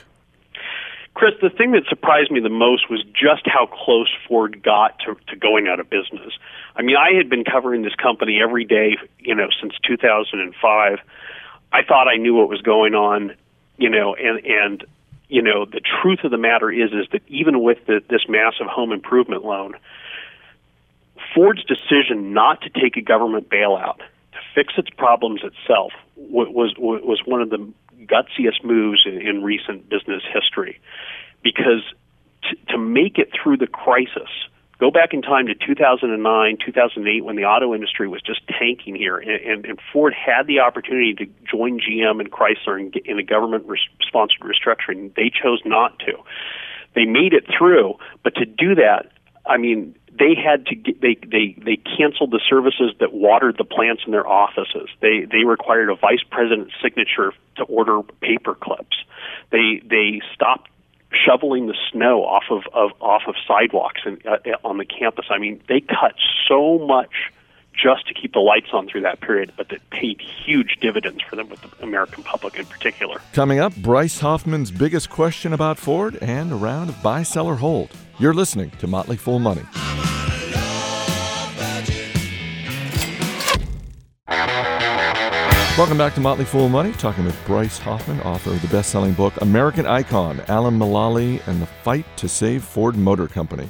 Chris, 1.15 1.35
the 1.41 1.51
thing 1.51 1.71
that 1.71 1.85
surprised 1.89 2.33
me 2.33 2.41
the 2.41 2.49
most 2.49 2.91
was 2.91 3.05
just 3.15 3.43
how 3.47 3.67
close 3.67 4.13
Ford 4.27 4.61
got 4.61 4.99
to, 5.07 5.17
to 5.29 5.37
going 5.37 5.69
out 5.69 5.79
of 5.79 5.89
business. 5.89 6.33
I 6.75 6.83
mean, 6.83 6.97
I 6.97 7.17
had 7.17 7.31
been 7.31 7.45
covering 7.45 7.83
this 7.83 7.95
company 7.95 8.41
every 8.43 8.65
day, 8.65 8.97
you 9.21 9.37
know, 9.37 9.51
since 9.61 9.75
2005. 9.87 10.99
I 11.73 11.83
thought 11.85 12.09
I 12.09 12.17
knew 12.17 12.35
what 12.35 12.49
was 12.49 12.61
going 12.61 12.97
on, 12.97 13.37
you 13.79 13.89
know, 13.89 14.17
and 14.17 14.45
and 14.45 14.85
you 15.29 15.43
know, 15.43 15.65
the 15.65 15.81
truth 15.81 16.21
of 16.25 16.31
the 16.31 16.39
matter 16.39 16.71
is 16.71 16.93
is 16.93 17.07
that 17.13 17.23
even 17.29 17.63
with 17.63 17.79
the, 17.87 18.01
this 18.09 18.23
massive 18.29 18.67
home 18.67 18.93
improvement 18.93 19.45
loan, 19.45 19.75
Ford's 21.35 21.65
decision 21.65 22.33
not 22.33 22.63
to 22.63 22.71
take 22.71 22.97
a 22.97 23.03
government 23.03 23.49
bailout 23.49 23.99
to 23.99 24.39
fix 24.55 24.75
its 24.77 24.91
problems 24.91 25.43
itself 25.43 25.93
was 26.17 26.75
was 26.79 27.21
one 27.25 27.43
of 27.43 27.51
the 27.51 27.73
gutsiest 28.05 28.65
moves 28.65 29.03
in, 29.05 29.21
in 29.21 29.43
recent 29.43 29.89
business 29.89 30.23
history, 30.33 30.81
because 31.43 31.83
t- 32.43 32.59
to 32.69 32.79
make 32.79 33.19
it 33.19 33.31
through 33.33 33.57
the 33.57 33.67
crisis, 33.67 34.31
go 34.79 34.91
back 34.91 35.13
in 35.13 35.23
time 35.23 35.47
to 35.47 35.55
2009, 35.55 36.59
2008, 36.65 37.25
when 37.25 37.37
the 37.37 37.45
auto 37.45 37.75
industry 37.75 38.09
was 38.09 38.21
just 38.23 38.41
tanking 38.59 38.95
here, 38.95 39.17
and, 39.17 39.31
and, 39.31 39.67
and 39.67 39.79
Ford 39.93 40.15
had 40.15 40.47
the 40.47 40.61
opportunity 40.61 41.15
to 41.15 41.27
join 41.51 41.81
GM 41.81 42.21
and 42.21 42.31
Chrysler 42.31 42.79
in, 42.79 42.93
in 43.05 43.19
a 43.19 43.23
government-sponsored 43.23 44.41
restructuring. 44.41 45.15
They 45.15 45.31
chose 45.31 45.61
not 45.65 45.99
to. 46.01 46.13
They 46.95 47.05
made 47.05 47.33
it 47.33 47.45
through, 47.57 47.95
but 48.23 48.35
to 48.37 48.47
do 48.47 48.75
that, 48.77 49.13
I 49.47 49.59
mean, 49.59 49.95
they 50.19 50.35
had 50.35 50.67
to 50.67 50.75
get, 50.75 51.01
they 51.01 51.15
they 51.15 51.57
they 51.63 51.77
canceled 51.77 52.31
the 52.31 52.41
services 52.49 52.95
that 53.01 53.13
watered 53.13 53.57
the 53.59 53.65
plants 53.65 54.03
in 54.07 54.13
their 54.13 54.27
offices. 54.27 54.89
They 55.01 55.27
they 55.31 55.45
required 55.45 55.91
a 55.91 55.95
vice 55.95 56.23
president's 56.31 56.73
signature 56.83 57.33
to 57.57 57.65
order 57.65 58.03
paper 58.21 58.55
clips. 58.55 58.97
They 59.51 59.83
they 59.85 60.23
stopped 60.35 60.71
shoveling 61.25 61.67
the 61.67 61.77
snow 61.91 62.25
off 62.25 62.45
of, 62.51 62.63
of 62.73 62.91
off 63.01 63.23
of 63.27 63.35
sidewalks 63.47 64.03
and 64.05 64.25
uh, 64.27 64.39
on 64.65 64.79
the 64.79 64.85
campus. 64.85 65.27
I 65.31 65.39
mean, 65.39 65.61
they 65.69 65.81
cut 65.81 66.15
so 66.49 66.79
much 66.79 67.33
just 67.73 68.07
to 68.09 68.15
keep 68.15 68.33
the 68.33 68.41
lights 68.41 68.69
on 68.73 68.89
through 68.89 69.03
that 69.03 69.21
period, 69.21 69.53
but 69.57 69.69
that 69.69 69.89
paid 69.91 70.21
huge 70.21 70.79
dividends 70.81 71.23
for 71.23 71.37
them 71.37 71.49
with 71.49 71.61
the 71.61 71.71
American 71.83 72.23
public 72.23 72.59
in 72.59 72.65
particular. 72.65 73.21
Coming 73.33 73.59
up, 73.59 73.77
Bryce 73.77 74.19
Hoffman's 74.21 74.71
biggest 74.71 75.11
question 75.11 75.53
about 75.53 75.79
Ford 75.79 76.17
and 76.23 76.53
a 76.53 76.57
round 76.57 76.89
of 76.89 77.03
buy, 77.03 77.23
sell, 77.23 77.47
or 77.47 77.57
hold. 77.57 77.91
You're 78.19 78.35
listening 78.35 78.71
to 78.79 78.87
Motley 78.87 79.17
Fool 79.17 79.39
Money. 79.39 79.63
Welcome 85.77 85.99
back 85.99 86.15
to 86.15 86.23
Motley 86.23 86.47
Fool 86.47 86.71
Money, 86.71 86.93
talking 86.93 87.27
with 87.27 87.39
Bryce 87.45 87.77
Hoffman, 87.77 88.19
author 88.23 88.49
of 88.49 88.63
the 88.63 88.69
best 88.69 88.89
selling 88.89 89.13
book 89.13 89.39
American 89.43 89.85
Icon 89.85 90.41
Alan 90.49 90.79
Mulally 90.79 91.47
and 91.47 91.61
the 91.61 91.67
Fight 91.67 92.07
to 92.17 92.31
Save 92.31 92.65
Ford 92.65 92.97
Motor 92.97 93.27
Company. 93.29 93.69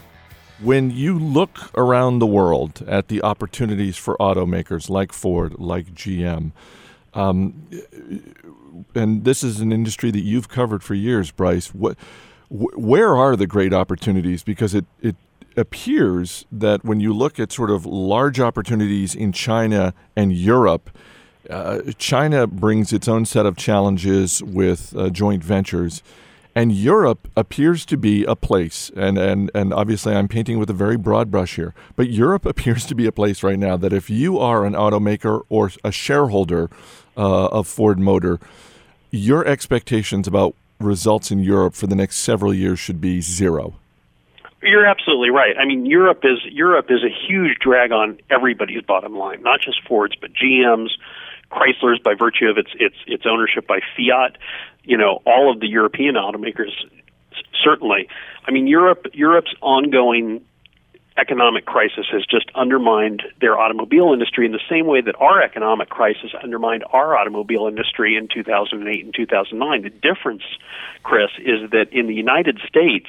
When 0.60 0.92
you 0.92 1.18
look 1.18 1.58
around 1.76 2.20
the 2.20 2.26
world 2.26 2.84
at 2.86 3.08
the 3.08 3.24
opportunities 3.24 3.96
for 3.96 4.16
automakers 4.18 4.88
like 4.88 5.12
Ford, 5.12 5.58
like 5.58 5.94
GM, 5.96 6.52
um, 7.12 7.68
and 8.94 9.24
this 9.24 9.42
is 9.42 9.58
an 9.58 9.72
industry 9.72 10.12
that 10.12 10.22
you've 10.22 10.48
covered 10.48 10.84
for 10.84 10.94
years, 10.94 11.32
Bryce, 11.32 11.74
what, 11.74 11.98
wh- 12.50 12.78
where 12.78 13.16
are 13.16 13.34
the 13.34 13.48
great 13.48 13.72
opportunities? 13.72 14.44
Because 14.44 14.76
it, 14.76 14.84
it 15.02 15.16
appears 15.56 16.46
that 16.52 16.84
when 16.84 17.00
you 17.00 17.12
look 17.12 17.40
at 17.40 17.50
sort 17.50 17.70
of 17.70 17.84
large 17.84 18.38
opportunities 18.38 19.12
in 19.12 19.32
China 19.32 19.92
and 20.14 20.32
Europe, 20.32 20.96
uh, 21.50 21.80
China 21.98 22.46
brings 22.46 22.92
its 22.92 23.08
own 23.08 23.24
set 23.24 23.46
of 23.46 23.56
challenges 23.56 24.42
with 24.42 24.94
uh, 24.96 25.10
joint 25.10 25.42
ventures, 25.44 26.02
and 26.54 26.72
Europe 26.72 27.28
appears 27.36 27.84
to 27.86 27.96
be 27.96 28.24
a 28.24 28.34
place. 28.34 28.90
And, 28.96 29.18
and 29.18 29.50
and 29.54 29.74
obviously, 29.74 30.14
I'm 30.14 30.28
painting 30.28 30.58
with 30.58 30.70
a 30.70 30.74
very 30.74 30.96
broad 30.96 31.30
brush 31.30 31.56
here, 31.56 31.74
but 31.96 32.10
Europe 32.10 32.46
appears 32.52 32.86
to 32.86 32.94
be 32.94 33.06
a 33.06 33.12
place 33.12 33.42
right 33.42 33.58
now 33.58 33.76
that 33.76 33.92
if 33.92 34.08
you 34.10 34.38
are 34.38 34.64
an 34.64 34.74
automaker 34.74 35.42
or 35.48 35.70
a 35.84 35.92
shareholder 35.92 36.70
uh, 37.16 37.46
of 37.46 37.66
Ford 37.66 37.98
Motor, 37.98 38.38
your 39.10 39.46
expectations 39.46 40.26
about 40.26 40.54
results 40.80 41.30
in 41.30 41.38
Europe 41.38 41.74
for 41.74 41.86
the 41.86 41.96
next 41.96 42.16
several 42.16 42.52
years 42.52 42.78
should 42.78 43.00
be 43.00 43.20
zero. 43.20 43.74
You're 44.62 44.86
absolutely 44.86 45.30
right. 45.30 45.56
I 45.58 45.64
mean, 45.64 45.86
Europe 45.86 46.20
is 46.24 46.38
Europe 46.50 46.86
is 46.90 47.04
a 47.04 47.28
huge 47.28 47.58
drag 47.60 47.92
on 47.92 48.18
everybody's 48.30 48.82
bottom 48.82 49.16
line, 49.16 49.42
not 49.42 49.60
just 49.60 49.80
Ford's, 49.86 50.16
but 50.16 50.30
GM's, 50.32 50.96
Chrysler's 51.50 52.00
by 52.02 52.14
virtue 52.14 52.46
of 52.46 52.58
its 52.58 52.70
its 52.78 52.96
its 53.06 53.24
ownership 53.26 53.66
by 53.66 53.80
Fiat, 53.96 54.36
you 54.84 54.96
know, 54.96 55.22
all 55.26 55.52
of 55.52 55.60
the 55.60 55.68
European 55.68 56.14
automakers 56.14 56.72
certainly. 57.62 58.08
I 58.46 58.50
mean, 58.50 58.66
Europe 58.66 59.06
Europe's 59.12 59.54
ongoing 59.60 60.44
economic 61.18 61.64
crisis 61.64 62.06
has 62.12 62.26
just 62.26 62.50
undermined 62.54 63.22
their 63.40 63.58
automobile 63.58 64.12
industry 64.12 64.44
in 64.44 64.52
the 64.52 64.60
same 64.68 64.86
way 64.86 65.00
that 65.00 65.14
our 65.18 65.42
economic 65.42 65.88
crisis 65.88 66.32
undermined 66.42 66.84
our 66.92 67.16
automobile 67.16 67.66
industry 67.66 68.16
in 68.16 68.28
2008 68.28 69.04
and 69.04 69.14
2009. 69.14 69.82
The 69.82 69.90
difference, 69.90 70.42
Chris, 71.02 71.30
is 71.38 71.70
that 71.70 71.86
in 71.92 72.06
the 72.06 72.14
United 72.14 72.60
States, 72.68 73.08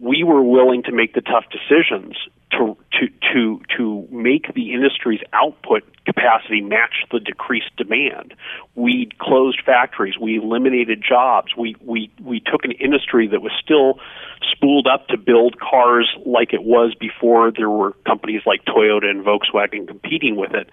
we 0.00 0.24
were 0.24 0.42
willing 0.42 0.82
to 0.84 0.92
make 0.92 1.14
the 1.14 1.20
tough 1.20 1.44
decisions 1.50 2.16
to 2.50 2.76
to 2.92 3.08
to 3.32 3.60
to 3.76 4.08
make 4.10 4.52
the 4.54 4.72
industry's 4.72 5.20
output 5.32 5.84
capacity 6.04 6.60
match 6.60 7.04
the 7.12 7.20
decreased 7.20 7.74
demand. 7.76 8.34
We 8.74 9.08
closed 9.20 9.62
factories, 9.64 10.18
we 10.18 10.38
eliminated 10.38 11.02
jobs, 11.06 11.52
we 11.56 11.76
we 11.80 12.10
we 12.22 12.40
took 12.40 12.64
an 12.64 12.72
industry 12.72 13.28
that 13.28 13.40
was 13.40 13.52
still 13.62 13.98
spooled 14.50 14.86
up 14.86 15.06
to 15.08 15.16
build 15.16 15.60
cars 15.60 16.08
like 16.26 16.52
it 16.52 16.62
was 16.62 16.94
before 16.98 17.52
there 17.56 17.70
were 17.70 17.92
companies 18.06 18.42
like 18.46 18.64
Toyota 18.64 19.06
and 19.06 19.24
Volkswagen 19.24 19.86
competing 19.86 20.36
with 20.36 20.52
it 20.52 20.68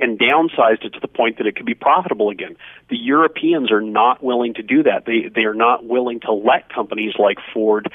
and 0.00 0.18
downsized 0.18 0.84
it 0.84 0.94
to 0.94 1.00
the 1.00 1.08
point 1.08 1.38
that 1.38 1.46
it 1.46 1.54
could 1.54 1.66
be 1.66 1.74
profitable 1.74 2.30
again. 2.30 2.56
The 2.90 2.96
Europeans 2.96 3.70
are 3.70 3.80
not 3.80 4.22
willing 4.22 4.54
to 4.54 4.62
do 4.62 4.82
that. 4.82 5.04
They 5.06 5.30
they 5.32 5.42
are 5.42 5.54
not 5.54 5.86
willing 5.86 6.20
to 6.20 6.32
let 6.32 6.72
companies 6.72 7.14
like 7.18 7.38
Ford 7.54 7.90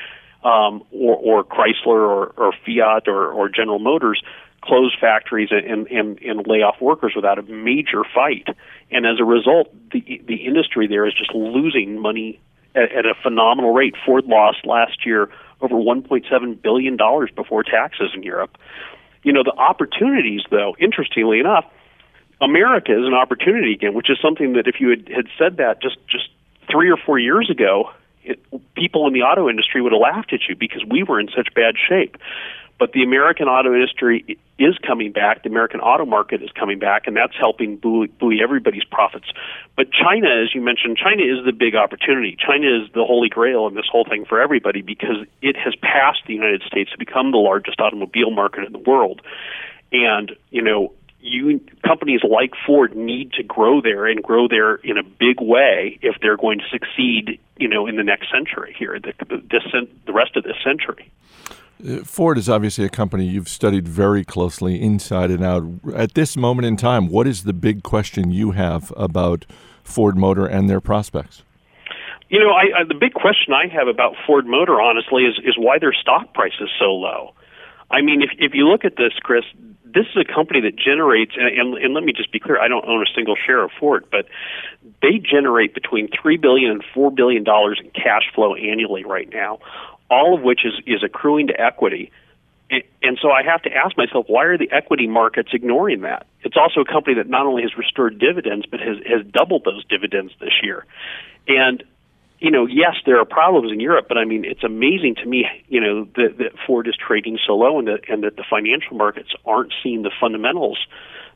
um, 0.47 0.83
or, 0.91 1.15
or 1.17 1.43
Chrysler 1.43 1.87
or, 1.87 2.27
or 2.37 2.53
Fiat 2.65 3.07
or, 3.07 3.31
or 3.31 3.49
General 3.49 3.79
Motors 3.79 4.23
close 4.61 4.95
factories 4.99 5.49
and, 5.51 5.87
and, 5.87 6.19
and 6.21 6.47
lay 6.47 6.59
off 6.59 6.81
workers 6.81 7.13
without 7.15 7.37
a 7.37 7.43
major 7.43 8.03
fight. 8.15 8.47
And 8.89 9.05
as 9.05 9.19
a 9.19 9.25
result, 9.25 9.73
the, 9.91 10.21
the 10.25 10.45
industry 10.45 10.87
there 10.87 11.05
is 11.05 11.13
just 11.13 11.33
losing 11.33 12.01
money 12.01 12.39
at, 12.75 12.91
at 12.91 13.05
a 13.05 13.13
phenomenal 13.21 13.73
rate. 13.73 13.95
Ford 14.05 14.25
lost 14.25 14.65
last 14.65 15.05
year 15.05 15.29
over 15.61 15.75
$1.7 15.75 16.61
billion 16.61 16.97
before 17.35 17.63
taxes 17.63 18.11
in 18.15 18.23
Europe. 18.23 18.57
You 19.23 19.33
know, 19.33 19.43
the 19.43 19.55
opportunities, 19.57 20.41
though, 20.49 20.75
interestingly 20.79 21.39
enough, 21.39 21.65
America 22.39 22.93
is 22.93 23.05
an 23.05 23.13
opportunity 23.13 23.73
again, 23.73 23.93
which 23.93 24.09
is 24.09 24.17
something 24.21 24.53
that 24.53 24.67
if 24.67 24.79
you 24.79 24.89
had, 24.89 25.09
had 25.09 25.25
said 25.37 25.57
that 25.57 25.81
just, 25.81 25.97
just 26.07 26.29
three 26.71 26.89
or 26.89 26.97
four 26.97 27.19
years 27.19 27.49
ago, 27.49 27.91
it, 28.27 28.73
people 28.75 29.07
in 29.07 29.13
the 29.13 29.21
auto 29.21 29.49
industry 29.49 29.81
would 29.81 29.91
have 29.91 30.01
laughed 30.01 30.33
at 30.33 30.41
you 30.47 30.55
because 30.55 30.83
we 30.89 31.03
were 31.03 31.19
in 31.19 31.29
such 31.35 31.53
bad 31.53 31.75
shape. 31.77 32.17
But 32.79 32.91
the 32.91 33.01
American 33.01 33.47
auto 33.47 33.73
industry 33.73 34.37
is 34.59 34.77
coming 34.85 35.11
back. 35.11 35.41
The 35.41 35.49
American 35.49 35.79
auto 35.79 36.05
market 36.05 36.43
is 36.43 36.51
coming 36.51 36.77
back, 36.77 37.07
and 37.07 37.15
that's 37.15 37.33
helping 37.35 37.77
buoy, 37.77 38.07
buoy 38.19 38.39
everybody's 38.41 38.83
profits. 38.83 39.25
But 39.75 39.87
China, 39.91 40.27
as 40.43 40.53
you 40.53 40.61
mentioned, 40.61 40.97
China 40.97 41.23
is 41.23 41.43
the 41.43 41.53
big 41.53 41.73
opportunity. 41.73 42.37
China 42.37 42.67
is 42.67 42.87
the 42.93 43.03
holy 43.03 43.29
grail 43.29 43.65
in 43.65 43.73
this 43.73 43.87
whole 43.91 44.05
thing 44.05 44.25
for 44.25 44.39
everybody 44.39 44.81
because 44.81 45.25
it 45.41 45.55
has 45.57 45.73
passed 45.81 46.21
the 46.27 46.33
United 46.33 46.61
States 46.67 46.91
to 46.91 46.99
become 46.99 47.31
the 47.31 47.37
largest 47.37 47.81
automobile 47.81 48.29
market 48.29 48.63
in 48.63 48.73
the 48.73 48.79
world. 48.79 49.21
And, 49.91 50.35
you 50.51 50.61
know, 50.61 50.93
you 51.19 51.59
companies 51.83 52.21
like 52.23 52.51
Ford 52.65 52.95
need 52.95 53.33
to 53.33 53.43
grow 53.43 53.81
there 53.81 54.05
and 54.05 54.23
grow 54.23 54.47
there 54.47 54.75
in 54.75 54.97
a 54.97 55.03
big 55.03 55.41
way 55.41 55.97
if 56.01 56.15
they're 56.21 56.37
going 56.37 56.59
to 56.59 56.65
succeed, 56.71 57.39
you 57.59 57.67
know, 57.67 57.87
in 57.87 57.95
the 57.95 58.03
next 58.03 58.31
century 58.31 58.75
here, 58.77 58.99
the 58.99 59.13
the, 59.25 59.87
the 60.05 60.13
rest 60.13 60.35
of 60.35 60.43
this 60.43 60.57
century. 60.63 61.11
Uh, 61.85 62.03
Ford 62.03 62.37
is 62.37 62.49
obviously 62.49 62.85
a 62.85 62.89
company 62.89 63.25
you've 63.25 63.49
studied 63.49 63.87
very 63.87 64.23
closely 64.23 64.81
inside 64.81 65.29
and 65.29 65.43
out. 65.43 65.63
At 65.95 66.15
this 66.15 66.35
moment 66.35 66.65
in 66.65 66.75
time, 66.75 67.07
what 67.07 67.27
is 67.27 67.43
the 67.43 67.53
big 67.53 67.83
question 67.83 68.31
you 68.31 68.51
have 68.51 68.91
about 68.97 69.45
Ford 69.83 70.17
Motor 70.17 70.45
and 70.45 70.69
their 70.69 70.81
prospects? 70.81 71.43
You 72.29 72.39
know, 72.39 72.51
I, 72.51 72.81
I, 72.81 72.83
the 72.85 72.95
big 72.95 73.13
question 73.13 73.53
I 73.53 73.67
have 73.67 73.87
about 73.87 74.15
Ford 74.25 74.45
Motor, 74.45 74.81
honestly, 74.81 75.23
is 75.23 75.39
is 75.43 75.55
why 75.57 75.79
their 75.79 75.93
stock 75.93 76.33
price 76.33 76.55
is 76.59 76.69
so 76.79 76.93
low. 76.93 77.33
I 77.89 78.01
mean, 78.01 78.21
if 78.21 78.31
if 78.37 78.53
you 78.53 78.67
look 78.67 78.83
at 78.83 78.97
this, 78.97 79.13
Chris, 79.21 79.45
this 79.93 80.05
is 80.07 80.17
a 80.17 80.33
company 80.33 80.61
that 80.61 80.75
generates, 80.75 81.33
and, 81.35 81.47
and, 81.47 81.77
and 81.77 81.93
let 81.93 82.03
me 82.03 82.13
just 82.13 82.31
be 82.31 82.39
clear, 82.39 82.59
I 82.59 82.67
don't 82.67 82.85
own 82.85 83.01
a 83.01 83.11
single 83.15 83.35
share 83.35 83.63
of 83.63 83.71
Ford, 83.79 84.05
but 84.11 84.27
they 85.01 85.17
generate 85.17 85.73
between 85.73 86.09
three 86.09 86.37
billion 86.37 86.71
and 86.71 86.83
four 86.93 87.11
billion 87.11 87.43
dollars 87.43 87.79
in 87.83 87.89
cash 87.91 88.23
flow 88.33 88.55
annually 88.55 89.03
right 89.03 89.29
now, 89.31 89.59
all 90.09 90.35
of 90.35 90.41
which 90.41 90.61
is 90.65 90.73
is 90.85 91.03
accruing 91.03 91.47
to 91.47 91.59
equity. 91.59 92.11
And, 92.69 92.83
and 93.01 93.17
so 93.21 93.31
I 93.31 93.43
have 93.43 93.61
to 93.63 93.73
ask 93.73 93.95
myself, 93.97 94.25
why 94.27 94.43
are 94.45 94.57
the 94.57 94.69
equity 94.71 95.07
markets 95.07 95.49
ignoring 95.53 96.01
that? 96.01 96.27
It's 96.41 96.57
also 96.57 96.81
a 96.81 96.85
company 96.85 97.15
that 97.15 97.29
not 97.29 97.45
only 97.45 97.61
has 97.61 97.77
restored 97.77 98.19
dividends, 98.19 98.65
but 98.69 98.79
has 98.79 98.97
has 99.05 99.25
doubled 99.31 99.63
those 99.63 99.85
dividends 99.85 100.33
this 100.39 100.53
year. 100.61 100.85
And 101.47 101.83
you 102.39 102.51
know, 102.51 102.67
yes, 102.67 102.95
there 103.05 103.19
are 103.19 103.25
problems 103.25 103.71
in 103.71 103.79
Europe, 103.79 104.05
but 104.07 104.17
I 104.17 104.25
mean, 104.25 104.45
it's 104.45 104.63
amazing 104.63 105.15
to 105.15 105.25
me, 105.25 105.45
you 105.67 105.81
know, 105.81 106.05
that, 106.15 106.37
that 106.37 106.51
Ford 106.65 106.87
is 106.87 106.95
trading 106.95 107.39
so 107.45 107.55
low 107.55 107.79
and 107.79 107.87
that, 107.87 108.01
and 108.09 108.23
that 108.23 108.35
the 108.35 108.43
financial 108.47 108.95
markets 108.95 109.29
aren't 109.45 109.73
seeing 109.81 110.03
the 110.03 110.11
fundamentals 110.19 110.77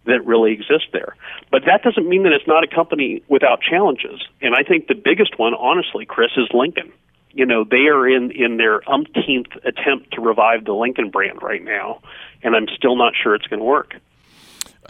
that 0.05 0.25
really 0.25 0.51
exist 0.51 0.87
there. 0.93 1.15
But 1.51 1.63
that 1.65 1.83
doesn't 1.83 2.07
mean 2.07 2.23
that 2.23 2.33
it's 2.33 2.47
not 2.47 2.63
a 2.63 2.67
company 2.67 3.23
without 3.27 3.61
challenges. 3.61 4.21
And 4.41 4.55
I 4.55 4.63
think 4.63 4.87
the 4.87 4.95
biggest 4.95 5.37
one, 5.37 5.53
honestly, 5.53 6.05
Chris, 6.05 6.31
is 6.37 6.47
Lincoln. 6.53 6.91
You 7.31 7.45
know, 7.45 7.63
they 7.63 7.87
are 7.87 8.07
in, 8.07 8.31
in 8.31 8.57
their 8.57 8.87
umpteenth 8.89 9.51
attempt 9.63 10.13
to 10.13 10.21
revive 10.21 10.65
the 10.65 10.73
Lincoln 10.73 11.09
brand 11.09 11.41
right 11.41 11.63
now, 11.63 12.01
and 12.43 12.55
I'm 12.55 12.67
still 12.75 12.95
not 12.95 13.13
sure 13.21 13.35
it's 13.35 13.47
going 13.47 13.59
to 13.59 13.65
work. 13.65 13.95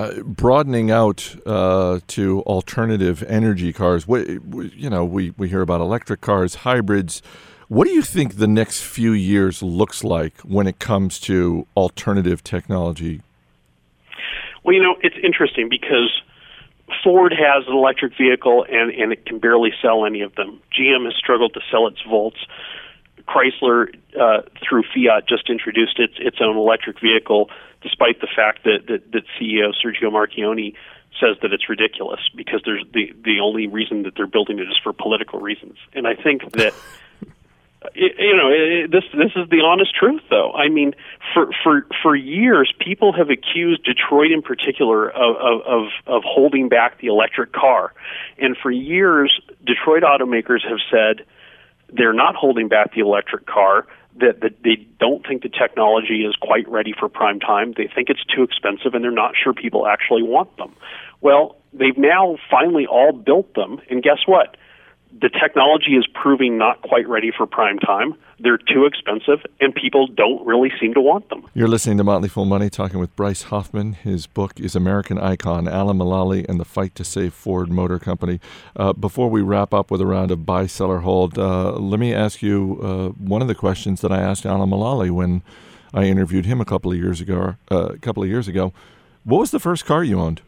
Uh, 0.01 0.23
broadening 0.23 0.89
out 0.89 1.35
uh, 1.45 1.99
to 2.07 2.41
alternative 2.41 3.21
energy 3.27 3.71
cars. 3.71 4.07
What, 4.07 4.27
you 4.27 4.89
know, 4.89 5.05
we, 5.05 5.29
we 5.37 5.47
hear 5.47 5.61
about 5.61 5.79
electric 5.79 6.21
cars, 6.21 6.55
hybrids. 6.55 7.21
What 7.67 7.85
do 7.85 7.93
you 7.93 8.01
think 8.01 8.37
the 8.37 8.47
next 8.47 8.81
few 8.81 9.11
years 9.11 9.61
looks 9.61 10.03
like 10.03 10.39
when 10.39 10.65
it 10.65 10.79
comes 10.79 11.19
to 11.19 11.67
alternative 11.77 12.43
technology? 12.43 13.21
Well, 14.63 14.73
you 14.73 14.81
know, 14.81 14.95
it's 15.01 15.17
interesting 15.23 15.69
because 15.69 16.09
Ford 17.03 17.31
has 17.31 17.67
an 17.67 17.75
electric 17.75 18.17
vehicle 18.17 18.65
and, 18.67 18.89
and 18.91 19.13
it 19.13 19.27
can 19.27 19.37
barely 19.37 19.69
sell 19.83 20.07
any 20.07 20.21
of 20.21 20.33
them. 20.33 20.61
GM 20.75 21.05
has 21.05 21.13
struggled 21.15 21.53
to 21.53 21.61
sell 21.69 21.85
its 21.85 22.01
Volts. 22.09 22.39
Chrysler, 23.27 23.93
uh, 24.19 24.41
through 24.67 24.83
Fiat, 24.93 25.27
just 25.27 25.49
introduced 25.49 25.99
its 25.99 26.13
its 26.17 26.37
own 26.41 26.57
electric 26.57 26.99
vehicle, 26.99 27.49
despite 27.81 28.21
the 28.21 28.27
fact 28.33 28.63
that 28.63 28.87
that, 28.87 29.11
that 29.11 29.23
CEO 29.39 29.71
Sergio 29.83 30.11
Marchionne 30.11 30.73
says 31.19 31.37
that 31.41 31.53
it's 31.53 31.69
ridiculous 31.69 32.21
because 32.35 32.61
there's 32.65 32.83
the 32.93 33.13
the 33.23 33.39
only 33.41 33.67
reason 33.67 34.03
that 34.03 34.15
they're 34.15 34.27
building 34.27 34.59
it 34.59 34.63
is 34.63 34.77
for 34.83 34.93
political 34.93 35.39
reasons. 35.39 35.77
And 35.93 36.07
I 36.07 36.15
think 36.15 36.51
that 36.53 36.73
you 37.95 38.35
know 38.35 38.87
this 38.87 39.03
this 39.11 39.31
is 39.35 39.49
the 39.49 39.61
honest 39.65 39.95
truth 39.95 40.21
though 40.29 40.51
i 40.53 40.69
mean 40.69 40.93
for 41.33 41.49
for 41.63 41.87
for 42.03 42.15
years 42.15 42.71
people 42.79 43.11
have 43.11 43.31
accused 43.31 43.83
detroit 43.83 44.31
in 44.31 44.41
particular 44.43 45.09
of 45.09 45.35
of 45.65 45.87
of 46.05 46.21
holding 46.23 46.69
back 46.69 46.99
the 46.99 47.07
electric 47.07 47.51
car 47.53 47.91
and 48.37 48.55
for 48.55 48.69
years 48.69 49.41
detroit 49.65 50.03
automakers 50.03 50.61
have 50.67 50.77
said 50.91 51.25
they're 51.93 52.13
not 52.13 52.35
holding 52.35 52.67
back 52.67 52.93
the 52.93 53.01
electric 53.01 53.45
car. 53.45 53.87
That, 54.19 54.41
that 54.41 54.61
they 54.61 54.85
don't 54.99 55.25
think 55.25 55.41
the 55.41 55.49
technology 55.49 56.25
is 56.27 56.35
quite 56.35 56.67
ready 56.67 56.93
for 56.99 57.07
prime 57.07 57.39
time. 57.39 57.73
They 57.77 57.87
think 57.87 58.09
it's 58.09 58.25
too 58.25 58.43
expensive, 58.43 58.93
and 58.93 59.01
they're 59.01 59.09
not 59.09 59.35
sure 59.41 59.53
people 59.53 59.87
actually 59.87 60.21
want 60.21 60.57
them. 60.57 60.75
Well, 61.21 61.55
they've 61.71 61.97
now 61.97 62.35
finally 62.49 62.85
all 62.85 63.13
built 63.13 63.53
them, 63.53 63.79
and 63.89 64.03
guess 64.03 64.19
what? 64.25 64.57
The 65.19 65.29
technology 65.29 65.91
is 65.91 66.07
proving 66.13 66.57
not 66.57 66.81
quite 66.81 67.07
ready 67.07 67.31
for 67.35 67.45
prime 67.45 67.79
time. 67.79 68.15
They're 68.39 68.57
too 68.57 68.85
expensive, 68.85 69.45
and 69.59 69.73
people 69.73 70.07
don't 70.07 70.45
really 70.45 70.71
seem 70.79 70.93
to 70.95 71.01
want 71.01 71.29
them. 71.29 71.45
You're 71.53 71.67
listening 71.67 71.97
to 71.97 72.03
Motley 72.03 72.29
Fool 72.29 72.45
Money, 72.45 72.69
talking 72.69 72.99
with 72.99 73.15
Bryce 73.15 73.43
Hoffman. 73.43 73.93
His 73.93 74.25
book 74.25 74.59
is 74.59 74.75
American 74.75 75.19
Icon, 75.19 75.67
Alan 75.67 75.97
Mulally 75.97 76.47
and 76.47 76.59
the 76.59 76.65
Fight 76.65 76.95
to 76.95 77.03
Save 77.03 77.33
Ford 77.33 77.71
Motor 77.71 77.99
Company. 77.99 78.39
Uh, 78.75 78.93
before 78.93 79.29
we 79.29 79.41
wrap 79.41 79.73
up 79.73 79.91
with 79.91 80.01
a 80.01 80.05
round 80.05 80.31
of 80.31 80.45
buy, 80.45 80.65
sell, 80.65 80.89
or 80.89 81.01
hold, 81.01 81.37
uh, 81.37 81.73
let 81.73 81.99
me 81.99 82.13
ask 82.13 82.41
you 82.41 82.79
uh, 82.81 83.09
one 83.09 83.41
of 83.41 83.47
the 83.47 83.55
questions 83.55 84.01
that 84.01 84.11
I 84.11 84.21
asked 84.21 84.45
Alan 84.45 84.69
Mulally 84.69 85.11
when 85.11 85.43
I 85.93 86.05
interviewed 86.05 86.45
him 86.45 86.61
a 86.61 86.65
couple 86.65 86.91
of 86.91 86.97
years 86.97 87.21
ago. 87.21 87.55
Uh, 87.69 87.89
a 87.89 87.97
couple 87.99 88.23
of 88.23 88.29
years 88.29 88.47
ago, 88.47 88.73
what 89.23 89.39
was 89.39 89.51
the 89.51 89.59
first 89.59 89.85
car 89.85 90.03
you 90.03 90.19
owned? 90.19 90.41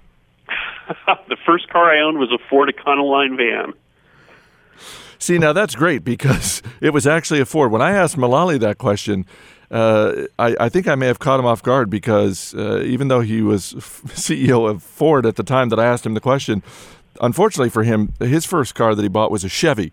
the 1.27 1.37
first 1.45 1.69
car 1.69 1.95
I 1.95 2.01
owned 2.01 2.17
was 2.17 2.31
a 2.31 2.39
Ford 2.49 2.73
Econoline 2.73 3.37
van. 3.37 3.73
See, 5.19 5.37
now 5.37 5.53
that's 5.53 5.75
great 5.75 6.03
because 6.03 6.61
it 6.81 6.91
was 6.91 7.07
actually 7.07 7.39
a 7.39 7.45
Ford. 7.45 7.71
When 7.71 7.81
I 7.81 7.91
asked 7.91 8.17
Mulally 8.17 8.59
that 8.59 8.77
question, 8.77 9.25
uh, 9.71 10.27
I, 10.37 10.55
I, 10.59 10.69
think 10.69 10.87
I 10.87 10.95
may 10.95 11.07
have 11.07 11.19
caught 11.19 11.39
him 11.39 11.45
off 11.45 11.63
guard 11.63 11.89
because 11.89 12.53
uh, 12.53 12.81
even 12.81 13.07
though 13.07 13.21
he 13.21 13.41
was 13.41 13.73
CEO 13.73 14.69
of 14.69 14.83
Ford 14.83 15.25
at 15.25 15.35
the 15.35 15.43
time 15.43 15.69
that 15.69 15.79
I 15.79 15.85
asked 15.85 16.05
him 16.05 16.13
the 16.13 16.21
question, 16.21 16.61
unfortunately 17.21 17.69
for 17.69 17.83
him, 17.83 18.13
his 18.19 18.45
first 18.45 18.75
car 18.75 18.93
that 18.93 19.01
he 19.01 19.07
bought 19.07 19.31
was 19.31 19.43
a 19.43 19.49
Chevy 19.49 19.91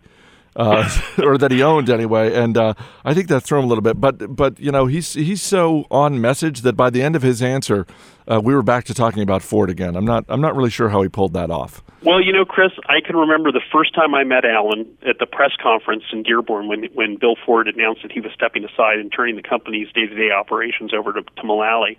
uh, 0.56 0.88
or 1.22 1.38
that 1.38 1.50
he 1.50 1.62
owned 1.62 1.88
anyway. 1.88 2.34
And 2.34 2.56
uh, 2.56 2.74
I 3.04 3.14
think 3.14 3.28
that 3.28 3.42
threw 3.42 3.58
him 3.58 3.64
a 3.64 3.68
little 3.68 3.82
bit. 3.82 4.00
But 4.00 4.34
but 4.34 4.58
you 4.58 4.72
know 4.72 4.86
he's 4.86 5.14
he's 5.14 5.42
so 5.42 5.86
on 5.90 6.20
message 6.20 6.62
that 6.62 6.74
by 6.74 6.90
the 6.90 7.02
end 7.02 7.16
of 7.16 7.22
his 7.22 7.42
answer, 7.42 7.86
uh, 8.30 8.40
we 8.42 8.54
were 8.54 8.62
back 8.62 8.84
to 8.84 8.94
talking 8.94 9.22
about 9.22 9.42
Ford 9.42 9.70
again. 9.70 9.96
I'm 9.96 10.04
not 10.04 10.24
I'm 10.28 10.40
not 10.40 10.54
really 10.54 10.70
sure 10.70 10.88
how 10.88 11.02
he 11.02 11.08
pulled 11.08 11.32
that 11.34 11.50
off. 11.50 11.82
Well, 12.02 12.22
you 12.22 12.32
know, 12.32 12.44
Chris, 12.44 12.72
I 12.86 13.00
can 13.04 13.16
remember 13.16 13.52
the 13.52 13.60
first 13.72 13.94
time 13.94 14.14
I 14.14 14.24
met 14.24 14.44
Alan 14.44 14.86
at 15.06 15.18
the 15.18 15.26
press 15.26 15.50
conference 15.62 16.04
in 16.12 16.22
Dearborn 16.22 16.68
when 16.68 16.84
when 16.94 17.16
Bill 17.16 17.36
Ford 17.44 17.68
announced 17.68 18.02
that 18.02 18.12
he 18.12 18.20
was 18.20 18.32
stepping 18.32 18.64
aside 18.64 18.98
and 18.98 19.12
turning 19.12 19.36
the 19.36 19.42
company's 19.42 19.88
day-to-day 19.92 20.30
operations 20.30 20.94
over 20.94 21.12
to, 21.12 21.22
to 21.22 21.42
Mulally. 21.42 21.98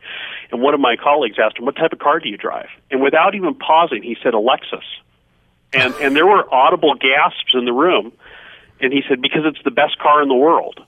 And 0.52 0.62
one 0.62 0.74
of 0.74 0.80
my 0.80 0.96
colleagues 0.96 1.38
asked 1.38 1.58
him, 1.58 1.66
"What 1.66 1.76
type 1.76 1.94
of 1.94 2.00
car 2.00 2.20
do 2.20 2.30
you 2.30 2.38
drive?" 2.38 2.70
And 2.90 3.02
without 3.02 3.36
even 3.36 3.54
pausing, 3.54 4.02
he 4.02 4.16
said, 4.24 4.34
"A 4.34 4.38
Lexus." 4.38 4.88
And 5.74 5.94
and 5.96 6.16
there 6.16 6.26
were 6.26 6.52
audible 6.54 6.96
gasps 6.96 7.54
in 7.54 7.66
the 7.66 7.74
room 7.74 8.12
and 8.82 8.92
he 8.92 9.02
said 9.08 9.22
because 9.22 9.42
it's 9.46 9.64
the 9.64 9.72
best 9.72 9.98
car 10.00 10.22
in 10.22 10.28
the 10.28 10.36
world. 10.36 10.80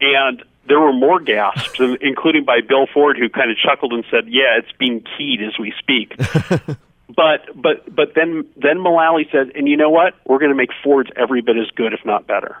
And 0.00 0.42
there 0.70 0.78
were 0.78 0.92
more 0.92 1.18
gasps, 1.18 1.80
including 2.00 2.44
by 2.44 2.60
Bill 2.60 2.86
Ford, 2.94 3.18
who 3.18 3.28
kind 3.28 3.50
of 3.50 3.56
chuckled 3.56 3.92
and 3.92 4.04
said, 4.08 4.28
"Yeah, 4.28 4.56
it's 4.56 4.70
being 4.78 5.04
keyed 5.18 5.42
as 5.42 5.58
we 5.58 5.74
speak." 5.78 6.16
but 7.08 7.60
but 7.60 7.94
but 7.94 8.14
then 8.14 8.46
then 8.56 8.78
Mulally 8.78 9.30
said, 9.32 9.50
"And 9.56 9.68
you 9.68 9.76
know 9.76 9.90
what? 9.90 10.14
We're 10.24 10.38
going 10.38 10.52
to 10.52 10.56
make 10.56 10.70
Fords 10.84 11.10
every 11.16 11.42
bit 11.42 11.56
as 11.56 11.68
good, 11.74 11.92
if 11.92 12.04
not 12.04 12.28
better." 12.28 12.56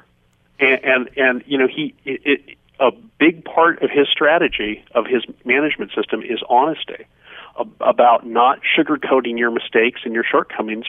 And 0.58 0.84
and, 0.84 1.10
and 1.16 1.44
you 1.46 1.56
know 1.56 1.68
he 1.68 1.94
it, 2.04 2.20
it, 2.24 2.56
a 2.80 2.90
big 3.20 3.44
part 3.44 3.80
of 3.80 3.90
his 3.90 4.08
strategy 4.08 4.84
of 4.92 5.06
his 5.06 5.22
management 5.44 5.92
system 5.94 6.20
is 6.20 6.40
honesty 6.48 7.06
about 7.80 8.26
not 8.26 8.58
sugarcoating 8.76 9.38
your 9.38 9.52
mistakes 9.52 10.00
and 10.04 10.14
your 10.14 10.24
shortcomings, 10.24 10.86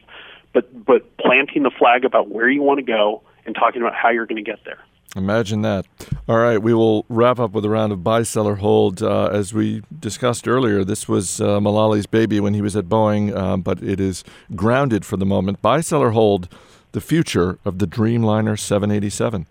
but 0.53 0.85
but 0.85 1.17
planting 1.17 1.61
the 1.61 1.71
flag 1.71 2.03
about 2.03 2.29
where 2.29 2.49
you 2.49 2.63
want 2.63 2.79
to 2.79 2.85
go 2.85 3.21
and 3.45 3.53
talking 3.53 3.81
about 3.83 3.93
how 3.93 4.09
you're 4.09 4.25
going 4.25 4.43
to 4.43 4.51
get 4.51 4.65
there. 4.65 4.79
Imagine 5.15 5.61
that. 5.63 5.85
All 6.29 6.37
right, 6.37 6.61
we 6.61 6.73
will 6.73 7.05
wrap 7.09 7.37
up 7.37 7.51
with 7.51 7.65
a 7.65 7.69
round 7.69 7.91
of 7.91 8.01
buy, 8.01 8.23
seller, 8.23 8.55
hold. 8.55 9.03
Uh, 9.03 9.25
as 9.25 9.53
we 9.53 9.83
discussed 9.99 10.47
earlier, 10.47 10.85
this 10.85 11.07
was 11.07 11.41
uh, 11.41 11.59
Mulally's 11.59 12.05
baby 12.05 12.39
when 12.39 12.53
he 12.53 12.61
was 12.61 12.77
at 12.77 12.85
Boeing, 12.85 13.35
uh, 13.35 13.57
but 13.57 13.83
it 13.83 13.99
is 13.99 14.23
grounded 14.55 15.03
for 15.05 15.17
the 15.17 15.25
moment. 15.25 15.61
Buy, 15.61 15.81
seller, 15.81 16.11
hold. 16.11 16.47
The 16.93 17.01
future 17.01 17.59
of 17.65 17.79
the 17.79 17.87
Dreamliner 17.87 18.57
787. 18.57 19.47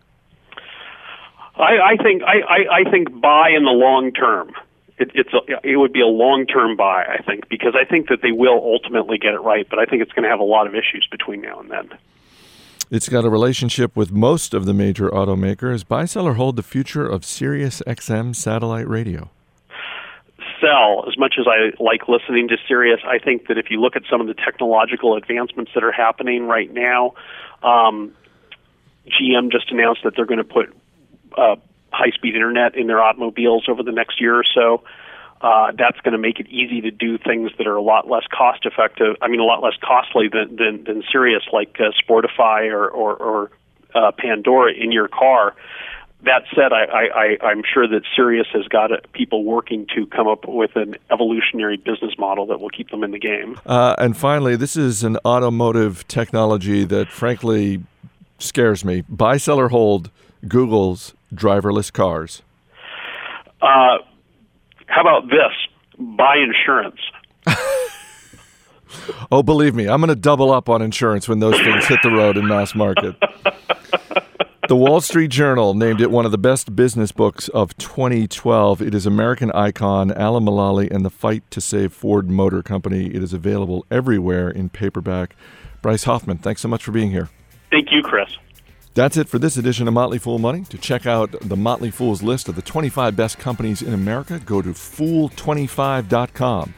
I, 1.56 1.92
I 1.92 1.96
think 2.02 2.22
I, 2.22 2.40
I, 2.40 2.80
I 2.80 2.90
think 2.90 3.20
buy 3.20 3.50
in 3.50 3.64
the 3.64 3.70
long 3.70 4.12
term. 4.12 4.52
It, 4.98 5.10
it's 5.14 5.32
a, 5.32 5.40
it 5.62 5.76
would 5.76 5.92
be 5.92 6.00
a 6.00 6.06
long 6.06 6.46
term 6.46 6.76
buy, 6.76 7.04
I 7.04 7.22
think, 7.22 7.48
because 7.48 7.74
I 7.74 7.84
think 7.84 8.08
that 8.08 8.22
they 8.22 8.32
will 8.32 8.60
ultimately 8.62 9.18
get 9.18 9.34
it 9.34 9.40
right, 9.40 9.66
but 9.68 9.78
I 9.78 9.84
think 9.84 10.02
it's 10.02 10.12
going 10.12 10.24
to 10.24 10.30
have 10.30 10.40
a 10.40 10.44
lot 10.44 10.66
of 10.66 10.74
issues 10.74 11.06
between 11.10 11.42
now 11.42 11.60
and 11.60 11.70
then. 11.70 11.90
It's 12.90 13.08
got 13.08 13.24
a 13.24 13.30
relationship 13.30 13.94
with 13.94 14.10
most 14.10 14.52
of 14.52 14.66
the 14.66 14.74
major 14.74 15.10
automakers. 15.10 15.86
Buy, 15.86 16.06
sell, 16.06 16.26
or 16.26 16.34
hold 16.34 16.56
the 16.56 16.62
future 16.64 17.06
of 17.06 17.24
Sirius 17.24 17.80
XM 17.86 18.34
satellite 18.34 18.88
radio? 18.88 19.30
Sell. 20.60 21.04
As 21.06 21.16
much 21.16 21.34
as 21.38 21.46
I 21.46 21.80
like 21.80 22.08
listening 22.08 22.48
to 22.48 22.56
Sirius, 22.66 22.98
I 23.06 23.18
think 23.18 23.46
that 23.46 23.58
if 23.58 23.70
you 23.70 23.80
look 23.80 23.94
at 23.94 24.02
some 24.10 24.20
of 24.20 24.26
the 24.26 24.34
technological 24.34 25.16
advancements 25.16 25.70
that 25.76 25.84
are 25.84 25.92
happening 25.92 26.48
right 26.48 26.72
now, 26.72 27.14
um, 27.62 28.12
GM 29.06 29.52
just 29.52 29.70
announced 29.70 30.00
that 30.02 30.14
they're 30.16 30.26
going 30.26 30.38
to 30.38 30.44
put 30.44 30.74
uh, 31.38 31.54
high 31.92 32.10
speed 32.10 32.34
internet 32.34 32.74
in 32.74 32.88
their 32.88 33.00
automobiles 33.00 33.66
over 33.68 33.84
the 33.84 33.92
next 33.92 34.20
year 34.20 34.34
or 34.34 34.44
so 34.52 34.82
uh, 35.40 35.72
that's 35.76 35.98
going 36.00 36.12
to 36.12 36.18
make 36.18 36.38
it 36.38 36.48
easy 36.48 36.80
to 36.82 36.90
do 36.90 37.16
things 37.16 37.50
that 37.58 37.66
are 37.66 37.76
a 37.76 37.82
lot 37.82 38.08
less 38.08 38.24
cost 38.30 38.66
effective. 38.66 39.16
I 39.22 39.28
mean, 39.28 39.40
a 39.40 39.44
lot 39.44 39.62
less 39.62 39.74
costly 39.80 40.28
than 40.28 40.56
than, 40.56 40.84
than 40.84 41.02
Sirius, 41.10 41.44
like 41.52 41.76
uh, 41.80 41.92
Spotify 42.02 42.70
or 42.70 42.88
or, 42.88 43.16
or 43.16 43.50
uh, 43.94 44.12
Pandora 44.12 44.72
in 44.72 44.92
your 44.92 45.08
car. 45.08 45.54
That 46.22 46.44
said, 46.54 46.70
I, 46.74 46.84
I, 46.84 47.08
I, 47.14 47.46
I'm 47.46 47.62
sure 47.64 47.88
that 47.88 48.02
Sirius 48.14 48.46
has 48.52 48.68
got 48.68 48.92
uh, 48.92 48.98
people 49.14 49.42
working 49.42 49.86
to 49.94 50.06
come 50.06 50.28
up 50.28 50.46
with 50.46 50.76
an 50.76 50.96
evolutionary 51.10 51.78
business 51.78 52.12
model 52.18 52.44
that 52.48 52.60
will 52.60 52.68
keep 52.68 52.90
them 52.90 53.02
in 53.02 53.10
the 53.10 53.18
game. 53.18 53.58
Uh, 53.64 53.94
and 53.96 54.14
finally, 54.14 54.54
this 54.54 54.76
is 54.76 55.02
an 55.02 55.16
automotive 55.24 56.06
technology 56.08 56.84
that, 56.84 57.08
frankly, 57.08 57.82
scares 58.38 58.84
me. 58.84 59.02
Buy, 59.08 59.38
sell, 59.38 59.58
or 59.58 59.70
hold 59.70 60.10
Google's 60.46 61.14
driverless 61.34 61.90
cars. 61.90 62.42
Uh, 63.62 63.98
how 64.90 65.00
about 65.00 65.28
this? 65.28 65.52
Buy 65.98 66.36
insurance. 66.38 67.00
oh, 69.32 69.42
believe 69.42 69.74
me, 69.74 69.88
I'm 69.88 70.00
going 70.00 70.08
to 70.08 70.16
double 70.16 70.50
up 70.52 70.68
on 70.68 70.82
insurance 70.82 71.28
when 71.28 71.38
those 71.38 71.58
things 71.60 71.86
hit 71.86 72.00
the 72.02 72.10
road 72.10 72.36
in 72.36 72.46
mass 72.46 72.74
market. 72.74 73.16
The 74.70 74.76
Wall 74.76 75.00
Street 75.00 75.32
Journal 75.32 75.74
named 75.74 76.00
it 76.00 76.12
one 76.12 76.24
of 76.24 76.30
the 76.30 76.38
best 76.38 76.76
business 76.76 77.10
books 77.10 77.48
of 77.48 77.76
2012. 77.78 78.80
It 78.80 78.94
is 78.94 79.04
American 79.04 79.50
icon 79.50 80.12
Alan 80.12 80.44
Mulally 80.44 80.88
and 80.88 81.04
the 81.04 81.10
fight 81.10 81.42
to 81.50 81.60
save 81.60 81.92
Ford 81.92 82.30
Motor 82.30 82.62
Company. 82.62 83.06
It 83.06 83.20
is 83.20 83.32
available 83.32 83.84
everywhere 83.90 84.48
in 84.48 84.68
paperback. 84.68 85.34
Bryce 85.82 86.04
Hoffman, 86.04 86.38
thanks 86.38 86.60
so 86.60 86.68
much 86.68 86.84
for 86.84 86.92
being 86.92 87.10
here. 87.10 87.30
Thank 87.72 87.90
you, 87.90 88.00
Chris. 88.02 88.28
That's 89.00 89.16
it 89.16 89.30
for 89.30 89.38
this 89.38 89.56
edition 89.56 89.88
of 89.88 89.94
Motley 89.94 90.18
Fool 90.18 90.38
Money. 90.38 90.64
To 90.64 90.76
check 90.76 91.06
out 91.06 91.34
the 91.40 91.56
Motley 91.56 91.90
Fool's 91.90 92.22
list 92.22 92.50
of 92.50 92.54
the 92.54 92.60
25 92.60 93.16
best 93.16 93.38
companies 93.38 93.80
in 93.80 93.94
America, 93.94 94.38
go 94.44 94.60
to 94.60 94.74
fool25.com. 94.74 96.74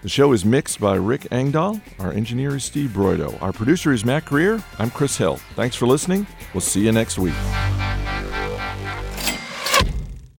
The 0.00 0.08
show 0.08 0.32
is 0.32 0.42
mixed 0.42 0.80
by 0.80 0.94
Rick 0.94 1.26
Engdahl. 1.30 1.78
Our 1.98 2.12
engineer 2.12 2.56
is 2.56 2.64
Steve 2.64 2.92
Broido. 2.94 3.38
Our 3.42 3.52
producer 3.52 3.92
is 3.92 4.06
Matt 4.06 4.24
Greer. 4.24 4.64
I'm 4.78 4.90
Chris 4.90 5.18
Hill. 5.18 5.36
Thanks 5.54 5.76
for 5.76 5.86
listening. 5.86 6.26
We'll 6.54 6.62
see 6.62 6.80
you 6.80 6.92
next 6.92 7.18
week. 7.18 7.34